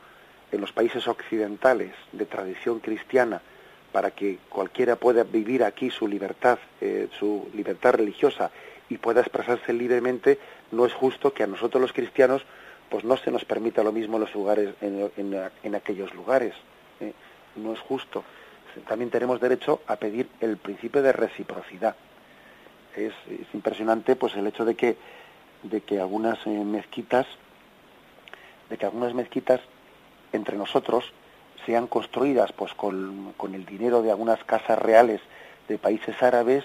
En 0.52 0.62
los 0.62 0.72
países 0.72 1.08
occidentales 1.08 1.94
de 2.12 2.26
tradición 2.26 2.80
cristiana, 2.80 3.42
para 3.92 4.12
que 4.12 4.38
cualquiera 4.50 4.96
pueda 4.98 5.24
vivir 5.24 5.64
aquí 5.64 5.90
su 5.90 6.08
libertad, 6.08 6.60
eh, 6.80 7.08
su 7.18 7.50
libertad 7.54 7.94
religiosa 7.96 8.52
y 8.88 8.98
pueda 8.98 9.22
expresarse 9.22 9.74
libremente, 9.74 10.38
no 10.72 10.86
es 10.86 10.94
justo 10.94 11.34
que 11.34 11.44
a 11.44 11.48
nosotros 11.48 11.82
los 11.82 11.94
cristianos 11.94 12.46
pues 12.90 13.04
no 13.04 13.18
se 13.18 13.32
nos 13.32 13.46
permita 13.46 13.84
lo 13.84 13.92
mismo 13.92 14.18
en 14.18 14.22
los 14.22 14.36
lugares, 14.36 14.76
en, 14.82 15.76
aquellos 15.76 16.14
lugares. 16.14 16.54
¿eh? 17.00 17.14
No 17.56 17.74
es 17.74 17.80
justo. 17.80 18.24
También 18.88 19.10
tenemos 19.10 19.42
derecho 19.42 19.82
a 19.88 19.96
pedir 19.96 20.30
el 20.40 20.58
principio 20.58 21.02
de 21.02 21.12
reciprocidad. 21.12 21.96
Es, 22.96 23.14
es 23.28 23.48
impresionante 23.54 24.16
pues 24.16 24.36
el 24.36 24.46
hecho 24.46 24.66
de 24.66 24.76
que 24.76 24.98
de 25.70 25.82
que 25.82 26.00
algunas 26.00 26.38
eh, 26.46 26.50
mezquitas 26.50 27.26
de 28.70 28.78
que 28.78 28.86
algunas 28.86 29.14
mezquitas 29.14 29.62
entre 30.34 30.58
nosotros 30.58 31.14
sean 31.66 31.88
construidas 31.88 32.52
pues 32.52 32.74
con, 32.74 33.34
con, 33.38 33.56
el 33.56 33.66
dinero 33.66 34.02
de 34.02 34.12
algunas 34.12 34.44
casas 34.44 34.78
reales 34.80 35.22
de 35.68 35.78
países 35.78 36.22
árabes 36.22 36.64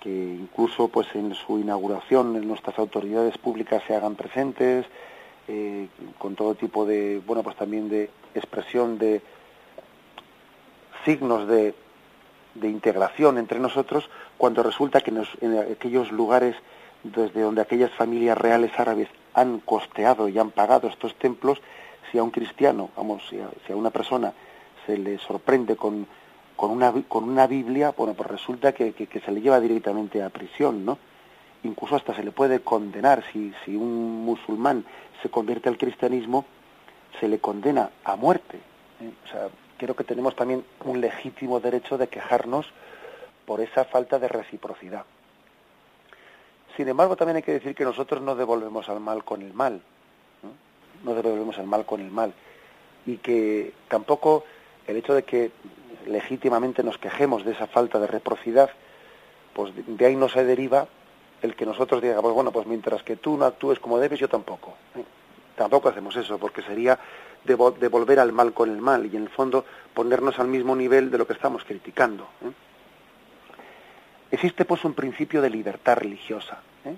que 0.00 0.10
incluso 0.10 0.88
pues 0.88 1.06
en 1.14 1.34
su 1.34 1.58
inauguración 1.58 2.36
en 2.36 2.48
nuestras 2.48 2.78
autoridades 2.78 3.38
públicas 3.38 3.82
se 3.86 3.94
hagan 3.94 4.16
presentes 4.16 4.86
eh, 5.48 5.88
con 6.18 6.34
todo 6.34 6.54
tipo 6.54 6.84
de 6.84 7.22
bueno 7.26 7.42
pues 7.42 7.56
también 7.56 7.88
de 7.88 8.10
expresión 8.34 8.98
de 8.98 9.22
signos 11.04 11.48
de, 11.48 11.74
de 12.54 12.68
integración 12.68 13.38
entre 13.38 13.58
nosotros 13.58 14.08
cuando 14.36 14.62
resulta 14.62 15.00
que 15.00 15.12
en 15.40 15.58
aquellos 15.58 16.12
lugares 16.12 16.56
desde 17.04 17.40
donde 17.40 17.62
aquellas 17.62 17.90
familias 17.92 18.38
reales 18.38 18.72
árabes 18.78 19.08
han 19.34 19.60
costeado 19.60 20.28
y 20.28 20.38
han 20.38 20.50
pagado 20.50 20.88
estos 20.88 21.14
templos 21.16 21.60
si 22.10 22.18
a 22.18 22.22
un 22.22 22.30
cristiano, 22.30 22.90
vamos, 22.96 23.22
si 23.28 23.40
a, 23.40 23.48
si 23.66 23.72
a 23.72 23.76
una 23.76 23.90
persona 23.90 24.32
se 24.86 24.98
le 24.98 25.18
sorprende 25.18 25.76
con, 25.76 26.06
con, 26.56 26.70
una, 26.70 26.92
con 27.08 27.24
una 27.24 27.46
Biblia, 27.46 27.94
bueno, 27.96 28.14
pues 28.14 28.30
resulta 28.30 28.72
que, 28.72 28.92
que, 28.92 29.20
se 29.20 29.32
le 29.32 29.40
lleva 29.40 29.60
directamente 29.60 30.22
a 30.22 30.28
prisión, 30.28 30.84
¿no? 30.84 30.98
Incluso 31.64 31.96
hasta 31.96 32.14
se 32.14 32.24
le 32.24 32.32
puede 32.32 32.60
condenar, 32.60 33.24
si, 33.32 33.52
si 33.64 33.76
un 33.76 34.24
musulmán 34.24 34.84
se 35.22 35.30
convierte 35.30 35.68
al 35.68 35.78
cristianismo, 35.78 36.44
se 37.20 37.28
le 37.28 37.38
condena 37.38 37.90
a 38.04 38.16
muerte. 38.16 38.58
¿eh? 39.00 39.10
O 39.24 39.28
sea, 39.28 39.48
creo 39.78 39.94
que 39.94 40.04
tenemos 40.04 40.34
también 40.34 40.64
un 40.84 41.00
legítimo 41.00 41.60
derecho 41.60 41.98
de 41.98 42.08
quejarnos 42.08 42.66
por 43.46 43.60
esa 43.60 43.84
falta 43.84 44.18
de 44.18 44.28
reciprocidad. 44.28 45.04
Sin 46.76 46.88
embargo, 46.88 47.16
también 47.16 47.36
hay 47.36 47.42
que 47.42 47.52
decir 47.52 47.74
que 47.74 47.84
nosotros 47.84 48.22
no 48.22 48.34
devolvemos 48.34 48.88
al 48.88 49.00
mal 49.00 49.24
con 49.24 49.42
el 49.42 49.52
mal 49.52 49.82
no 51.04 51.14
devolvemos 51.14 51.58
el 51.58 51.66
mal 51.66 51.84
con 51.84 52.00
el 52.00 52.10
mal. 52.10 52.32
Y 53.06 53.18
que 53.18 53.72
tampoco 53.88 54.44
el 54.86 54.96
hecho 54.96 55.14
de 55.14 55.24
que 55.24 55.50
legítimamente 56.06 56.82
nos 56.82 56.98
quejemos 56.98 57.44
de 57.44 57.52
esa 57.52 57.66
falta 57.66 57.98
de 57.98 58.06
reciprocidad, 58.06 58.70
pues 59.54 59.72
de 59.74 60.06
ahí 60.06 60.16
no 60.16 60.28
se 60.28 60.44
deriva 60.44 60.86
el 61.42 61.56
que 61.56 61.66
nosotros 61.66 62.00
digamos, 62.00 62.32
bueno, 62.32 62.52
pues 62.52 62.66
mientras 62.66 63.02
que 63.02 63.16
tú 63.16 63.36
no 63.36 63.44
actúes 63.44 63.80
como 63.80 63.98
debes, 63.98 64.20
yo 64.20 64.28
tampoco. 64.28 64.74
Tampoco 65.56 65.88
hacemos 65.88 66.16
eso, 66.16 66.38
porque 66.38 66.62
sería 66.62 66.98
devolver 67.44 68.20
al 68.20 68.32
mal 68.32 68.52
con 68.52 68.70
el 68.70 68.80
mal 68.80 69.06
y 69.06 69.16
en 69.16 69.24
el 69.24 69.28
fondo 69.28 69.64
ponernos 69.92 70.38
al 70.38 70.46
mismo 70.46 70.76
nivel 70.76 71.10
de 71.10 71.18
lo 71.18 71.26
que 71.26 71.32
estamos 71.32 71.64
criticando. 71.64 72.28
¿eh? 72.44 72.52
Existe 74.32 74.64
pues 74.64 74.82
un 74.86 74.94
principio 74.94 75.42
de 75.42 75.50
libertad 75.50 75.98
religiosa. 75.98 76.58
¿eh? 76.86 76.96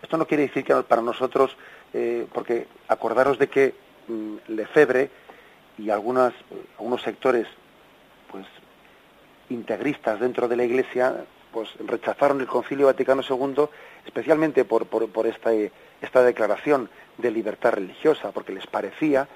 Esto 0.00 0.16
no 0.16 0.24
quiere 0.24 0.44
decir 0.44 0.64
que 0.64 0.72
para 0.84 1.02
nosotros 1.02 1.56
eh, 1.92 2.28
porque 2.32 2.68
acordaros 2.86 3.40
de 3.40 3.48
que 3.48 3.74
mm, 4.06 4.36
Lefebvre 4.46 5.10
y 5.78 5.90
algunas, 5.90 6.32
algunos 6.78 7.02
sectores 7.02 7.48
pues 8.30 8.46
integristas 9.48 10.20
dentro 10.20 10.46
de 10.46 10.56
la 10.56 10.62
Iglesia 10.62 11.24
pues 11.52 11.68
rechazaron 11.84 12.40
el 12.40 12.46
Concilio 12.46 12.86
Vaticano 12.86 13.22
II 13.28 13.64
especialmente 14.06 14.64
por, 14.64 14.86
por, 14.86 15.08
por 15.08 15.26
esta, 15.26 15.50
esta 15.52 16.22
declaración 16.22 16.88
de 17.18 17.32
libertad 17.32 17.72
religiosa, 17.72 18.30
porque 18.30 18.52
les 18.52 18.68
parecía 18.68 19.26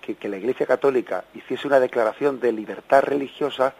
que, 0.00 0.14
que 0.14 0.28
la 0.28 0.36
Iglesia 0.36 0.64
Católica 0.64 1.24
hiciese 1.34 1.66
una 1.66 1.80
declaración 1.80 2.38
de 2.38 2.52
libertad 2.52 3.02
religiosa, 3.02 3.74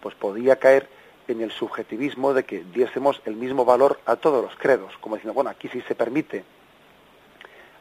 pues 0.00 0.14
podía 0.14 0.54
caer 0.60 0.99
en 1.30 1.40
el 1.40 1.50
subjetivismo 1.50 2.34
de 2.34 2.44
que 2.44 2.64
diésemos 2.64 3.20
el 3.24 3.36
mismo 3.36 3.64
valor 3.64 4.00
a 4.06 4.16
todos 4.16 4.42
los 4.44 4.54
credos, 4.56 4.96
como 5.00 5.16
diciendo, 5.16 5.34
bueno, 5.34 5.50
aquí 5.50 5.68
sí 5.68 5.80
se 5.86 5.94
permite 5.94 6.44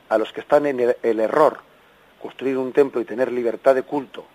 a 0.09 0.17
los 0.17 0.31
que 0.33 0.41
están 0.41 0.65
en 0.65 0.79
el, 0.79 1.19
error, 1.19 1.59
construir 2.21 2.57
un 2.57 2.73
templo 2.73 2.99
y 2.99 3.05
tener 3.05 3.31
libertad 3.31 3.75
de 3.75 3.83
culto 3.83 4.25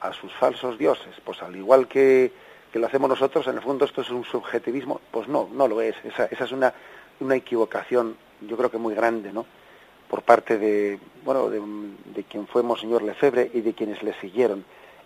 a 0.00 0.12
sus 0.12 0.32
falsos 0.34 0.78
dioses, 0.78 1.14
pues 1.24 1.42
al 1.42 1.54
igual 1.56 1.88
que, 1.88 2.32
que, 2.72 2.78
lo 2.78 2.86
hacemos 2.86 3.08
nosotros, 3.08 3.46
en 3.46 3.56
el 3.56 3.62
fondo 3.62 3.84
esto 3.84 4.00
es 4.00 4.10
un 4.10 4.24
subjetivismo, 4.24 5.00
pues 5.10 5.28
no, 5.28 5.48
no 5.52 5.68
lo 5.68 5.80
es. 5.80 5.96
Esa, 6.04 6.26
esa 6.26 6.44
es 6.44 6.52
una, 6.52 6.72
una 7.20 7.36
equivocación, 7.36 8.16
yo 8.40 8.56
creo 8.56 8.70
que 8.70 8.78
muy 8.78 8.94
grande, 8.94 9.32
¿no? 9.32 9.44
Por 10.08 10.22
parte 10.22 10.58
de, 10.58 10.98
bueno, 11.24 11.48
de, 11.48 11.60
de 12.14 12.24
quien 12.24 12.46
fue 12.46 12.62
Monseñor 12.62 13.02
Lefebvre 13.02 13.50
y 13.54 13.60
de 13.60 13.72
quienes 13.74 14.02
le 14.02 14.12
siguieron. 14.20 14.64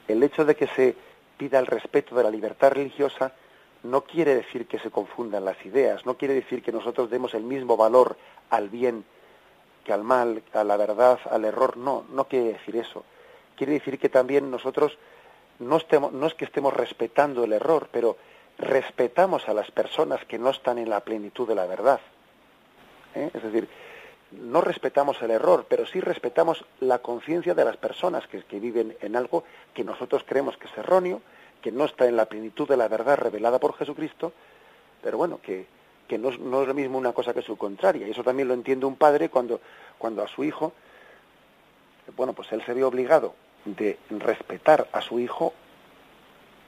El 0.09 0.23
hecho 0.23 0.45
de 0.45 0.55
que 0.55 0.67
se 0.69 0.97
pida 1.37 1.59
el 1.59 1.67
respeto 1.67 2.15
de 2.15 2.25
la 2.25 2.31
libertad 2.31 2.73
religiosa 2.73 3.33
no 3.83 4.03
quiere 4.03 4.35
decir 4.35 4.67
que 4.67 4.79
se 4.79 4.91
confundan 4.91 5.45
las 5.45 5.65
ideas, 5.65 6.05
no 6.07 6.17
quiere 6.17 6.35
decir 6.35 6.63
que 6.63 6.73
nosotros 6.73 7.11
demos 7.11 7.35
el 7.35 7.45
mismo 7.45 7.77
valor 7.77 8.17
al 8.51 8.69
bien 8.69 9.05
que 9.85 9.93
al 9.93 10.03
mal, 10.03 10.43
a 10.53 10.65
la 10.65 10.77
verdad, 10.77 11.21
al 11.31 11.45
error, 11.45 11.77
no, 11.77 12.05
no 12.11 12.25
quiere 12.25 12.55
decir 12.55 12.75
eso. 12.75 13.05
Quiere 13.55 13.75
decir 13.75 14.01
que 14.01 14.09
también 14.09 14.51
nosotros 14.51 14.99
no, 15.61 15.77
estemos, 15.77 16.13
no 16.13 16.27
es 16.27 16.35
que 16.35 16.45
estemos 16.45 16.75
respetando 16.75 17.45
el 17.45 17.53
error, 17.53 17.89
pero 17.93 18.17
respetamos 18.59 19.49
a 19.49 19.55
las 19.55 19.71
personas 19.71 20.25
que 20.25 20.41
no 20.41 20.51
están 20.51 20.79
en 20.79 20.91
la 20.91 21.01
plenitud 21.01 21.47
de 21.47 21.55
la 21.55 21.67
verdad. 21.67 22.01
¿Eh? 23.15 23.31
Es 23.33 23.43
decir, 23.45 23.69
no 24.33 24.61
respetamos 24.61 25.21
el 25.23 25.31
error, 25.31 25.67
pero 25.69 25.87
sí 25.87 26.01
respetamos 26.01 26.65
la 26.81 26.99
conciencia 26.99 27.55
de 27.55 27.65
las 27.65 27.77
personas 27.77 28.27
que, 28.27 28.61
viven 28.61 28.97
en 29.01 29.17
algo 29.17 29.45
que 29.75 29.85
nosotros 29.85 30.25
creemos 30.27 30.57
que 30.57 30.67
es 30.67 30.79
erróneo, 30.79 31.23
que 31.63 31.73
no 31.73 31.85
está 31.85 32.07
en 32.07 32.17
la 32.17 32.27
plenitud 32.27 32.69
de 32.69 32.77
la 32.77 32.89
verdad 32.89 33.17
revelada 33.17 33.59
por 33.59 33.77
Jesucristo, 33.77 34.33
pero 35.03 35.19
bueno, 35.19 35.41
que, 35.43 35.67
que 36.09 36.19
no, 36.19 36.31
no, 36.31 36.63
es 36.63 36.69
lo 36.69 36.75
mismo 36.75 36.99
una 36.99 37.13
cosa 37.13 37.33
que 37.33 37.43
su 37.43 37.57
contraria. 37.57 38.07
Y 38.07 38.11
eso 38.11 38.25
también 38.25 38.49
lo 38.49 38.55
entiende 38.55 38.87
un 38.87 38.97
padre 38.97 39.29
cuando, 39.29 39.61
cuando 39.99 40.23
a 40.23 40.29
su 40.29 40.45
hijo, 40.45 40.73
bueno, 42.17 42.33
pues 42.33 42.51
él 42.53 42.63
se 42.65 42.75
ve 42.75 42.85
obligado 42.85 43.35
de 43.65 43.99
respetar 44.11 44.89
a 44.93 45.01
su 45.01 45.19
hijo 45.19 45.53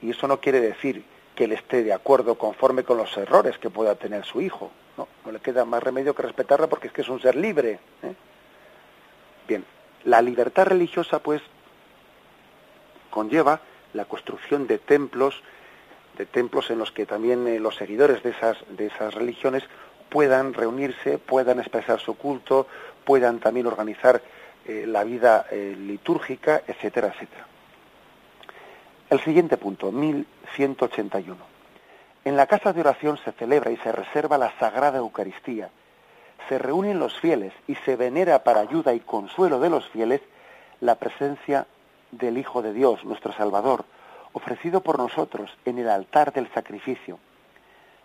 y 0.01 0.11
eso 0.11 0.27
no 0.27 0.39
quiere 0.39 0.59
decir 0.59 1.03
que 1.35 1.45
él 1.45 1.53
esté 1.53 1.83
de 1.83 1.93
acuerdo 1.93 2.35
conforme 2.35 2.83
con 2.83 2.97
los 2.97 3.15
errores 3.17 3.57
que 3.57 3.69
pueda 3.69 3.95
tener 3.95 4.25
su 4.25 4.41
hijo. 4.41 4.71
No, 4.99 5.07
no 5.23 5.31
le 5.31 5.39
queda 5.39 5.63
más 5.63 5.81
remedio 5.81 6.13
que 6.13 6.23
respetarla 6.23 6.67
porque 6.67 6.87
es 6.87 6.93
que 6.93 7.03
es 7.03 7.07
un 7.07 7.21
ser 7.21 7.37
libre. 7.37 7.79
¿eh? 8.03 8.13
Bien, 9.47 9.63
la 10.03 10.21
libertad 10.21 10.65
religiosa 10.65 11.19
pues 11.19 11.41
conlleva 13.09 13.61
la 13.93 14.03
construcción 14.03 14.67
de 14.67 14.77
templos, 14.77 15.41
de 16.17 16.25
templos 16.25 16.69
en 16.69 16.79
los 16.79 16.91
que 16.91 17.05
también 17.05 17.47
eh, 17.47 17.61
los 17.61 17.77
seguidores 17.77 18.21
de 18.23 18.31
esas, 18.31 18.57
de 18.71 18.87
esas 18.87 19.13
religiones 19.13 19.63
puedan 20.09 20.53
reunirse, 20.53 21.17
puedan 21.17 21.59
expresar 21.59 22.01
su 22.01 22.17
culto, 22.17 22.67
puedan 23.05 23.39
también 23.39 23.67
organizar 23.67 24.21
eh, 24.65 24.83
la 24.85 25.05
vida 25.05 25.45
litúrgica, 25.49 26.61
etcétera, 26.67 27.07
etcétera. 27.07 27.47
El 29.09 29.21
siguiente 29.21 29.55
punto, 29.55 29.93
1181. 29.93 31.48
En 32.29 32.37
la 32.37 32.45
casa 32.45 32.73
de 32.73 32.81
oración 32.81 33.17
se 33.17 33.31
celebra 33.31 33.71
y 33.71 33.77
se 33.77 33.91
reserva 33.91 34.37
la 34.37 34.53
Sagrada 34.59 34.99
Eucaristía. 34.99 35.71
Se 36.47 36.59
reúnen 36.59 36.99
los 36.99 37.19
fieles 37.19 37.53
y 37.65 37.73
se 37.73 37.95
venera 37.95 38.43
para 38.43 38.59
ayuda 38.59 38.93
y 38.93 38.99
consuelo 38.99 39.59
de 39.59 39.71
los 39.71 39.89
fieles 39.89 40.21
la 40.79 40.93
presencia 40.93 41.65
del 42.11 42.37
Hijo 42.37 42.61
de 42.61 42.71
Dios, 42.71 43.03
nuestro 43.03 43.33
Salvador, 43.33 43.83
ofrecido 44.33 44.81
por 44.81 44.99
nosotros 44.99 45.49
en 45.65 45.79
el 45.79 45.89
altar 45.89 46.31
del 46.31 46.47
sacrificio. 46.53 47.17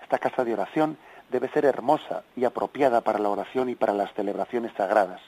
Esta 0.03 0.18
casa 0.18 0.43
de 0.43 0.55
oración 0.55 0.97
debe 1.29 1.51
ser 1.51 1.66
hermosa 1.66 2.22
y 2.35 2.47
apropiada 2.47 3.03
para 3.03 3.18
la 3.18 3.29
oración 3.29 3.68
y 3.68 3.75
para 3.75 3.93
las 3.93 4.14
celebraciones 4.14 4.72
sagradas. 4.72 5.20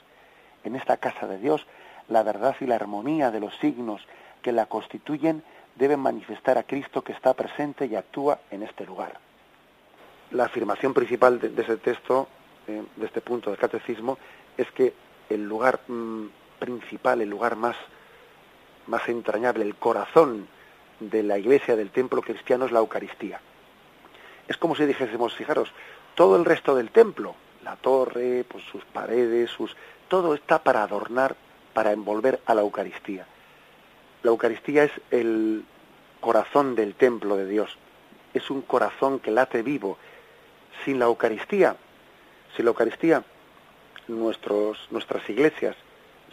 En 0.63 0.75
esta 0.75 0.97
casa 0.97 1.27
de 1.27 1.37
Dios, 1.37 1.67
la 2.09 2.23
verdad 2.23 2.55
y 2.59 2.65
la 2.65 2.77
armonía 2.77 3.29
de 3.29 3.41
los 3.41 3.55
signos 3.59 4.01
que 4.41 4.51
la 4.51 4.65
constituyen 4.65 5.43
deben 5.77 5.99
manifestar 5.99 6.57
a 6.57 6.63
Cristo 6.63 7.03
que 7.03 7.13
está 7.13 7.33
presente 7.33 7.85
y 7.85 7.95
actúa 7.95 8.39
en 8.51 8.63
este 8.63 8.85
lugar. 8.85 9.19
La 10.31 10.45
afirmación 10.45 10.93
principal 10.93 11.39
de, 11.39 11.61
ese 11.61 11.77
texto, 11.77 12.27
eh, 12.67 12.83
de 12.95 13.05
este 13.05 13.21
punto 13.21 13.49
del 13.49 13.59
catecismo, 13.59 14.17
es 14.57 14.69
que 14.71 14.93
el 15.29 15.47
lugar 15.47 15.79
mm, 15.87 16.25
principal, 16.59 17.21
el 17.21 17.29
lugar 17.29 17.55
más, 17.55 17.75
más 18.87 19.07
entrañable, 19.07 19.63
el 19.63 19.75
corazón 19.75 20.47
de 20.99 21.23
la 21.23 21.37
iglesia, 21.37 21.75
del 21.75 21.91
templo 21.91 22.21
cristiano, 22.21 22.65
es 22.65 22.71
la 22.71 22.79
Eucaristía. 22.79 23.39
Es 24.47 24.57
como 24.57 24.75
si 24.75 24.85
dijésemos, 24.85 25.35
fijaros, 25.35 25.71
todo 26.15 26.35
el 26.35 26.45
resto 26.45 26.75
del 26.75 26.89
templo, 26.89 27.35
la 27.63 27.75
torre, 27.75 28.45
pues 28.47 28.63
sus 28.63 28.83
paredes, 28.85 29.51
sus 29.51 29.75
todo 30.07 30.33
está 30.33 30.63
para 30.63 30.83
adornar, 30.83 31.35
para 31.73 31.91
envolver 31.91 32.39
a 32.45 32.55
la 32.55 32.61
Eucaristía. 32.61 33.27
La 34.27 34.31
Eucaristía 34.31 34.83
es 34.83 34.91
el 35.09 35.63
corazón 36.19 36.75
del 36.75 36.95
templo 36.95 37.37
de 37.37 37.47
Dios. 37.47 37.77
Es 38.33 38.49
un 38.49 38.61
corazón 38.61 39.19
que 39.19 39.31
late 39.31 39.61
vivo. 39.61 39.97
Sin 40.83 40.99
la 40.99 41.05
Eucaristía, 41.05 41.77
sin 42.53 42.65
la 42.65 42.71
Eucaristía, 42.71 43.23
nuestras 44.09 45.29
iglesias 45.29 45.77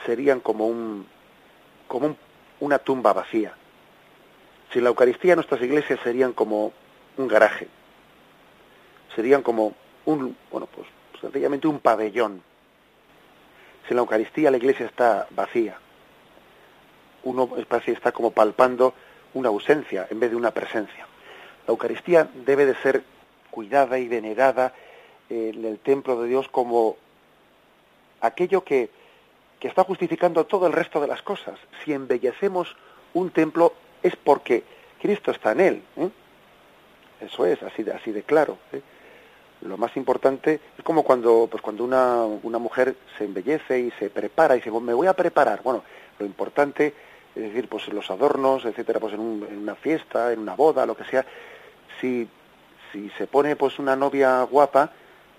serían 0.05 0.41
como 0.41 0.67
una 2.59 2.79
tumba 2.81 3.13
vacía. 3.13 3.55
Sin 4.73 4.83
la 4.83 4.89
Eucaristía 4.89 5.37
nuestras 5.37 5.63
iglesias 5.63 6.01
serían 6.03 6.33
como 6.33 6.73
un 7.17 7.29
garaje. 7.29 7.69
Serían 9.15 9.43
como 9.43 9.73
un 10.05 10.37
bueno, 10.51 10.67
pues 10.67 10.89
sencillamente 11.21 11.69
un 11.69 11.79
pabellón. 11.79 12.43
Sin 13.87 13.95
la 13.95 14.01
Eucaristía 14.01 14.51
la 14.51 14.57
iglesia 14.57 14.87
está 14.87 15.29
vacía. 15.31 15.79
Uno 17.25 17.51
está 17.87 18.13
como 18.13 18.31
palpando 18.31 18.95
una 19.35 19.49
ausencia 19.49 20.07
en 20.11 20.21
vez 20.21 20.31
de 20.31 20.37
una 20.37 20.53
presencia. 20.53 21.07
La 21.67 21.73
Eucaristía 21.73 22.29
debe 22.47 22.67
de 22.67 22.75
ser 22.77 23.03
cuidada 23.51 23.99
y 23.99 24.09
venerada 24.09 24.75
en 25.29 25.65
el 25.65 25.79
templo 25.79 26.21
de 26.21 26.29
Dios 26.29 26.49
como 26.49 26.97
aquello 28.21 28.65
que, 28.65 28.91
que 29.61 29.69
está 29.69 29.85
justificando 29.85 30.45
todo 30.45 30.67
el 30.67 30.73
resto 30.73 31.01
de 31.01 31.07
las 31.07 31.23
cosas. 31.23 31.59
Si 31.85 31.93
embellecemos 31.93 32.77
un 33.15 33.31
templo 33.31 33.73
es 34.03 34.17
porque 34.17 34.65
Cristo 35.01 35.31
está 35.31 35.53
en 35.53 35.61
él. 35.61 35.83
¿eh? 35.97 36.11
Eso 37.21 37.47
es, 37.47 37.63
así 37.63 37.83
de, 37.83 37.93
así 37.93 38.13
de 38.13 38.23
claro. 38.23 38.59
¿eh? 38.73 38.83
Lo 39.63 39.79
más 39.79 39.97
importante 39.97 40.61
es 40.77 40.85
como 40.85 41.03
cuando, 41.03 41.49
pues 41.51 41.63
cuando 41.63 41.85
una, 41.85 42.25
una 42.25 42.59
mujer 42.59 42.97
se 43.17 43.25
embellece 43.25 43.81
y 43.81 43.91
se 43.93 44.11
prepara 44.11 44.55
y 44.55 44.59
dice, 44.59 44.71
me 44.71 44.93
voy 44.93 45.07
a 45.07 45.15
preparar. 45.15 45.63
Bueno, 45.63 45.83
lo 46.19 46.27
importante 46.27 46.95
es 47.35 47.43
decir, 47.43 47.69
pues 47.69 47.89
los 47.89 48.11
adornos, 48.11 48.65
etcétera, 48.65 49.01
pues 49.01 49.15
en, 49.15 49.21
una 49.21 49.75
fiesta, 49.75 50.33
en 50.33 50.41
una 50.41 50.55
boda, 50.55 50.87
lo 50.87 50.97
que 50.97 51.05
sea, 51.05 51.25
si, 52.01 52.29
si 52.93 53.11
se 53.11 53.27
pone 53.27 53.57
pues 53.57 53.79
una 53.79 53.97
novia 53.97 54.43
guapa, 54.45 54.93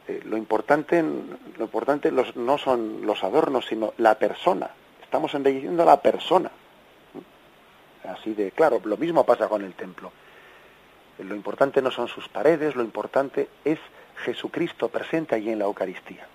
eh, 0.08 0.22
lo 0.26 0.38
importante, 0.38 1.02
lo 1.02 1.64
importante 1.64 2.12
no 2.12 2.58
son 2.58 3.06
los 3.06 3.24
adornos, 3.24 3.66
sino 3.66 3.93
la 3.98 4.16
persona. 4.16 4.70
Estamos 5.02 5.34
embelleciendo 5.34 5.84
a 5.84 5.86
la 5.86 6.02
persona. 6.02 6.52
Así 8.04 8.34
de 8.34 8.52
claro, 8.52 8.82
lo 8.84 8.98
mismo 8.98 9.26
pasa 9.26 9.48
con 9.48 9.64
el 9.64 9.74
templo. 9.74 10.12
Lo 11.20 11.36
importante 11.36 11.82
no 11.82 11.91
son 11.91 12.08
sus 12.08 12.28
paredes, 12.28 12.76
lo 12.76 12.84
importante 12.84 13.48
es 13.64 13.80
Jesucristo 14.18 14.89
presente 14.89 15.36
allí 15.36 15.50
en 15.50 15.60
la 15.60 15.66
Eucaristía, 15.66 16.28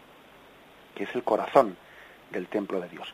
que 0.95 1.05
es 1.05 1.15
el 1.15 1.23
corazón 1.23 1.77
del 2.31 2.47
templo 2.49 2.81
de 2.81 2.89
Dios. 2.89 3.13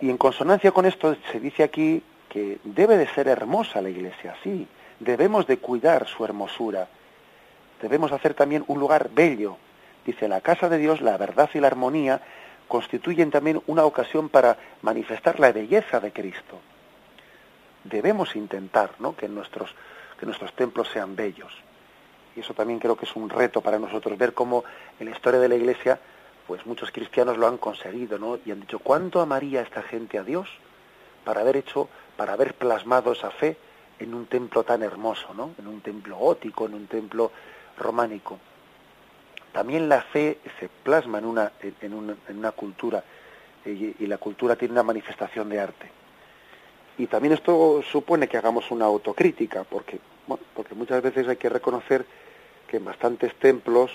Y 0.00 0.10
en 0.10 0.16
consonancia 0.16 0.72
con 0.72 0.86
esto 0.86 1.16
se 1.30 1.40
dice 1.40 1.62
aquí 1.62 2.02
que 2.28 2.58
debe 2.64 2.96
de 2.96 3.08
ser 3.08 3.28
hermosa 3.28 3.80
la 3.80 3.90
iglesia, 3.90 4.34
sí, 4.42 4.66
debemos 4.98 5.46
de 5.46 5.58
cuidar 5.58 6.06
su 6.06 6.24
hermosura, 6.24 6.88
debemos 7.80 8.12
hacer 8.12 8.34
también 8.34 8.64
un 8.66 8.80
lugar 8.80 9.10
bello. 9.12 9.56
Dice, 10.04 10.28
la 10.28 10.40
casa 10.40 10.68
de 10.68 10.78
Dios, 10.78 11.00
la 11.00 11.16
verdad 11.16 11.48
y 11.54 11.60
la 11.60 11.68
armonía 11.68 12.20
constituyen 12.68 13.30
también 13.30 13.62
una 13.66 13.84
ocasión 13.84 14.28
para 14.28 14.58
manifestar 14.82 15.38
la 15.40 15.52
belleza 15.52 16.00
de 16.00 16.12
Cristo. 16.12 16.60
Debemos 17.84 18.36
intentar 18.36 18.90
¿no? 18.98 19.16
que, 19.16 19.28
nuestros, 19.28 19.74
que 20.18 20.26
nuestros 20.26 20.52
templos 20.54 20.88
sean 20.88 21.14
bellos. 21.14 21.52
Y 22.36 22.40
eso 22.40 22.52
también 22.52 22.80
creo 22.80 22.96
que 22.96 23.04
es 23.04 23.14
un 23.14 23.30
reto 23.30 23.60
para 23.60 23.78
nosotros, 23.78 24.18
ver 24.18 24.34
cómo 24.34 24.64
en 24.98 25.06
la 25.06 25.12
historia 25.12 25.40
de 25.40 25.48
la 25.48 25.54
Iglesia 25.54 26.00
pues 26.46 26.66
muchos 26.66 26.90
cristianos 26.90 27.36
lo 27.38 27.46
han 27.46 27.58
conseguido, 27.58 28.18
¿no? 28.18 28.38
Y 28.44 28.50
han 28.50 28.60
dicho, 28.60 28.78
¿cuánto 28.78 29.20
amaría 29.20 29.62
esta 29.62 29.82
gente 29.82 30.18
a 30.18 30.24
Dios 30.24 30.48
para 31.24 31.40
haber 31.40 31.56
hecho, 31.56 31.88
para 32.16 32.34
haber 32.34 32.54
plasmado 32.54 33.12
esa 33.12 33.30
fe 33.30 33.56
en 33.98 34.14
un 34.14 34.26
templo 34.26 34.64
tan 34.64 34.82
hermoso, 34.82 35.32
¿no? 35.34 35.54
En 35.58 35.66
un 35.66 35.80
templo 35.80 36.16
gótico, 36.16 36.66
en 36.66 36.74
un 36.74 36.86
templo 36.86 37.30
románico. 37.78 38.38
También 39.52 39.88
la 39.88 40.02
fe 40.02 40.38
se 40.58 40.68
plasma 40.68 41.18
en 41.18 41.26
una, 41.26 41.52
en 41.60 41.94
una, 41.94 42.16
en 42.28 42.38
una 42.38 42.52
cultura 42.52 43.04
y, 43.64 44.02
y 44.02 44.06
la 44.06 44.18
cultura 44.18 44.56
tiene 44.56 44.72
una 44.72 44.82
manifestación 44.82 45.48
de 45.48 45.60
arte. 45.60 45.90
Y 46.98 47.06
también 47.06 47.34
esto 47.34 47.82
supone 47.82 48.28
que 48.28 48.36
hagamos 48.36 48.70
una 48.70 48.84
autocrítica, 48.84 49.64
porque, 49.64 49.98
bueno, 50.26 50.44
porque 50.54 50.74
muchas 50.74 51.02
veces 51.02 51.26
hay 51.28 51.36
que 51.36 51.48
reconocer 51.48 52.04
que 52.68 52.76
en 52.76 52.84
bastantes 52.84 53.34
templos 53.36 53.90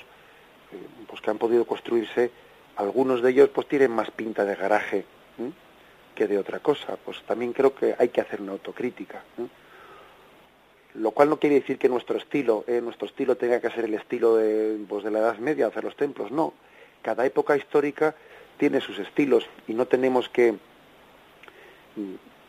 pues 1.08 1.22
que 1.22 1.30
han 1.32 1.38
podido 1.38 1.66
construirse, 1.66 2.32
algunos 2.76 3.22
de 3.22 3.32
ellos 3.32 3.50
pues 3.50 3.68
tienen 3.68 3.92
más 3.92 4.12
pinta 4.12 4.46
de 4.46 4.56
garaje 4.56 5.06
que 6.16 6.28
de 6.28 6.38
otra 6.38 6.60
cosa. 6.60 6.98
Pues 6.98 7.22
también 7.24 7.54
creo 7.54 7.74
que 7.74 7.96
hay 7.98 8.10
que 8.10 8.22
hacer 8.22 8.42
una 8.42 8.54
autocrítica. 8.54 9.24
Lo 10.96 11.12
cual 11.12 11.30
no 11.30 11.40
quiere 11.40 11.56
decir 11.56 11.78
que 11.78 11.88
nuestro 11.88 12.18
estilo, 12.18 12.64
eh, 12.68 12.82
nuestro 12.82 13.08
estilo 13.08 13.36
tenga 13.36 13.62
que 13.62 13.70
ser 13.70 13.86
el 13.86 13.94
estilo 13.94 14.36
de, 14.36 14.78
pues, 14.88 15.04
de 15.04 15.12
la 15.12 15.20
Edad 15.20 15.38
Media, 15.38 15.68
hacer 15.68 15.84
los 15.84 15.96
templos. 15.96 16.32
No. 16.32 16.54
Cada 17.02 17.26
época 17.26 17.56
histórica 17.56 18.16
tiene 18.58 18.82
sus 18.82 19.00
estilos 19.00 19.48
y 19.68 19.74
no 19.74 19.86
tenemos 19.86 20.28
que, 20.30 20.56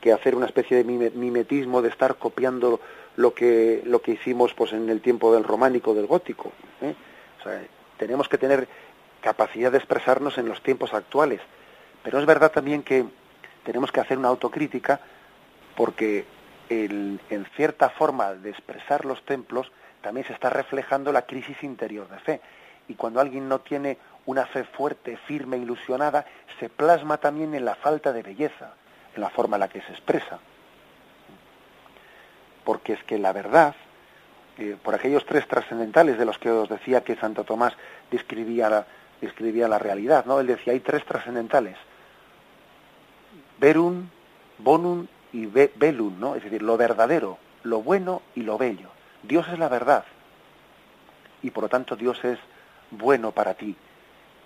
que 0.01 0.13
hacer 0.13 0.35
una 0.35 0.47
especie 0.47 0.83
de 0.83 0.85
mimetismo 0.85 1.83
de 1.83 1.91
estar 1.91 2.17
copiando 2.17 2.81
lo 3.17 3.35
que, 3.35 3.83
lo 3.85 4.01
que 4.01 4.13
hicimos 4.13 4.55
pues, 4.55 4.73
en 4.73 4.89
el 4.89 5.01
tiempo 5.01 5.33
del 5.33 5.45
románico, 5.45 5.95
del 5.95 6.07
gótico. 6.07 6.53
¿eh? 6.81 6.95
O 7.39 7.43
sea, 7.43 7.63
tenemos 8.01 8.31
que 8.31 8.39
tener 8.39 8.67
capacidad 9.21 9.71
de 9.71 9.77
expresarnos 9.77 10.39
en 10.39 10.49
los 10.49 10.63
tiempos 10.63 10.95
actuales. 10.95 11.43
Pero 12.03 12.19
es 12.19 12.25
verdad 12.25 12.51
también 12.51 12.83
que 12.83 13.05
tenemos 13.63 13.93
que 13.93 14.01
hacer 14.01 14.17
una 14.17 14.29
autocrítica 14.29 15.01
porque 15.77 16.25
en 16.71 17.47
cierta 17.57 17.91
forma 17.91 18.33
de 18.33 18.49
expresar 18.49 19.05
los 19.05 19.23
templos 19.27 19.71
también 20.01 20.27
se 20.27 20.33
está 20.33 20.49
reflejando 20.49 21.13
la 21.13 21.27
crisis 21.27 21.63
interior 21.63 22.09
de 22.09 22.19
fe. 22.21 22.41
Y 22.89 22.95
cuando 22.95 23.21
alguien 23.21 23.51
no 23.51 23.61
tiene 23.61 23.99
una 24.25 24.47
fe 24.47 24.65
fuerte, 24.65 25.19
firme, 25.19 25.59
ilusionada, 25.59 26.25
se 26.59 26.71
plasma 26.71 27.19
también 27.19 27.55
en 27.55 27.67
la 27.67 27.75
falta 27.75 28.15
de 28.15 28.23
belleza, 28.23 28.73
en 29.15 29.21
la 29.21 29.29
forma 29.29 29.57
en 29.57 29.61
la 29.61 29.69
que 29.69 29.83
se 29.83 29.93
expresa. 29.93 30.39
Porque 32.65 32.95
es 32.95 33.05
que 33.05 33.19
la 33.19 33.35
verdad, 33.35 33.75
por 34.83 34.95
aquellos 34.95 35.25
tres 35.25 35.47
trascendentales 35.47 36.19
de 36.19 36.25
los 36.25 36.39
que 36.39 36.51
os 36.51 36.69
decía 36.69 37.03
que 37.03 37.17
Santo 37.17 37.45
Tomás 37.45 37.75
describía 38.11 38.69
la, 38.69 38.87
describía 39.21 39.69
la 39.69 39.79
realidad, 39.79 40.25
¿no? 40.27 40.41
Él 40.41 40.47
decía, 40.47 40.73
hay 40.73 40.81
tres 40.81 41.05
trascendentales, 41.05 41.77
verum, 43.59 44.09
bonum 44.59 45.07
y 45.33 45.47
velum, 45.47 46.19
¿no? 46.19 46.35
Es 46.35 46.45
decir, 46.45 46.63
lo 46.63 46.77
verdadero, 46.77 47.39
lo 47.63 47.83
bueno 47.83 48.23
y 48.35 48.43
lo 48.43 48.59
bello. 48.59 48.89
Dios 49.23 49.47
es 49.49 49.59
la 49.59 49.69
verdad 49.69 50.05
y 51.43 51.51
por 51.51 51.65
lo 51.65 51.69
tanto 51.69 51.97
Dios 51.97 52.23
es 52.25 52.39
bueno 52.91 53.33
para 53.33 53.55
ti 53.55 53.77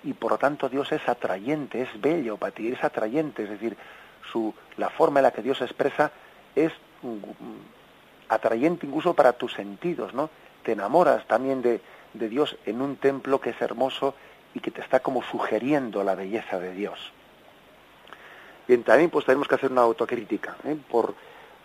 y 0.03 0.13
por 0.13 0.33
lo 0.33 0.39
tanto 0.39 0.69
Dios 0.69 0.93
es 0.93 1.09
atrayente, 1.09 1.83
es 1.83 2.01
bello 2.01 2.37
para 2.37 2.53
ti, 2.53 2.69
es 2.69 2.85
atrayente, 2.85 3.45
es 3.45 3.51
decir, 3.51 3.77
su, 4.31 4.55
la 4.77 4.91
forma 4.91 5.21
en 5.21 5.25
la 5.25 5.33
que 5.33 5.43
Dios 5.43 5.59
se 5.59 5.65
expresa 5.65 6.13
es 6.55 6.73
atrayente 8.29 8.87
incluso 8.87 9.15
para 9.15 9.33
tus 9.35 9.53
sentidos, 9.55 10.15
¿no? 10.15 10.31
Te 10.63 10.73
enamoras 10.73 11.27
también 11.27 11.63
de, 11.63 11.81
de 12.15 12.29
Dios 12.29 12.57
en 12.67 12.81
un 12.81 12.97
templo 12.97 13.41
que 13.41 13.51
es 13.51 13.61
hermoso 13.61 14.15
y 14.55 14.61
que 14.61 14.71
te 14.71 14.81
está 14.81 15.01
como 15.01 15.23
sugiriendo 15.23 16.05
la 16.05 16.15
belleza 16.15 16.59
de 16.59 16.73
Dios. 16.73 17.13
Bien, 18.67 18.83
también 18.83 19.11
pues 19.11 19.27
tenemos 19.27 19.47
que 19.47 19.57
hacer 19.57 19.71
una 19.71 19.83
autocrítica 19.83 20.57
¿eh? 20.65 20.77
por, 20.91 21.15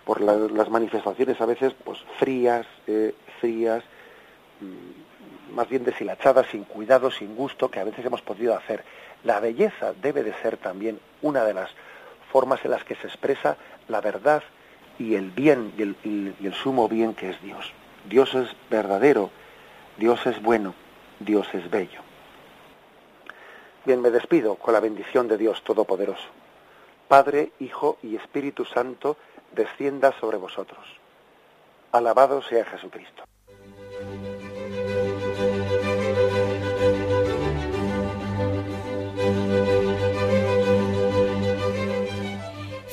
por 0.04 0.22
las 0.22 0.70
manifestaciones 0.70 1.40
a 1.40 1.46
veces 1.46 1.74
pues 1.86 2.00
frías, 2.18 2.66
eh, 2.88 3.16
frías, 3.40 3.84
mm, 4.60 5.56
más 5.56 5.70
bien 5.70 5.84
deshilachadas, 5.84 6.48
sin 6.48 6.66
cuidado, 6.66 7.10
sin 7.10 7.36
gusto, 7.36 7.72
que 7.72 7.80
a 7.80 7.84
veces 7.84 8.06
hemos 8.06 8.22
podido 8.22 8.56
hacer. 8.56 8.84
La 9.24 9.40
belleza 9.40 9.94
debe 9.94 10.24
de 10.24 10.34
ser 10.42 10.58
también 10.58 11.00
una 11.22 11.44
de 11.44 11.54
las 11.54 11.70
formas 12.32 12.64
en 12.66 12.72
las 12.72 12.84
que 12.84 12.96
se 12.96 13.08
expresa 13.08 13.58
la 13.88 14.02
verdad 14.02 14.44
y 15.00 15.16
el 15.16 15.32
bien 15.32 15.74
y 15.78 15.82
el, 15.82 16.36
el 16.44 16.54
sumo 16.54 16.88
bien 16.88 17.16
que 17.16 17.30
es 17.30 17.42
Dios. 17.42 17.72
Dios 18.08 18.36
es 18.36 18.50
verdadero, 18.70 19.32
Dios 19.98 20.26
es 20.28 20.42
bueno, 20.42 20.76
Dios 21.20 21.48
es 21.54 21.70
bello. 21.70 22.02
Bien, 23.86 24.02
me 24.02 24.12
despido 24.12 24.56
con 24.56 24.74
la 24.74 24.80
bendición 24.80 25.28
de 25.28 25.38
Dios 25.38 25.64
Todopoderoso. 25.64 26.28
Padre, 27.08 27.54
Hijo 27.60 27.98
y 28.04 28.16
Espíritu 28.16 28.66
Santo, 28.66 29.18
descienda 29.54 30.14
sobre 30.20 30.38
vosotros. 30.38 30.86
Alabado 31.92 32.42
sea 32.44 32.66
Jesucristo. 32.66 33.24